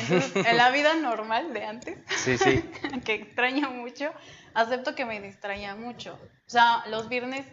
Entonces, 0.01 0.45
en 0.45 0.57
la 0.57 0.69
vida 0.71 0.95
normal 0.95 1.53
de 1.53 1.63
antes, 1.63 1.97
sí, 2.07 2.37
sí. 2.37 2.61
que 3.05 3.13
extraño 3.13 3.71
mucho, 3.71 4.13
acepto 4.53 4.95
que 4.95 5.05
me 5.05 5.21
distraía 5.21 5.75
mucho. 5.75 6.19
O 6.45 6.49
sea, 6.49 6.83
los 6.87 7.07
viernes 7.07 7.45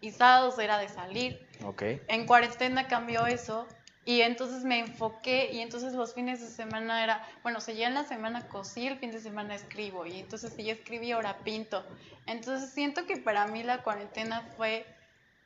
y 0.00 0.12
sábados 0.12 0.58
era 0.60 0.78
de 0.78 0.88
salir. 0.88 1.44
Ok. 1.64 1.82
En 2.06 2.26
cuarentena 2.26 2.86
cambió 2.86 3.26
eso 3.26 3.66
y 4.04 4.20
entonces 4.20 4.64
me 4.64 4.80
enfoqué 4.80 5.50
y 5.52 5.60
entonces 5.60 5.94
los 5.94 6.14
fines 6.14 6.40
de 6.40 6.48
semana 6.48 7.02
era, 7.02 7.26
bueno, 7.42 7.60
si 7.60 7.74
ya 7.74 7.88
en 7.88 7.94
la 7.94 8.04
semana 8.04 8.48
cosí, 8.48 8.86
el 8.86 8.98
fin 8.98 9.10
de 9.10 9.20
semana 9.20 9.54
escribo 9.54 10.04
y 10.04 10.18
entonces 10.18 10.52
si 10.54 10.64
ya 10.64 10.74
escribí, 10.74 11.12
ahora 11.12 11.38
pinto. 11.38 11.84
Entonces 12.26 12.70
siento 12.70 13.06
que 13.06 13.16
para 13.16 13.46
mí 13.46 13.62
la 13.62 13.82
cuarentena 13.82 14.42
fue 14.56 14.86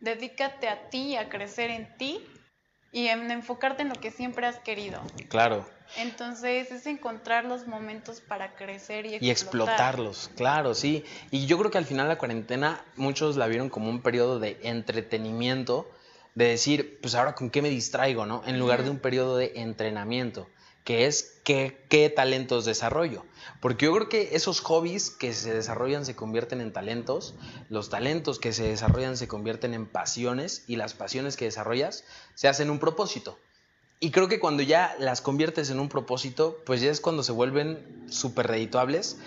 dedícate 0.00 0.68
a 0.68 0.90
ti, 0.90 1.16
a 1.16 1.28
crecer 1.28 1.70
en 1.70 1.96
ti 1.96 2.24
y 2.90 3.08
en 3.08 3.30
enfocarte 3.30 3.82
en 3.82 3.90
lo 3.90 3.94
que 3.94 4.10
siempre 4.10 4.46
has 4.46 4.58
querido. 4.58 5.00
Claro. 5.28 5.68
Entonces 5.96 6.70
es 6.70 6.86
encontrar 6.86 7.44
los 7.44 7.66
momentos 7.66 8.20
para 8.20 8.54
crecer 8.56 9.06
y, 9.06 9.18
y 9.20 9.30
explotarlos, 9.30 10.30
claro, 10.36 10.74
sí. 10.74 11.04
Y 11.30 11.46
yo 11.46 11.58
creo 11.58 11.70
que 11.70 11.78
al 11.78 11.86
final 11.86 12.08
la 12.08 12.18
cuarentena 12.18 12.84
muchos 12.96 13.36
la 13.36 13.46
vieron 13.46 13.70
como 13.70 13.88
un 13.88 14.02
periodo 14.02 14.38
de 14.38 14.58
entretenimiento 14.62 15.90
de 16.38 16.44
decir, 16.44 17.00
pues 17.02 17.16
ahora 17.16 17.34
con 17.34 17.50
qué 17.50 17.62
me 17.62 17.68
distraigo, 17.68 18.24
¿no? 18.24 18.42
En 18.46 18.60
lugar 18.60 18.84
de 18.84 18.90
un 18.90 19.00
periodo 19.00 19.36
de 19.36 19.54
entrenamiento, 19.56 20.48
que 20.84 21.06
es 21.06 21.40
qué, 21.42 21.84
qué 21.88 22.10
talentos 22.10 22.64
desarrollo. 22.64 23.26
Porque 23.60 23.86
yo 23.86 23.92
creo 23.92 24.08
que 24.08 24.36
esos 24.36 24.60
hobbies 24.60 25.10
que 25.10 25.32
se 25.32 25.52
desarrollan 25.52 26.06
se 26.06 26.14
convierten 26.14 26.60
en 26.60 26.72
talentos, 26.72 27.34
los 27.68 27.90
talentos 27.90 28.38
que 28.38 28.52
se 28.52 28.62
desarrollan 28.62 29.16
se 29.16 29.26
convierten 29.26 29.74
en 29.74 29.86
pasiones 29.86 30.62
y 30.68 30.76
las 30.76 30.94
pasiones 30.94 31.36
que 31.36 31.46
desarrollas 31.46 32.04
se 32.36 32.46
hacen 32.46 32.70
un 32.70 32.78
propósito. 32.78 33.36
Y 33.98 34.12
creo 34.12 34.28
que 34.28 34.38
cuando 34.38 34.62
ya 34.62 34.94
las 35.00 35.20
conviertes 35.20 35.70
en 35.70 35.80
un 35.80 35.88
propósito, 35.88 36.62
pues 36.64 36.80
ya 36.80 36.92
es 36.92 37.00
cuando 37.00 37.24
se 37.24 37.32
vuelven 37.32 38.06
súper 38.10 38.46
redituables, 38.46 39.18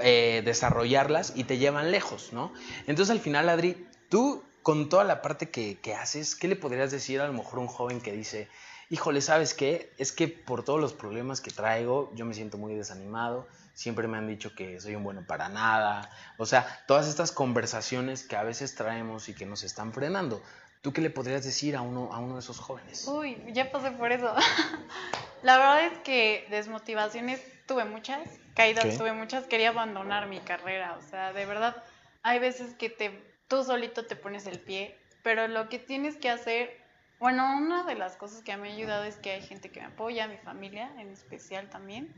eh, 0.00 0.42
desarrollarlas 0.44 1.34
y 1.36 1.44
te 1.44 1.58
llevan 1.58 1.92
lejos, 1.92 2.32
¿no? 2.32 2.52
Entonces 2.88 3.12
al 3.12 3.20
final, 3.20 3.48
Adri, 3.48 3.86
tú 4.08 4.42
con 4.68 4.90
toda 4.90 5.02
la 5.02 5.22
parte 5.22 5.48
que, 5.48 5.94
haces, 5.94 6.36
¿qué 6.36 6.46
le 6.46 6.54
podrías 6.54 6.90
decir 6.90 7.22
a 7.22 7.26
lo 7.26 7.32
mejor 7.32 7.58
a 7.58 7.62
un 7.62 7.68
joven 7.68 8.02
que 8.02 8.12
dice, 8.12 8.50
híjole, 8.90 9.22
¿sabes 9.22 9.54
qué? 9.54 9.94
Es 9.96 10.12
que 10.12 10.28
por 10.28 10.62
todos 10.62 10.78
los 10.78 10.92
problemas 10.92 11.40
que 11.40 11.50
traigo, 11.50 12.12
yo 12.14 12.26
me 12.26 12.34
siento 12.34 12.58
muy 12.58 12.74
desanimado, 12.74 13.48
siempre 13.72 14.08
me 14.08 14.18
han 14.18 14.28
dicho 14.28 14.54
que 14.54 14.78
soy 14.78 14.94
un 14.94 15.04
bueno 15.04 15.24
para 15.26 15.48
nada, 15.48 16.10
o 16.36 16.44
sea, 16.44 16.82
todas 16.86 17.08
estas 17.08 17.32
conversaciones 17.32 18.24
que 18.24 18.36
a 18.36 18.42
veces 18.42 18.74
traemos 18.74 19.30
y 19.30 19.34
que 19.34 19.46
nos 19.46 19.62
están 19.62 19.94
frenando. 19.94 20.42
¿Tú 20.82 20.92
qué 20.92 21.00
le 21.00 21.08
podrías 21.08 21.42
decir 21.42 21.74
a 21.74 21.80
uno, 21.80 22.12
a 22.12 22.18
uno 22.18 22.34
de 22.34 22.40
esos 22.40 22.58
jóvenes? 22.58 23.08
Uy, 23.08 23.42
ya 23.54 23.72
pasé 23.72 23.92
por 23.92 24.12
eso. 24.12 24.34
la 25.42 25.56
verdad 25.56 25.86
es 25.86 25.98
que 26.00 26.46
desmotivaciones 26.50 27.40
tuve 27.64 27.86
muchas, 27.86 28.20
caídas 28.54 28.98
tuve 28.98 29.14
muchas, 29.14 29.46
quería 29.46 29.70
abandonar 29.70 30.26
mi 30.26 30.40
carrera, 30.40 30.94
o 30.98 31.08
sea, 31.08 31.32
de 31.32 31.46
verdad, 31.46 31.82
hay 32.22 32.38
veces 32.38 32.74
que 32.74 32.90
te 32.90 33.27
tú 33.48 33.64
solito 33.64 34.06
te 34.06 34.16
pones 34.16 34.46
el 34.46 34.60
pie, 34.60 34.96
pero 35.22 35.48
lo 35.48 35.68
que 35.68 35.78
tienes 35.78 36.16
que 36.16 36.30
hacer, 36.30 36.70
bueno, 37.18 37.56
una 37.56 37.84
de 37.84 37.94
las 37.94 38.16
cosas 38.16 38.42
que 38.42 38.56
me 38.56 38.70
ha 38.70 38.74
ayudado 38.74 39.04
es 39.04 39.16
que 39.16 39.32
hay 39.32 39.42
gente 39.42 39.70
que 39.70 39.80
me 39.80 39.86
apoya, 39.86 40.28
mi 40.28 40.36
familia 40.36 40.90
en 40.98 41.10
especial 41.10 41.68
también, 41.68 42.14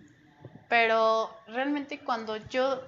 pero 0.68 1.30
realmente 1.46 2.00
cuando 2.00 2.36
yo 2.48 2.82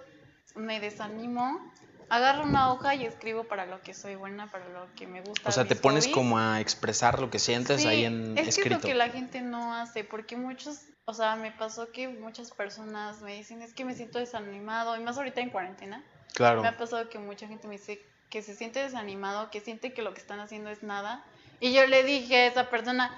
me 0.54 0.80
desanimo, 0.80 1.72
agarro 2.08 2.44
una 2.44 2.70
hoja 2.72 2.94
y 2.94 3.06
escribo 3.06 3.44
para 3.44 3.64
lo 3.64 3.80
que 3.80 3.94
soy 3.94 4.16
buena, 4.16 4.50
para 4.50 4.68
lo 4.68 4.86
que 4.94 5.06
me 5.06 5.22
gusta. 5.22 5.48
O 5.48 5.52
sea, 5.52 5.64
te 5.64 5.76
pones 5.76 6.08
como 6.08 6.38
a 6.38 6.60
expresar 6.60 7.18
lo 7.20 7.30
que 7.30 7.38
sientes 7.38 7.86
ahí 7.86 8.04
en 8.04 8.36
es 8.36 8.48
escrito. 8.48 8.48
Es 8.48 8.56
que 8.56 8.68
es 8.68 8.82
lo 8.82 8.88
que 8.88 8.94
la 8.94 9.08
gente 9.08 9.40
no 9.40 9.74
hace, 9.74 10.04
porque 10.04 10.36
muchos, 10.36 10.82
o 11.06 11.14
sea, 11.14 11.36
me 11.36 11.52
pasó 11.52 11.90
que 11.90 12.08
muchas 12.08 12.50
personas 12.50 13.22
me 13.22 13.34
dicen, 13.34 13.62
es 13.62 13.72
que 13.72 13.86
me 13.86 13.94
siento 13.94 14.18
desanimado, 14.18 14.94
y 14.96 15.00
más 15.00 15.16
ahorita 15.16 15.40
en 15.40 15.48
cuarentena. 15.48 16.04
Claro. 16.34 16.60
Me 16.60 16.68
ha 16.68 16.76
pasado 16.76 17.08
que 17.08 17.18
mucha 17.18 17.48
gente 17.48 17.66
me 17.66 17.78
dice, 17.78 18.04
que 18.32 18.40
se 18.40 18.56
siente 18.56 18.80
desanimado, 18.80 19.50
que 19.50 19.60
siente 19.60 19.92
que 19.92 20.00
lo 20.00 20.14
que 20.14 20.20
están 20.20 20.40
haciendo 20.40 20.70
es 20.70 20.82
nada. 20.82 21.22
Y 21.60 21.74
yo 21.74 21.86
le 21.86 22.02
dije 22.02 22.36
a 22.36 22.46
esa 22.46 22.70
persona, 22.70 23.12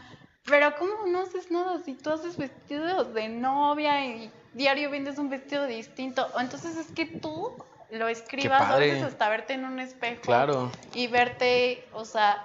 pero 0.45 0.75
¿cómo 0.77 1.07
no 1.07 1.23
haces 1.23 1.53
nada 1.53 1.81
si 1.85 1.95
tú 1.95 2.11
haces 2.11 2.37
vestidos 2.37 3.15
de 3.15 3.29
novia 3.29 4.05
y 4.05 4.31
diario 4.55 4.91
vendes 4.91 5.17
un 5.19 5.31
vestido 5.31 5.67
distinto? 5.67 6.29
Entonces 6.39 6.77
es 6.77 6.89
que 6.91 7.07
tú 7.07 7.55
lo 7.93 8.09
escribas 8.09 8.63
a 8.63 8.77
veces 8.77 9.05
hasta 9.05 9.29
verte 9.29 9.53
en 9.53 9.65
un 9.65 9.79
espejo 9.79 10.23
claro. 10.23 10.73
y 10.95 11.07
verte, 11.07 11.87
o 11.93 12.05
sea, 12.05 12.45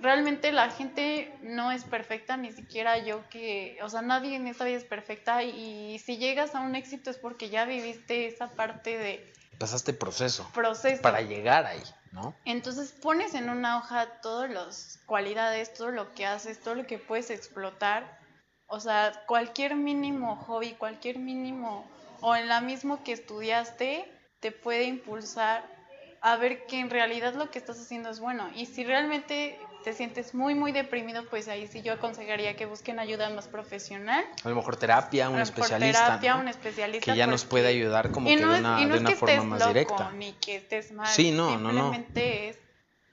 realmente 0.00 0.50
la 0.50 0.70
gente 0.70 1.32
no 1.42 1.70
es 1.70 1.84
perfecta, 1.84 2.36
ni 2.36 2.50
siquiera 2.50 2.98
yo 2.98 3.28
que, 3.28 3.78
o 3.80 3.88
sea, 3.88 4.02
nadie 4.02 4.34
en 4.34 4.48
esta 4.48 4.64
vida 4.64 4.76
es 4.76 4.84
perfecta 4.84 5.44
y 5.44 6.00
si 6.00 6.16
llegas 6.18 6.56
a 6.56 6.62
un 6.62 6.74
éxito 6.74 7.10
es 7.10 7.16
porque 7.16 7.48
ya 7.48 7.64
viviste 7.64 8.26
esa 8.26 8.48
parte 8.48 8.98
de... 8.98 9.32
Pasaste 9.58 9.92
proceso. 9.92 10.48
Proceso. 10.52 11.00
Para 11.00 11.20
llegar 11.20 11.64
ahí. 11.64 11.82
Entonces 12.44 12.92
pones 12.92 13.34
en 13.34 13.50
una 13.50 13.78
hoja 13.78 14.20
todas 14.20 14.50
las 14.50 15.00
cualidades, 15.06 15.74
todo 15.74 15.90
lo 15.90 16.14
que 16.14 16.26
haces, 16.26 16.60
todo 16.60 16.74
lo 16.74 16.86
que 16.86 16.98
puedes 16.98 17.30
explotar. 17.30 18.18
O 18.66 18.80
sea, 18.80 19.12
cualquier 19.26 19.76
mínimo 19.76 20.36
hobby, 20.36 20.72
cualquier 20.72 21.18
mínimo, 21.18 21.88
o 22.20 22.34
en 22.34 22.48
la 22.48 22.60
mismo 22.60 23.02
que 23.04 23.12
estudiaste, 23.12 24.12
te 24.40 24.52
puede 24.52 24.84
impulsar 24.84 25.64
a 26.20 26.36
ver 26.36 26.66
que 26.66 26.80
en 26.80 26.90
realidad 26.90 27.34
lo 27.34 27.50
que 27.50 27.58
estás 27.58 27.80
haciendo 27.80 28.10
es 28.10 28.20
bueno. 28.20 28.50
Y 28.54 28.66
si 28.66 28.84
realmente 28.84 29.58
te 29.82 29.92
sientes 29.92 30.34
muy, 30.34 30.54
muy 30.54 30.72
deprimido, 30.72 31.24
pues 31.28 31.48
ahí 31.48 31.66
sí 31.66 31.82
yo 31.82 31.92
aconsejaría 31.92 32.56
que 32.56 32.66
busquen 32.66 32.98
ayuda 32.98 33.30
más 33.30 33.48
profesional. 33.48 34.24
A 34.44 34.48
lo 34.48 34.56
mejor 34.56 34.76
terapia, 34.76 35.30
un 35.30 35.40
especialista. 35.40 36.04
Terapia, 36.04 36.36
un 36.36 36.48
especialista. 36.48 37.12
Que 37.12 37.18
ya 37.18 37.26
nos 37.26 37.44
puede 37.44 37.68
ayudar 37.68 38.10
como 38.10 38.28
que 38.28 38.36
de 38.36 38.44
una, 38.44 38.78
de 38.78 38.98
una 38.98 39.10
forma 39.12 39.44
más 39.44 39.60
loco, 39.60 39.70
directa. 39.70 40.12
Ni 40.12 40.32
que 40.34 40.56
estés 40.56 40.92
mal. 40.92 41.06
Sí, 41.06 41.30
no, 41.30 41.58
no, 41.58 41.72
no. 41.72 41.92
Simplemente 41.92 42.48
es 42.48 42.58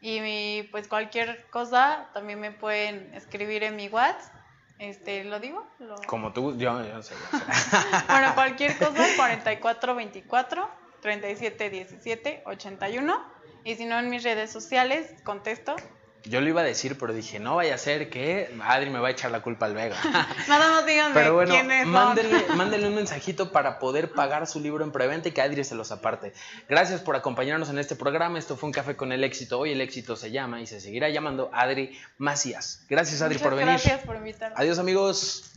Y 0.00 0.64
pues 0.64 0.88
cualquier 0.88 1.46
cosa 1.50 2.08
también 2.12 2.40
me 2.40 2.50
pueden 2.50 3.14
escribir 3.14 3.62
en 3.62 3.76
mi 3.76 3.88
WhatsApp 3.88 4.34
este, 4.78 5.24
¿lo 5.24 5.38
digo? 5.38 5.64
Como 6.06 6.32
tú, 6.32 6.56
yo, 6.56 6.72
no 6.72 7.02
sé. 7.02 7.14
bueno, 8.08 8.34
cualquier 8.34 8.76
cosa, 8.76 9.06
4424 9.16 10.68
3717 11.00 12.42
81. 12.46 13.34
Y 13.64 13.76
si 13.76 13.84
no, 13.84 13.98
en 13.98 14.10
mis 14.10 14.24
redes 14.24 14.50
sociales, 14.50 15.14
contesto 15.22 15.76
yo 16.24 16.40
lo 16.40 16.48
iba 16.48 16.62
a 16.62 16.64
decir, 16.64 16.96
pero 16.98 17.12
dije, 17.12 17.38
no 17.38 17.56
vaya 17.56 17.74
a 17.74 17.78
ser 17.78 18.08
que 18.08 18.50
Adri 18.62 18.90
me 18.90 18.98
va 18.98 19.08
a 19.08 19.10
echar 19.10 19.30
la 19.30 19.42
culpa 19.42 19.66
al 19.66 19.74
Vega. 19.74 19.96
Nada 20.48 20.70
más 20.70 20.86
díganme 20.86 21.14
pero 21.14 21.34
bueno, 21.34 21.54
mándenle, 21.86 22.88
un 22.88 22.94
mensajito 22.94 23.52
para 23.52 23.78
poder 23.78 24.12
pagar 24.12 24.46
su 24.46 24.60
libro 24.60 24.84
en 24.84 24.92
preventa 24.92 25.28
y 25.28 25.32
que 25.32 25.42
Adri 25.42 25.64
se 25.64 25.74
los 25.74 25.92
aparte. 25.92 26.32
Gracias 26.68 27.00
por 27.00 27.16
acompañarnos 27.16 27.68
en 27.68 27.78
este 27.78 27.94
programa. 27.94 28.38
Esto 28.38 28.56
fue 28.56 28.68
un 28.68 28.72
café 28.72 28.96
con 28.96 29.12
el 29.12 29.22
éxito. 29.22 29.58
Hoy 29.58 29.72
el 29.72 29.80
éxito 29.80 30.16
se 30.16 30.30
llama 30.30 30.60
y 30.60 30.66
se 30.66 30.80
seguirá 30.80 31.10
llamando 31.10 31.50
Adri 31.52 31.98
Macías. 32.18 32.84
Gracias, 32.88 33.20
Adri, 33.20 33.38
por 33.38 33.54
venir. 33.54 33.66
Gracias 33.66 34.00
por 34.00 34.16
invitarme. 34.16 34.56
Adiós, 34.58 34.78
amigos. 34.78 35.53